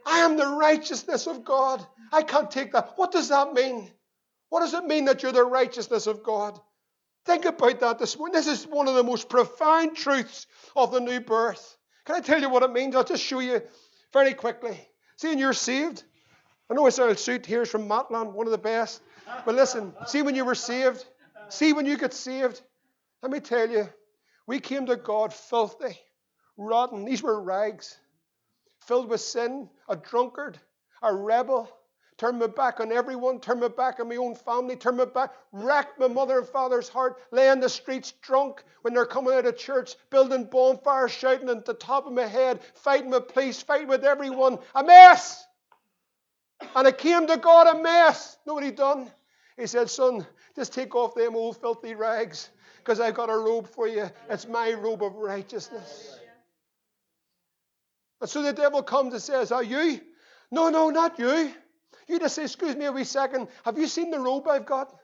I 0.07 0.21
am 0.21 0.37
the 0.37 0.47
righteousness 0.47 1.27
of 1.27 1.45
God. 1.45 1.85
I 2.13 2.23
can't 2.23 2.49
take 2.49 2.71
that. 2.73 2.93
What 2.95 3.11
does 3.11 3.31
that 3.31 3.55
mean? 3.55 3.91
What 4.51 4.61
does 4.61 4.73
it 4.73 4.85
mean 4.85 5.07
that 5.07 5.25
you're 5.25 5.33
the 5.33 5.43
righteousness 5.43 6.07
of 6.07 6.23
God? 6.23 6.61
Think 7.25 7.45
about 7.45 7.81
that 7.81 7.99
this 7.99 8.17
morning. 8.17 8.35
This 8.35 8.47
is 8.47 8.69
one 8.69 8.87
of 8.87 8.95
the 8.95 9.03
most 9.03 9.29
profound 9.29 9.97
truths 9.97 10.47
of 10.77 10.93
the 10.93 11.01
new 11.01 11.19
birth. 11.19 11.77
Can 12.05 12.15
I 12.15 12.21
tell 12.21 12.41
you 12.41 12.49
what 12.49 12.63
it 12.63 12.71
means? 12.71 12.95
I'll 12.95 13.03
just 13.03 13.25
show 13.25 13.41
you 13.41 13.63
very 14.13 14.33
quickly. 14.33 14.79
See, 15.17 15.27
when 15.27 15.41
you're 15.41 15.53
saved, 15.53 16.05
I 16.71 16.75
know 16.75 16.87
it's 16.87 17.01
our 17.01 17.17
suit 17.17 17.47
here 17.47 17.67
from 17.67 17.89
Matlan, 17.89 18.33
one 18.33 18.47
of 18.47 18.53
the 18.53 18.59
best. 18.59 19.03
But 19.45 19.57
listen, 19.57 19.93
see 20.07 20.23
when 20.23 20.37
you 20.37 20.45
were 20.45 20.55
saved, 20.55 21.05
see 21.49 21.73
when 21.73 21.87
you 21.87 21.97
get 21.97 22.15
saved. 22.15 22.61
Let 23.23 23.33
me 23.33 23.41
tell 23.41 23.69
you, 23.69 23.89
we 24.47 24.61
came 24.61 24.87
to 24.87 24.97
God 24.97 25.33
filthy, 25.33 25.99
rotten. 26.57 27.05
These 27.05 27.23
were 27.23 27.41
rags, 27.41 27.99
filled 28.81 29.09
with 29.09 29.21
sin, 29.21 29.69
a 29.89 29.97
drunkard, 29.97 30.59
a 31.03 31.15
rebel, 31.15 31.71
Turned 32.19 32.39
my 32.39 32.47
back 32.47 32.81
on 32.81 32.93
everyone, 32.93 33.41
turned 33.41 33.61
my 33.61 33.69
back 33.69 34.01
on 34.01 34.09
my 34.09 34.17
own 34.17 34.35
family, 34.35 34.75
turned 34.75 34.97
my 34.97 35.05
back, 35.05 35.35
wreck 35.53 35.99
my 35.99 36.09
mother 36.09 36.39
and 36.39 36.49
father's 36.49 36.89
heart, 36.89 37.21
lay 37.31 37.51
in 37.51 37.61
the 37.61 37.69
streets 37.69 38.13
drunk 38.23 38.65
when 38.81 38.95
they're 38.95 39.05
coming 39.05 39.35
out 39.35 39.45
of 39.45 39.59
church, 39.59 39.97
building 40.09 40.45
bonfires, 40.45 41.13
shouting 41.13 41.51
at 41.51 41.67
the 41.67 41.75
top 41.75 42.07
of 42.07 42.15
my 42.15 42.25
head, 42.25 42.61
fighting 42.75 43.11
with 43.11 43.29
police, 43.29 43.61
fighting 43.63 43.89
with 43.89 44.03
everyone. 44.03 44.59
A 44.75 44.83
mess! 44.83 45.45
And 46.75 46.89
I 46.89 46.93
came 46.93 47.27
to 47.27 47.37
God 47.37 47.77
a 47.77 47.83
mess. 47.83 48.39
He 48.63 48.71
done? 48.71 49.11
He 49.57 49.67
said, 49.67 49.89
Son, 49.89 50.27
just 50.55 50.73
take 50.73 50.95
off 50.95 51.15
them 51.15 51.35
old 51.35 51.61
filthy 51.61 51.95
rags 51.95 52.51
because 52.79 53.01
I 53.01 53.11
got 53.11 53.31
a 53.31 53.37
robe 53.37 53.69
for 53.69 53.89
you. 53.89 54.11
It's 54.29 54.47
my 54.47 54.73
robe 54.73 55.03
of 55.03 55.15
righteousness. 55.15 56.19
And 58.21 58.29
so 58.31 58.43
the 58.43 58.53
devil 58.53 58.83
comes 58.83 59.13
and 59.13 59.23
says, 59.23 59.53
Are 59.53 59.63
you? 59.63 60.01
No, 60.51 60.69
no, 60.69 60.91
not 60.91 61.19
you. 61.19 61.53
You 62.07 62.19
just 62.19 62.35
say, 62.35 62.45
Excuse 62.45 62.77
me 62.77 62.85
a 62.85 62.93
wee 62.93 63.05
second. 63.05 63.49
Have 63.65 63.79
you 63.79 63.87
seen 63.87 64.11
the 64.11 64.21
robe 64.21 64.47
I've 64.49 64.67
got? 64.67 64.95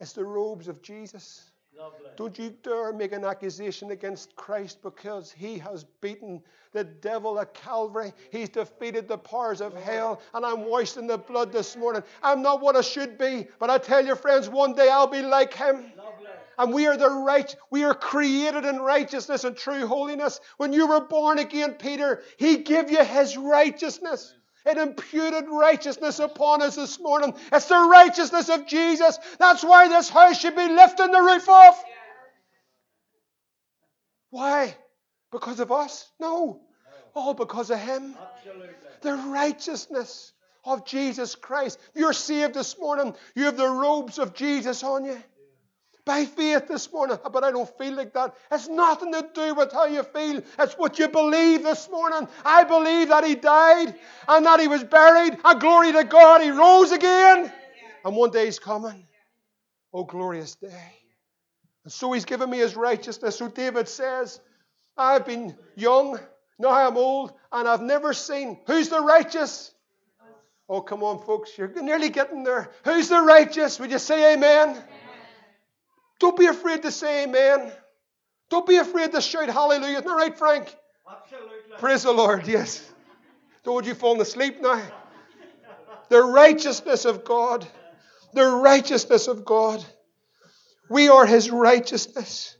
It's 0.00 0.12
the 0.12 0.24
robes 0.24 0.68
of 0.68 0.82
Jesus. 0.82 1.50
Lovely. 1.76 2.10
Don't 2.16 2.38
you 2.38 2.54
dare 2.62 2.92
make 2.92 3.12
an 3.12 3.24
accusation 3.24 3.90
against 3.90 4.36
Christ 4.36 4.80
because 4.82 5.32
he 5.32 5.58
has 5.58 5.84
beaten 6.00 6.40
the 6.72 6.84
devil 6.84 7.40
at 7.40 7.52
Calvary. 7.52 8.12
He's 8.30 8.48
defeated 8.48 9.08
the 9.08 9.18
powers 9.18 9.60
of 9.60 9.74
hell, 9.74 10.20
and 10.34 10.46
I'm 10.46 10.66
washed 10.66 10.96
in 10.96 11.08
the 11.08 11.18
blood 11.18 11.52
this 11.52 11.76
morning. 11.76 12.02
I'm 12.22 12.42
not 12.42 12.60
what 12.60 12.76
I 12.76 12.80
should 12.80 13.18
be, 13.18 13.48
but 13.58 13.70
I 13.70 13.78
tell 13.78 14.06
you, 14.06 14.14
friends, 14.14 14.48
one 14.48 14.74
day 14.74 14.88
I'll 14.88 15.08
be 15.08 15.22
like 15.22 15.52
him. 15.52 15.92
Lovely. 15.96 16.28
And 16.58 16.72
we 16.72 16.86
are 16.86 16.96
the 16.96 17.10
right, 17.10 17.54
we 17.70 17.82
are 17.82 17.94
created 17.94 18.64
in 18.64 18.78
righteousness 18.78 19.42
and 19.42 19.56
true 19.56 19.86
holiness. 19.86 20.38
When 20.56 20.72
you 20.72 20.86
were 20.86 21.00
born 21.00 21.40
again, 21.40 21.72
Peter, 21.72 22.22
he 22.36 22.58
gave 22.58 22.90
you 22.90 23.04
his 23.04 23.36
righteousness. 23.36 24.32
It 24.66 24.78
imputed 24.78 25.44
righteousness 25.48 26.18
upon 26.18 26.62
us 26.62 26.76
this 26.76 26.98
morning. 26.98 27.34
It's 27.52 27.66
the 27.66 27.78
righteousness 27.78 28.48
of 28.48 28.66
Jesus. 28.66 29.18
That's 29.38 29.62
why 29.62 29.88
this 29.88 30.08
house 30.08 30.40
should 30.40 30.56
be 30.56 30.68
lifting 30.68 31.10
the 31.10 31.20
roof 31.20 31.48
off. 31.48 31.84
Why? 34.30 34.74
Because 35.30 35.60
of 35.60 35.70
us? 35.70 36.10
No. 36.18 36.62
All 37.14 37.34
because 37.34 37.70
of 37.70 37.78
Him. 37.78 38.16
The 39.02 39.14
righteousness 39.14 40.32
of 40.64 40.86
Jesus 40.86 41.34
Christ. 41.34 41.78
You're 41.94 42.14
saved 42.14 42.54
this 42.54 42.78
morning. 42.78 43.14
You 43.34 43.44
have 43.44 43.56
the 43.56 43.68
robes 43.68 44.18
of 44.18 44.34
Jesus 44.34 44.82
on 44.82 45.04
you 45.04 45.22
by 46.06 46.26
faith 46.26 46.68
this 46.68 46.92
morning, 46.92 47.18
but 47.32 47.44
I 47.44 47.50
don't 47.50 47.78
feel 47.78 47.94
like 47.94 48.12
that. 48.12 48.34
It's 48.52 48.68
nothing 48.68 49.12
to 49.12 49.26
do 49.34 49.54
with 49.54 49.72
how 49.72 49.86
you 49.86 50.02
feel. 50.02 50.42
It's 50.58 50.74
what 50.74 50.98
you 50.98 51.08
believe 51.08 51.62
this 51.62 51.88
morning. 51.90 52.28
I 52.44 52.64
believe 52.64 53.08
that 53.08 53.24
He 53.24 53.34
died 53.34 53.94
and 54.28 54.44
that 54.44 54.60
He 54.60 54.68
was 54.68 54.84
buried, 54.84 55.38
and 55.42 55.60
glory 55.60 55.92
to 55.92 56.04
God, 56.04 56.42
He 56.42 56.50
rose 56.50 56.92
again. 56.92 57.50
And 58.04 58.16
one 58.16 58.30
day 58.30 58.46
He's 58.46 58.58
coming. 58.58 59.06
Oh, 59.92 60.04
glorious 60.04 60.56
day. 60.56 60.92
And 61.84 61.92
so 61.92 62.12
He's 62.12 62.26
given 62.26 62.50
me 62.50 62.58
His 62.58 62.76
righteousness. 62.76 63.36
So 63.36 63.48
David 63.48 63.88
says, 63.88 64.40
I've 64.96 65.24
been 65.24 65.56
young, 65.74 66.20
now 66.58 66.70
I'm 66.70 66.96
old, 66.96 67.32
and 67.50 67.66
I've 67.66 67.82
never 67.82 68.12
seen. 68.12 68.60
Who's 68.66 68.90
the 68.90 69.00
righteous? 69.00 69.72
Oh, 70.68 70.80
come 70.80 71.02
on, 71.02 71.24
folks, 71.24 71.56
you're 71.58 71.68
nearly 71.82 72.08
getting 72.08 72.42
there. 72.42 72.70
Who's 72.84 73.08
the 73.08 73.20
righteous? 73.20 73.78
Would 73.80 73.90
you 73.90 73.98
say 73.98 74.34
amen? 74.34 74.82
Don't 76.20 76.36
be 76.38 76.46
afraid 76.46 76.82
to 76.82 76.90
say 76.90 77.24
amen. 77.24 77.72
Don't 78.50 78.66
be 78.66 78.76
afraid 78.76 79.12
to 79.12 79.20
shout 79.20 79.48
hallelujah. 79.48 79.98
Isn't 79.98 80.06
that 80.06 80.14
right, 80.14 80.38
Frank? 80.38 80.74
Absolutely. 81.10 81.76
Praise 81.78 82.02
the 82.04 82.12
Lord, 82.12 82.46
yes. 82.46 82.88
Don't 83.64 83.86
you 83.86 83.94
fall 83.94 84.20
asleep 84.20 84.60
now. 84.60 84.82
The 86.08 86.22
righteousness 86.22 87.04
of 87.04 87.24
God. 87.24 87.66
The 88.32 88.46
righteousness 88.46 89.26
of 89.28 89.44
God. 89.44 89.84
We 90.90 91.08
are 91.08 91.26
his 91.26 91.50
righteousness. 91.50 92.56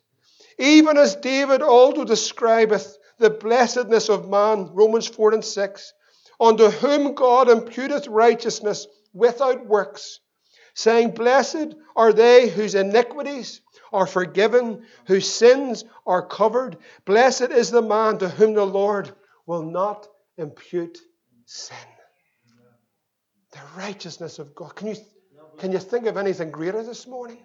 Even 0.59 0.97
as 0.97 1.17
David 1.17 1.63
also 1.63 2.05
describeth 2.05 2.97
the 3.19 3.31
blessedness 3.31 4.09
of 4.09 4.29
man, 4.29 4.71
Romans 4.73 5.07
4 5.07 5.35
and 5.35 5.45
6, 5.45 5.93
unto 6.41 6.71
whom 6.71 7.15
God 7.15 7.49
imputeth 7.49 8.07
righteousness 8.09 8.87
without 9.13 9.67
works 9.67 10.21
saying, 10.75 11.13
Blessed 11.13 11.75
are 11.97 12.13
they 12.13 12.49
whose 12.49 12.75
iniquities 12.75 13.61
are 13.93 14.07
forgiven, 14.07 14.85
whose 15.07 15.33
sins 15.33 15.85
are 16.07 16.27
covered. 16.27 16.77
Blessed 17.05 17.51
is 17.51 17.71
the 17.71 17.83
man 17.83 18.19
to 18.19 18.29
whom 18.29 18.55
the 18.55 18.67
Lord 18.67 19.13
will 19.47 19.63
not 19.63 20.09
impute 20.37 20.99
sin. 21.47 21.77
The 23.53 23.61
righteousness 23.77 24.41
of 24.41 24.55
God. 24.55 24.75
Can 24.75 24.89
you, 24.89 24.97
can 25.59 25.71
you 25.71 25.79
think 25.79 26.07
of 26.07 26.17
anything 26.17 26.51
greater 26.51 26.83
this 26.83 27.07
morning? 27.07 27.39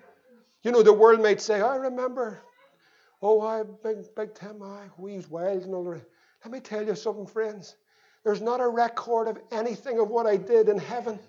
You 0.63 0.71
know, 0.71 0.81
the 0.81 0.91
world 0.91 1.21
might 1.21 1.39
say, 1.39 1.61
I 1.61 1.75
remember, 1.75 2.41
oh, 3.21 3.41
I, 3.41 3.63
big, 3.83 3.97
big 4.15 4.33
Tim, 4.33 4.61
I, 4.63 4.87
we 4.97 5.15
was 5.15 5.29
wild 5.29 5.63
and 5.63 5.75
all 5.75 5.83
that. 5.85 6.01
Let 6.43 6.51
me 6.51 6.59
tell 6.59 6.85
you 6.85 6.95
something, 6.95 7.27
friends. 7.27 7.75
There's 8.23 8.41
not 8.41 8.59
a 8.59 8.67
record 8.67 9.27
of 9.27 9.39
anything 9.51 9.99
of 9.99 10.09
what 10.09 10.25
I 10.25 10.35
did 10.35 10.67
in 10.67 10.77
heaven 10.79 11.19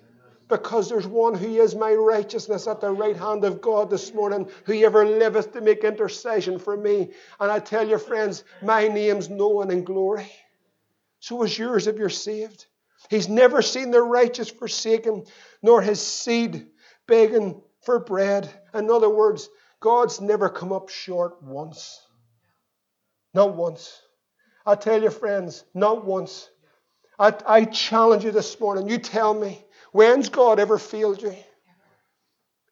because 0.51 0.89
there's 0.89 1.07
one 1.07 1.33
who 1.33 1.47
is 1.55 1.73
my 1.75 1.93
righteousness 1.93 2.67
at 2.67 2.81
the 2.81 2.91
right 2.91 3.15
hand 3.15 3.45
of 3.45 3.61
God 3.61 3.89
this 3.89 4.13
morning, 4.13 4.47
who 4.65 4.73
ever 4.83 5.05
liveth 5.05 5.53
to 5.53 5.61
make 5.61 5.85
intercession 5.85 6.59
for 6.59 6.75
me. 6.75 7.11
And 7.39 7.49
I 7.49 7.59
tell 7.59 7.87
you, 7.87 7.97
friends, 7.97 8.43
my 8.61 8.89
name's 8.89 9.29
known 9.29 9.71
in 9.71 9.85
glory. 9.85 10.29
So 11.21 11.41
is 11.43 11.57
yours 11.57 11.87
if 11.87 11.97
you're 11.97 12.09
saved. 12.09 12.65
He's 13.09 13.29
never 13.29 13.61
seen 13.61 13.91
the 13.91 14.01
righteous 14.01 14.49
forsaken, 14.49 15.23
nor 15.63 15.81
his 15.81 16.05
seed 16.05 16.67
begging 17.07 17.61
for 17.81 17.99
bread. 17.99 18.49
In 18.73 18.91
other 18.91 19.09
words, 19.09 19.49
God's 19.79 20.19
never 20.19 20.49
come 20.49 20.73
up 20.73 20.89
short 20.89 21.41
once. 21.41 22.05
Not 23.33 23.55
once. 23.55 24.01
I 24.65 24.75
tell 24.75 25.01
you, 25.01 25.09
friends, 25.09 25.63
not 25.73 26.05
once. 26.05 26.49
I, 27.17 27.33
I 27.45 27.65
challenge 27.65 28.25
you 28.25 28.31
this 28.31 28.59
morning. 28.59 28.89
You 28.89 28.97
tell 28.97 29.33
me, 29.33 29.63
When's 29.91 30.29
God 30.29 30.59
ever 30.59 30.77
failed 30.77 31.21
you? 31.21 31.35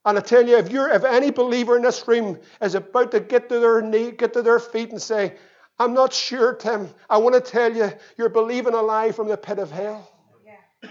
And 0.05 0.17
I 0.17 0.21
tell 0.21 0.47
you, 0.47 0.57
if 0.57 0.71
you're 0.71 0.89
if 0.89 1.03
any 1.03 1.29
believer 1.29 1.75
in 1.75 1.83
this 1.83 2.07
room 2.07 2.39
is 2.61 2.75
about 2.75 3.11
to 3.11 3.19
get 3.19 3.49
to 3.49 3.59
their 3.59 3.81
knee, 3.81 4.11
get 4.11 4.33
to 4.33 4.41
their 4.41 4.59
feet 4.59 4.91
and 4.91 5.01
say, 5.01 5.35
I'm 5.77 5.93
not 5.93 6.13
sure, 6.13 6.55
Tim. 6.55 6.89
I 7.09 7.17
want 7.17 7.35
to 7.35 7.41
tell 7.41 7.73
you, 7.73 7.91
you're 8.17 8.29
believing 8.29 8.73
a 8.73 8.81
lie 8.81 9.11
from 9.11 9.27
the 9.27 9.37
pit 9.37 9.59
of 9.59 9.71
hell. 9.71 10.11
Yeah. 10.45 10.89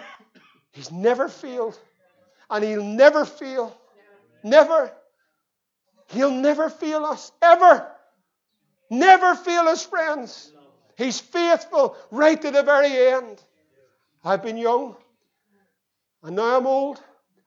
He's 0.73 0.91
never 0.91 1.29
failed. 1.29 1.79
And 2.51 2.65
he'll 2.65 2.83
never 2.83 3.25
fail. 3.25 3.77
Never. 4.43 4.93
He'll 6.09 6.31
never 6.31 6.71
fail 6.71 7.05
us. 7.05 7.33
Ever. 7.43 7.87
Never 8.91 9.35
fail 9.35 9.63
us, 9.63 9.85
friends. 9.85 10.53
He's 10.97 11.21
faithful 11.21 11.97
right 12.11 12.41
to 12.41 12.51
the 12.51 12.63
very 12.63 12.97
end. 13.09 13.43
I've 14.25 14.43
been 14.43 14.57
young. 14.57 14.97
And 16.23 16.37
now 16.37 16.59
I'm 16.59 16.67
old. 16.67 17.03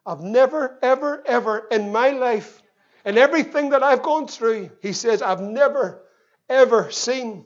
I've 0.05 0.21
never, 0.21 0.79
ever, 0.81 1.23
ever 1.25 1.67
in 1.71 1.91
my 1.91 2.09
life, 2.09 2.61
in 3.05 3.17
everything 3.17 3.69
that 3.71 3.83
I've 3.83 4.03
gone 4.03 4.27
through, 4.27 4.71
he 4.81 4.93
says, 4.93 5.21
I've 5.21 5.41
never, 5.41 6.03
ever 6.49 6.91
seen 6.91 7.45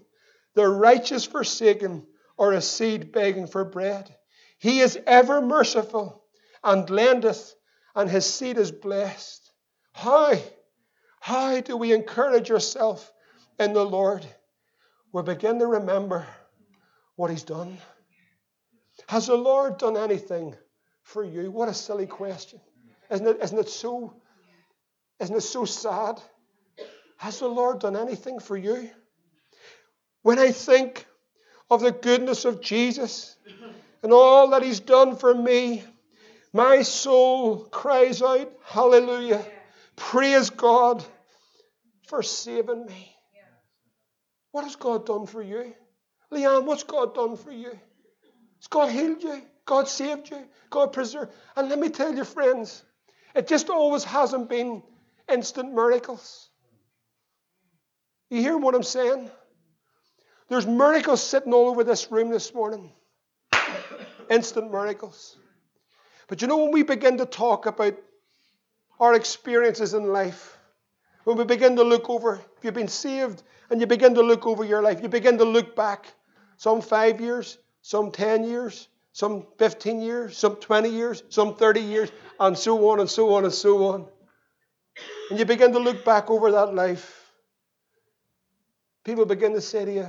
the 0.54 0.68
righteous 0.68 1.26
forsaken 1.26 2.06
or 2.38 2.54
a 2.54 2.62
seed 2.62 3.12
begging 3.12 3.48
for 3.48 3.66
bread. 3.66 4.14
He 4.58 4.80
is 4.80 4.98
ever 5.06 5.42
merciful 5.42 6.24
and 6.64 6.90
lendeth, 6.90 7.56
and 7.96 8.10
his 8.10 8.26
seed 8.26 8.58
is 8.58 8.72
blessed. 8.72 9.52
How? 9.94 10.36
How 11.20 11.62
do 11.62 11.78
we 11.78 11.94
encourage 11.94 12.52
ourselves 12.52 13.10
in 13.60 13.74
the 13.74 13.86
Lord? 13.86 14.26
We 15.12 15.24
begin 15.24 15.60
to 15.60 15.68
remember 15.68 16.26
what 17.16 17.32
he's 17.32 17.44
done. 17.44 17.78
Has 19.08 19.28
the 19.28 19.36
Lord 19.36 19.78
done 19.78 19.98
anything 19.98 20.56
for 21.16 21.24
you? 21.24 21.50
What 21.50 21.70
a 21.70 21.74
silly 21.74 22.08
question. 22.08 22.60
Isn't 23.10 23.26
it, 23.26 23.38
isn't 23.42 23.58
it 23.58 23.70
so 23.70 24.14
isn't 25.22 25.36
it 25.36 25.42
so 25.42 25.64
sad? 25.64 26.22
Has 27.16 27.40
the 27.40 27.48
Lord 27.48 27.80
done 27.80 27.96
anything 27.96 28.40
for 28.40 28.58
you? 28.58 28.90
When 30.24 30.40
I 30.40 30.52
think 30.52 31.06
of 31.72 31.80
the 31.80 31.94
goodness 31.94 32.44
of 32.44 32.62
Jesus 32.62 33.38
and 34.04 34.12
all 34.12 34.50
that 34.50 34.62
He's 34.62 34.82
done 34.82 35.16
for 35.16 35.34
me, 35.34 35.86
My 36.52 36.82
soul 36.82 37.64
cries 37.64 38.22
out, 38.22 38.52
Hallelujah. 38.66 39.46
Praise 39.96 40.50
God 40.50 41.02
for 42.10 42.24
saving 42.24 42.86
me. 42.88 43.16
What 44.52 44.66
has 44.66 44.76
God 44.76 45.06
done 45.06 45.28
for 45.28 45.42
you? 45.42 45.74
Leanne, 46.30 46.66
what's 46.66 46.84
God 46.84 47.16
done 47.16 47.38
for 47.38 47.52
you? 47.52 47.72
Has 48.60 48.68
God 48.70 48.90
healed 48.92 49.24
you? 49.24 49.42
God 49.66 49.88
saved 49.88 50.30
you? 50.30 50.46
God 50.70 50.94
preserved? 50.94 51.32
And 51.56 51.70
let 51.70 51.80
me 51.80 51.90
tell 51.90 52.14
you, 52.14 52.24
friends, 52.24 52.84
it 53.36 53.48
just 53.48 53.70
always 53.70 54.04
hasn't 54.04 54.50
been 54.50 54.84
instant 55.32 55.74
miracles. 55.74 56.50
You 58.30 58.42
hear 58.42 58.58
what 58.58 58.76
I'm 58.76 58.84
saying? 58.84 59.30
There's 60.50 60.68
miracles 60.68 61.24
sitting 61.24 61.54
all 61.54 61.70
over 61.70 61.84
this 61.84 62.12
room 62.12 62.30
this 62.30 62.54
morning. 62.54 62.92
instant 64.30 64.72
miracles. 64.72 65.38
But 66.28 66.42
you 66.42 66.48
know, 66.48 66.58
when 66.58 66.72
we 66.72 66.84
begin 66.84 67.18
to 67.18 67.26
talk 67.26 67.66
about 67.66 67.96
our 69.00 69.14
experiences 69.14 69.94
in 69.94 70.12
life, 70.12 70.58
when 71.24 71.38
we 71.38 71.44
begin 71.44 71.76
to 71.76 71.84
look 71.84 72.10
over, 72.10 72.36
if 72.58 72.64
you've 72.64 72.74
been 72.74 72.88
saved 72.88 73.44
and 73.70 73.82
you 73.82 73.88
begin 73.88 74.16
to 74.16 74.22
look 74.22 74.46
over 74.46 74.64
your 74.64 74.82
life, 74.82 75.02
you 75.02 75.10
begin 75.10 75.38
to 75.40 75.44
look 75.44 75.76
back 75.76 76.14
some 76.58 76.82
five 76.82 77.20
years, 77.20 77.58
some 77.82 78.12
10 78.12 78.44
years, 78.44 78.88
some 79.16 79.48
15 79.60 80.02
years, 80.02 80.38
some 80.38 80.58
20 80.58 80.90
years, 80.90 81.24
some 81.30 81.56
30 81.56 81.80
years, 81.80 82.12
and 82.38 82.58
so 82.58 82.90
on 82.90 83.00
and 83.00 83.10
so 83.10 83.34
on 83.34 83.46
and 83.46 83.54
so 83.54 83.88
on. 83.88 84.06
And 85.30 85.40
you 85.40 85.46
begin 85.46 85.72
to 85.72 85.80
look 85.80 86.04
back 86.04 86.30
over 86.30 86.52
that 86.52 86.76
life. 86.76 87.32
People 89.06 89.26
begin 89.26 89.54
to 89.54 89.62
say 89.62 89.86
to 89.86 89.94
you, 89.94 90.08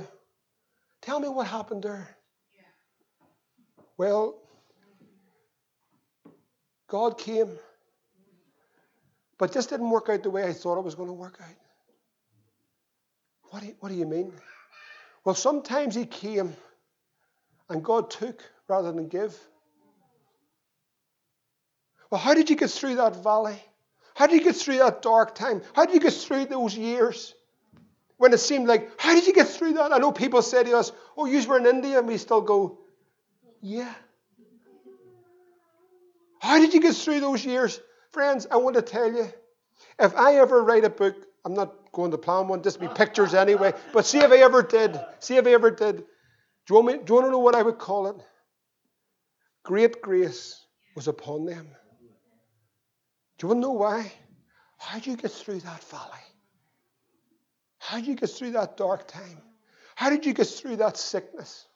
Tell 1.01 1.21
me 1.21 1.29
what 1.29 1.47
happened 1.47 1.83
there. 1.83 2.17
Well, 3.95 4.41
God 6.89 7.17
came, 7.17 7.57
but 9.37 9.53
this 9.53 9.67
didn't 9.67 9.89
work 9.89 10.09
out 10.09 10.23
the 10.23 10.29
way 10.29 10.43
I 10.43 10.51
thought 10.51 10.79
it 10.79 10.83
was 10.83 10.95
going 10.95 11.07
to 11.07 11.13
work 11.13 11.39
out. 11.41 11.55
What 13.51 13.61
do 13.61 13.67
you, 13.67 13.75
what 13.79 13.87
do 13.87 13.95
you 13.95 14.05
mean? 14.05 14.33
Well, 15.23 15.35
sometimes 15.35 15.95
He 15.95 16.05
came 16.05 16.57
and 17.69 17.83
God 17.83 18.09
took 18.09 18.41
rather 18.67 18.91
than 18.91 19.07
give. 19.07 19.37
Well, 22.09 22.21
how 22.21 22.33
did 22.33 22.49
you 22.49 22.55
get 22.55 22.69
through 22.69 22.95
that 22.95 23.23
valley? 23.23 23.61
How 24.15 24.27
did 24.27 24.37
you 24.37 24.43
get 24.43 24.55
through 24.55 24.77
that 24.77 25.01
dark 25.01 25.35
time? 25.35 25.61
How 25.73 25.85
did 25.85 25.93
you 25.93 25.99
get 25.99 26.13
through 26.13 26.45
those 26.45 26.75
years? 26.75 27.33
When 28.17 28.33
it 28.33 28.39
seemed 28.39 28.67
like, 28.67 28.89
how 28.99 29.13
did 29.13 29.27
you 29.27 29.33
get 29.33 29.47
through 29.47 29.73
that? 29.73 29.91
I 29.91 29.99
know 29.99 30.11
people 30.11 30.41
say 30.41 30.63
to 30.63 30.77
us, 30.77 30.91
oh, 31.15 31.25
you 31.25 31.45
were 31.47 31.57
in 31.57 31.67
India, 31.67 31.99
and 31.99 32.07
we 32.07 32.17
still 32.17 32.41
go, 32.41 32.79
yeah. 33.61 33.93
How 36.39 36.59
did 36.59 36.73
you 36.73 36.81
get 36.81 36.95
through 36.95 37.19
those 37.19 37.45
years? 37.45 37.79
Friends, 38.11 38.47
I 38.49 38.57
want 38.57 38.75
to 38.75 38.81
tell 38.81 39.11
you, 39.11 39.27
if 39.99 40.15
I 40.15 40.37
ever 40.37 40.63
write 40.63 40.85
a 40.85 40.89
book, 40.89 41.15
I'm 41.45 41.53
not 41.53 41.91
going 41.91 42.11
to 42.11 42.17
plan 42.17 42.47
one, 42.47 42.63
just 42.63 42.79
be 42.79 42.87
pictures 42.87 43.33
anyway, 43.33 43.73
but 43.93 44.05
see 44.05 44.19
if 44.19 44.31
I 44.31 44.37
ever 44.37 44.63
did, 44.63 44.99
see 45.19 45.35
if 45.35 45.45
I 45.45 45.51
ever 45.51 45.69
did. 45.71 46.03
Do 46.67 46.73
you, 46.73 46.81
want 46.81 46.87
me, 46.87 47.05
do 47.05 47.13
you 47.13 47.15
want 47.15 47.27
to 47.27 47.31
know 47.31 47.39
what 47.39 47.55
I 47.55 47.61
would 47.63 47.77
call 47.77 48.07
it? 48.07 48.17
Great 49.63 50.01
grace 50.01 50.65
was 50.95 51.07
upon 51.07 51.45
them. 51.45 51.67
Do 53.37 53.45
you 53.45 53.47
want 53.47 53.57
to 53.57 53.61
know 53.61 53.73
why? 53.73 54.11
How 54.77 54.97
did 54.97 55.07
you 55.07 55.15
get 55.15 55.31
through 55.31 55.61
that 55.61 55.83
valley? 55.85 56.25
How 57.79 57.97
did 57.97 58.07
you 58.07 58.15
get 58.15 58.29
through 58.29 58.51
that 58.51 58.75
dark 58.75 59.07
time? 59.07 59.41
How 59.95 60.09
did 60.09 60.25
you 60.25 60.33
get 60.33 60.47
through 60.47 60.75
that 60.77 60.97
sickness? 60.97 61.67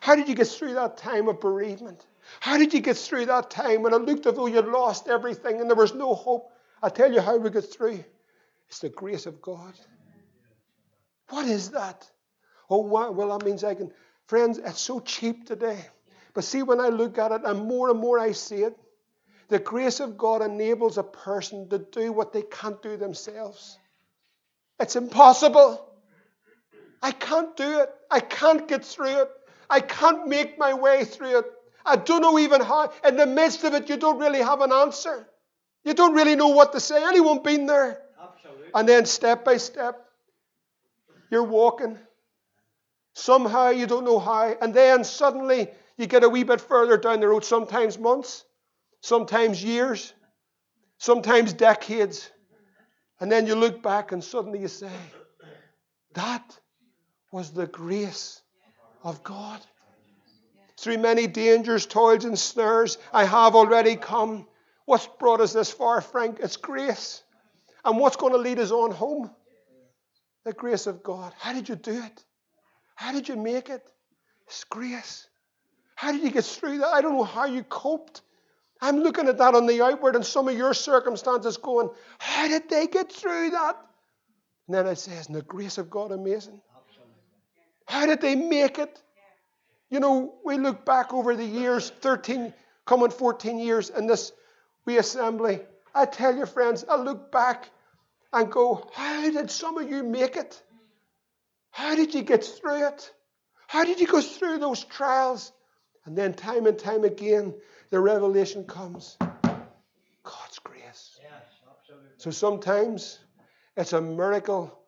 How 0.00 0.16
did 0.16 0.28
you 0.28 0.34
get 0.34 0.48
through 0.48 0.74
that 0.74 0.96
time 0.96 1.28
of 1.28 1.40
bereavement? 1.40 2.04
How 2.40 2.58
did 2.58 2.74
you 2.74 2.80
get 2.80 2.96
through 2.96 3.26
that 3.26 3.50
time 3.50 3.82
when 3.82 3.92
it 3.94 4.02
looked 4.02 4.26
as 4.26 4.34
though 4.34 4.46
you'd 4.46 4.66
lost 4.66 5.06
everything 5.06 5.60
and 5.60 5.70
there 5.70 5.76
was 5.76 5.94
no 5.94 6.14
hope? 6.14 6.50
I 6.82 6.88
tell 6.88 7.12
you 7.12 7.20
how 7.20 7.36
we 7.36 7.50
get 7.50 7.72
through. 7.72 8.04
It's 8.68 8.80
the 8.80 8.88
grace 8.88 9.26
of 9.26 9.40
God. 9.40 9.74
What 11.28 11.46
is 11.46 11.70
that? 11.70 12.10
Oh, 12.68 12.80
well, 12.80 13.38
that 13.38 13.44
means 13.44 13.62
I 13.62 13.74
can. 13.74 13.92
Friends, 14.26 14.58
it's 14.58 14.80
so 14.80 15.00
cheap 15.00 15.46
today. 15.46 15.84
But 16.34 16.44
see, 16.44 16.62
when 16.62 16.80
I 16.80 16.88
look 16.88 17.18
at 17.18 17.32
it, 17.32 17.42
and 17.44 17.66
more 17.66 17.90
and 17.90 17.98
more 17.98 18.18
I 18.18 18.32
see 18.32 18.62
it, 18.62 18.76
the 19.48 19.58
grace 19.58 20.00
of 20.00 20.16
God 20.16 20.40
enables 20.40 20.96
a 20.96 21.02
person 21.02 21.68
to 21.68 21.78
do 21.78 22.12
what 22.12 22.32
they 22.32 22.42
can't 22.42 22.80
do 22.82 22.96
themselves. 22.96 23.78
It's 24.80 24.96
impossible. 24.96 25.86
I 27.02 27.10
can't 27.10 27.54
do 27.56 27.80
it. 27.80 27.90
I 28.10 28.20
can't 28.20 28.66
get 28.66 28.84
through 28.84 29.22
it. 29.22 29.30
I 29.68 29.80
can't 29.80 30.26
make 30.28 30.58
my 30.58 30.74
way 30.74 31.04
through 31.04 31.38
it. 31.40 31.46
I 31.84 31.96
don't 31.96 32.22
know 32.22 32.38
even 32.38 32.60
how. 32.60 32.92
In 33.04 33.16
the 33.16 33.26
midst 33.26 33.64
of 33.64 33.74
it, 33.74 33.88
you 33.88 33.96
don't 33.96 34.18
really 34.18 34.40
have 34.40 34.60
an 34.60 34.72
answer. 34.72 35.26
You 35.84 35.94
don't 35.94 36.14
really 36.14 36.36
know 36.36 36.48
what 36.48 36.72
to 36.72 36.80
say. 36.80 37.02
Anyone 37.04 37.42
been 37.42 37.66
there? 37.66 38.00
Absolutely. 38.22 38.68
And 38.74 38.88
then 38.88 39.04
step 39.04 39.44
by 39.44 39.56
step, 39.56 40.06
you're 41.30 41.42
walking. 41.42 41.98
Somehow 43.14 43.70
you 43.70 43.86
don't 43.86 44.04
know 44.04 44.18
how. 44.18 44.54
And 44.60 44.72
then 44.72 45.04
suddenly 45.04 45.68
you 45.96 46.06
get 46.06 46.24
a 46.24 46.28
wee 46.28 46.44
bit 46.44 46.60
further 46.60 46.96
down 46.96 47.20
the 47.20 47.28
road, 47.28 47.44
sometimes 47.44 47.98
months, 47.98 48.44
sometimes 49.00 49.62
years, 49.62 50.12
sometimes 50.98 51.52
decades. 51.52 52.30
And 53.20 53.30
then 53.30 53.46
you 53.46 53.54
look 53.54 53.82
back 53.82 54.12
and 54.12 54.22
suddenly 54.22 54.60
you 54.60 54.68
say, 54.68 54.90
That 56.14 56.58
was 57.30 57.50
the 57.50 57.66
grace 57.66 58.40
of 59.04 59.22
God. 59.22 59.60
Through 60.78 60.98
many 60.98 61.26
dangers, 61.26 61.86
toils, 61.86 62.24
and 62.24 62.38
snares, 62.38 62.98
I 63.12 63.24
have 63.24 63.54
already 63.54 63.94
come. 63.94 64.48
What's 64.84 65.06
brought 65.06 65.40
us 65.40 65.52
this 65.52 65.70
far, 65.70 66.00
Frank? 66.00 66.40
It's 66.40 66.56
grace. 66.56 67.22
And 67.84 67.98
what's 67.98 68.16
going 68.16 68.32
to 68.32 68.38
lead 68.38 68.58
us 68.58 68.70
on 68.70 68.90
home? 68.90 69.30
The 70.44 70.52
grace 70.52 70.88
of 70.88 71.02
God. 71.02 71.32
How 71.38 71.52
did 71.52 71.68
you 71.68 71.76
do 71.76 71.92
it? 71.92 72.24
How 73.02 73.10
did 73.10 73.28
you 73.28 73.34
make 73.34 73.68
it? 73.68 73.82
It's 74.46 74.62
grace. 74.62 75.26
How 75.96 76.12
did 76.12 76.22
you 76.22 76.30
get 76.30 76.44
through 76.44 76.78
that? 76.78 76.86
I 76.86 77.00
don't 77.00 77.16
know 77.16 77.24
how 77.24 77.46
you 77.46 77.64
coped. 77.64 78.20
I'm 78.80 79.00
looking 79.00 79.26
at 79.26 79.38
that 79.38 79.56
on 79.56 79.66
the 79.66 79.82
outward 79.82 80.14
and 80.14 80.24
some 80.24 80.46
of 80.46 80.56
your 80.56 80.72
circumstances 80.72 81.56
going, 81.56 81.90
how 82.18 82.46
did 82.46 82.68
they 82.68 82.86
get 82.86 83.10
through 83.10 83.50
that? 83.50 83.76
And 84.68 84.76
then 84.76 84.86
I 84.86 84.94
say, 84.94 85.18
isn't 85.18 85.34
the 85.34 85.42
grace 85.42 85.78
of 85.78 85.90
God 85.90 86.12
amazing? 86.12 86.60
How 87.86 88.06
did 88.06 88.20
they 88.20 88.36
make 88.36 88.78
it? 88.78 89.02
You 89.90 89.98
know, 89.98 90.36
we 90.44 90.56
look 90.56 90.84
back 90.84 91.12
over 91.12 91.34
the 91.34 91.44
years, 91.44 91.90
13, 91.90 92.54
coming 92.86 93.10
14 93.10 93.58
years 93.58 93.90
in 93.90 94.06
this 94.06 94.30
wee 94.86 94.98
assembly. 94.98 95.58
I 95.92 96.06
tell 96.06 96.36
you, 96.36 96.46
friends, 96.46 96.84
I 96.88 96.94
look 96.94 97.32
back 97.32 97.68
and 98.32 98.48
go, 98.48 98.88
how 98.94 99.28
did 99.28 99.50
some 99.50 99.76
of 99.76 99.90
you 99.90 100.04
make 100.04 100.36
it? 100.36 100.62
How 101.72 101.94
did 101.96 102.14
you 102.14 102.22
get 102.22 102.44
through 102.44 102.86
it? 102.86 103.12
How 103.66 103.84
did 103.84 103.98
you 103.98 104.06
go 104.06 104.20
through 104.20 104.58
those 104.58 104.84
trials? 104.84 105.52
And 106.04 106.16
then, 106.16 106.34
time 106.34 106.66
and 106.66 106.78
time 106.78 107.04
again, 107.04 107.54
the 107.90 107.98
revelation 107.98 108.64
comes 108.64 109.16
God's 109.20 110.58
grace. 110.62 111.18
Yes, 111.22 111.42
so 112.18 112.30
sometimes 112.30 113.18
it's 113.76 113.92
a 113.92 114.00
miracle 114.00 114.78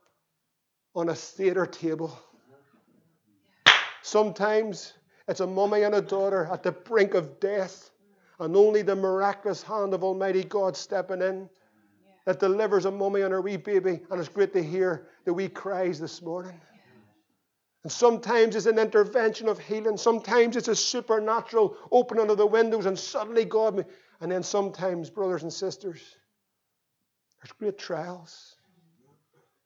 on 0.95 1.09
a 1.09 1.15
theater 1.15 1.67
table. 1.67 2.17
Sometimes 4.03 4.93
it's 5.27 5.41
a 5.41 5.47
mummy 5.47 5.83
and 5.83 5.95
a 5.95 6.03
daughter 6.03 6.49
at 6.53 6.63
the 6.63 6.73
brink 6.73 7.15
of 7.15 7.41
death, 7.41 7.91
and 8.39 8.55
only 8.55 8.83
the 8.83 8.95
miraculous 8.95 9.63
hand 9.63 9.95
of 9.95 10.05
Almighty 10.05 10.45
God 10.45 10.77
stepping 10.77 11.23
in 11.23 11.49
that 12.27 12.41
delivers 12.41 12.85
a 12.85 12.91
mummy 12.91 13.23
and 13.23 13.33
her 13.33 13.41
wee 13.41 13.57
baby. 13.57 14.01
And 14.11 14.21
it's 14.21 14.29
great 14.29 14.53
to 14.53 14.63
hear 14.63 15.09
the 15.25 15.33
wee 15.33 15.49
cries 15.49 15.99
this 15.99 16.21
morning. 16.21 16.61
And 17.85 17.93
sometimes 17.93 18.57
it's 18.57 18.67
an 18.67 18.79
intervention 18.79 19.47
of 19.47 19.59
healing. 19.59 19.99
Sometimes 19.99 20.57
it's 20.57 20.69
a 20.69 20.75
supernatural 20.75 21.77
opening 21.93 22.31
of 22.31 22.39
the 22.39 22.47
windows, 22.47 22.87
and 22.87 22.99
suddenly 22.99 23.45
God. 23.45 23.85
And 24.21 24.33
then 24.33 24.43
sometimes, 24.43 25.11
brothers 25.11 25.43
and 25.43 25.53
sisters, 25.53 26.01
there's 27.39 27.53
great 27.53 27.79
trials. 27.79 28.57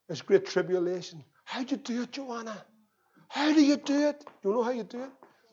There's 0.08 0.22
great 0.22 0.46
tribulation. 0.46 1.22
How 1.44 1.62
do 1.62 1.76
you 1.76 1.80
do 1.80 2.02
it, 2.02 2.12
Joanna? 2.12 2.64
How 3.28 3.54
do 3.54 3.64
you 3.64 3.76
do 3.76 4.08
it? 4.08 4.24
You 4.42 4.52
know 4.52 4.62
how 4.64 4.70
you 4.70 4.82
do 4.82 5.04
it? 5.04 5.10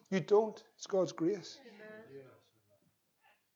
You 0.10 0.22
don't. 0.22 0.62
It's 0.76 0.88
God's 0.88 1.12
grace. 1.12 1.60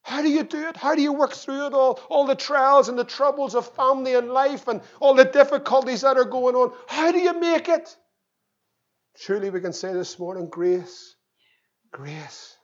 How 0.02 0.22
do 0.22 0.30
you 0.30 0.44
do 0.44 0.68
it? 0.68 0.76
How 0.76 0.94
do 0.94 1.02
you 1.02 1.12
work 1.12 1.32
through 1.32 1.66
it 1.66 1.74
all? 1.74 2.00
All 2.08 2.26
the 2.26 2.34
trials 2.34 2.88
and 2.88 2.98
the 2.98 3.04
troubles 3.04 3.54
of 3.54 3.68
family 3.74 4.14
and 4.14 4.30
life 4.30 4.68
and 4.68 4.82
all 5.00 5.14
the 5.14 5.24
difficulties 5.24 6.02
that 6.02 6.16
are 6.16 6.24
going 6.24 6.54
on. 6.54 6.72
How 6.86 7.10
do 7.10 7.18
you 7.18 7.38
make 7.38 7.68
it? 7.68 7.96
Surely 9.20 9.50
we 9.50 9.60
can 9.60 9.74
say 9.74 9.92
this 9.92 10.18
morning 10.18 10.48
grace, 10.48 11.14
grace, 11.92 12.56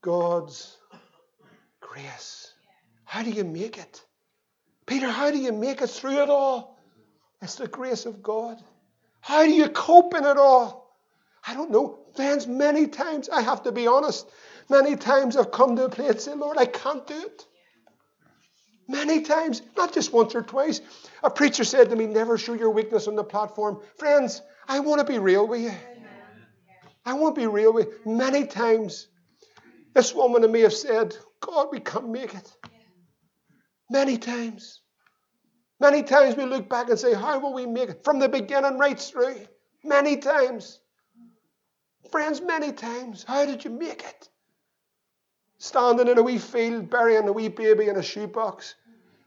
God's 0.00 0.78
grace. 1.78 2.54
How 3.04 3.22
do 3.22 3.28
you 3.28 3.44
make 3.44 3.76
it? 3.76 4.02
Peter, 4.86 5.10
how 5.10 5.30
do 5.30 5.36
you 5.36 5.52
make 5.52 5.82
it 5.82 5.90
through 5.90 6.22
it 6.22 6.30
all? 6.30 6.78
It's 7.42 7.56
the 7.56 7.68
grace 7.68 8.06
of 8.06 8.22
God. 8.22 8.56
How 9.20 9.44
do 9.44 9.50
you 9.50 9.68
cope 9.68 10.14
in 10.14 10.24
it 10.24 10.38
all? 10.38 10.96
I 11.46 11.52
don't 11.52 11.70
know. 11.70 11.98
Friends, 12.16 12.46
many 12.46 12.86
times 12.86 13.28
I 13.28 13.42
have 13.42 13.64
to 13.64 13.70
be 13.70 13.86
honest. 13.86 14.26
Many 14.70 14.96
times 14.96 15.36
I've 15.36 15.52
come 15.52 15.76
to 15.76 15.84
a 15.84 15.90
place 15.90 16.12
and 16.12 16.20
say, 16.22 16.34
Lord, 16.34 16.56
I 16.56 16.64
can't 16.64 17.06
do 17.06 17.14
it. 17.14 17.44
Many 18.88 19.20
times, 19.20 19.60
not 19.76 19.92
just 19.92 20.14
once 20.14 20.34
or 20.34 20.40
twice. 20.40 20.80
A 21.22 21.28
preacher 21.28 21.64
said 21.64 21.90
to 21.90 21.96
me, 21.96 22.06
Never 22.06 22.38
show 22.38 22.54
your 22.54 22.70
weakness 22.70 23.06
on 23.06 23.16
the 23.16 23.24
platform. 23.24 23.82
Friends, 23.98 24.40
I 24.68 24.80
want 24.80 25.00
to 25.00 25.10
be 25.10 25.18
real 25.18 25.48
with 25.48 25.62
you. 25.62 25.72
I 27.06 27.14
want 27.14 27.34
to 27.34 27.40
be 27.40 27.46
real 27.46 27.72
with 27.72 27.86
you. 27.86 28.12
Many 28.12 28.46
times, 28.46 29.08
this 29.94 30.14
woman 30.14 30.44
and 30.44 30.52
me 30.52 30.60
have 30.60 30.74
said, 30.74 31.16
God, 31.40 31.68
we 31.72 31.80
can't 31.80 32.10
make 32.10 32.34
it. 32.34 32.52
Many 33.90 34.18
times. 34.18 34.82
Many 35.80 36.02
times 36.02 36.36
we 36.36 36.44
look 36.44 36.68
back 36.68 36.90
and 36.90 36.98
say, 36.98 37.14
How 37.14 37.38
will 37.38 37.54
we 37.54 37.64
make 37.64 37.88
it? 37.88 38.04
From 38.04 38.18
the 38.18 38.28
beginning 38.28 38.78
right 38.78 38.98
through. 38.98 39.36
Many 39.82 40.18
times. 40.18 40.80
Friends, 42.10 42.42
many 42.42 42.72
times. 42.72 43.24
How 43.26 43.46
did 43.46 43.64
you 43.64 43.70
make 43.70 44.02
it? 44.04 44.28
Standing 45.58 46.08
in 46.08 46.18
a 46.18 46.22
wee 46.22 46.38
field, 46.38 46.90
burying 46.90 47.28
a 47.28 47.32
wee 47.32 47.48
baby 47.48 47.88
in 47.88 47.96
a 47.96 48.02
shoebox. 48.02 48.74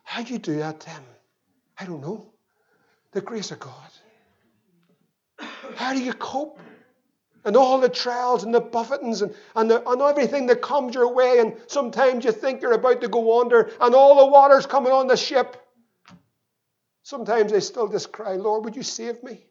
How'd 0.03 0.29
you 0.29 0.37
do 0.37 0.57
that, 0.57 0.81
Tim? 0.81 1.03
I 1.79 1.85
don't 1.85 2.01
know. 2.01 2.31
The 3.11 3.21
grace 3.21 3.51
of 3.51 3.59
God. 3.59 3.91
How 5.75 5.93
do 5.93 6.01
you 6.01 6.13
cope? 6.13 6.59
And 7.43 7.57
all 7.57 7.79
the 7.79 7.89
trials 7.89 8.43
and 8.43 8.53
the 8.53 8.61
buffetings 8.61 9.23
and, 9.23 9.33
and, 9.55 9.69
the, 9.69 9.87
and 9.89 10.01
everything 10.01 10.45
that 10.47 10.61
comes 10.61 10.93
your 10.93 11.11
way, 11.11 11.39
and 11.39 11.55
sometimes 11.65 12.23
you 12.23 12.31
think 12.31 12.61
you're 12.61 12.73
about 12.73 13.01
to 13.01 13.07
go 13.07 13.41
under, 13.41 13.71
and 13.81 13.95
all 13.95 14.23
the 14.23 14.31
water's 14.31 14.67
coming 14.67 14.91
on 14.91 15.07
the 15.07 15.17
ship. 15.17 15.57
Sometimes 17.01 17.51
I 17.51 17.59
still 17.59 17.87
just 17.87 18.11
cry, 18.11 18.35
Lord, 18.35 18.63
would 18.65 18.75
you 18.75 18.83
save 18.83 19.23
me? 19.23 19.47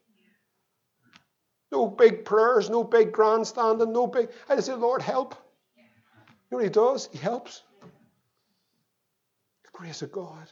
No 1.72 1.88
big 1.88 2.24
prayers, 2.24 2.70
no 2.70 2.84
big 2.84 3.12
grandstanding, 3.12 3.92
no 3.92 4.06
big. 4.06 4.28
I 4.48 4.54
just 4.54 4.68
say, 4.68 4.74
Lord, 4.74 5.02
help. 5.02 5.34
You 5.76 5.82
know 6.52 6.56
what 6.58 6.64
He 6.64 6.70
does? 6.70 7.08
He 7.10 7.18
helps. 7.18 7.62
The 9.64 9.70
grace 9.72 10.02
of 10.02 10.12
God. 10.12 10.48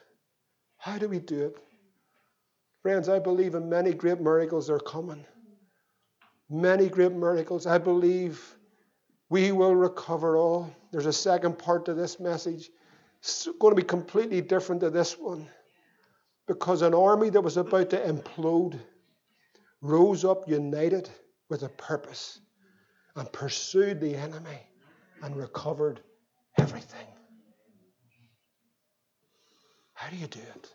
How 0.76 0.98
do 0.98 1.08
we 1.08 1.20
do 1.20 1.46
it? 1.46 1.56
Friends, 2.82 3.08
I 3.08 3.18
believe 3.18 3.54
in 3.54 3.68
many 3.68 3.92
great 3.92 4.20
miracles 4.20 4.70
are 4.70 4.78
coming. 4.78 5.24
Many 6.50 6.88
great 6.88 7.12
miracles. 7.12 7.66
I 7.66 7.78
believe 7.78 8.56
we 9.28 9.52
will 9.52 9.74
recover 9.74 10.36
all. 10.36 10.74
There's 10.90 11.06
a 11.06 11.12
second 11.12 11.58
part 11.58 11.84
to 11.86 11.94
this 11.94 12.18
message. 12.18 12.70
It's 13.20 13.48
going 13.58 13.72
to 13.72 13.80
be 13.80 13.86
completely 13.86 14.40
different 14.40 14.80
to 14.80 14.90
this 14.90 15.18
one. 15.18 15.48
Because 16.46 16.80
an 16.82 16.94
army 16.94 17.28
that 17.30 17.40
was 17.40 17.58
about 17.58 17.90
to 17.90 18.00
implode 18.00 18.78
rose 19.82 20.24
up 20.24 20.48
united 20.48 21.10
with 21.50 21.62
a 21.62 21.68
purpose 21.68 22.40
and 23.16 23.30
pursued 23.32 24.00
the 24.00 24.14
enemy 24.16 24.58
and 25.22 25.36
recovered 25.36 26.00
everything. 26.58 27.06
How 29.92 30.08
do 30.10 30.16
you 30.16 30.26
do 30.28 30.40
it? 30.54 30.72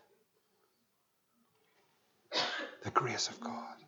The 2.82 2.90
grace 2.90 3.28
of 3.28 3.40
God. 3.40 3.83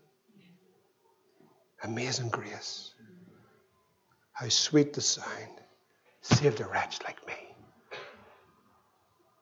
Amazing 1.87 2.31
grace. 2.31 2.91
How 4.33 4.49
sweet 4.49 4.93
the 4.93 5.01
sound 5.01 5.61
saved 6.21 6.61
a 6.61 6.67
wretch 6.67 6.99
like 7.05 7.25
me. 7.29 7.35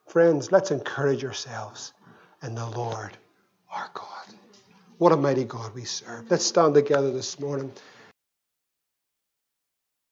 Friends, 0.09 0.53
let's 0.53 0.71
encourage 0.71 1.25
ourselves 1.25 1.95
in 2.43 2.55
the 2.55 2.67
Lord 2.67 3.17
our 3.73 3.89
God. 3.95 4.37
What 4.99 5.13
a 5.13 5.17
mighty 5.17 5.45
God 5.45 5.75
we 5.75 5.85
serve. 5.85 6.31
Let's 6.31 6.45
stand 6.45 6.75
together 6.75 7.11
this 7.11 7.41
morning. 7.41 7.73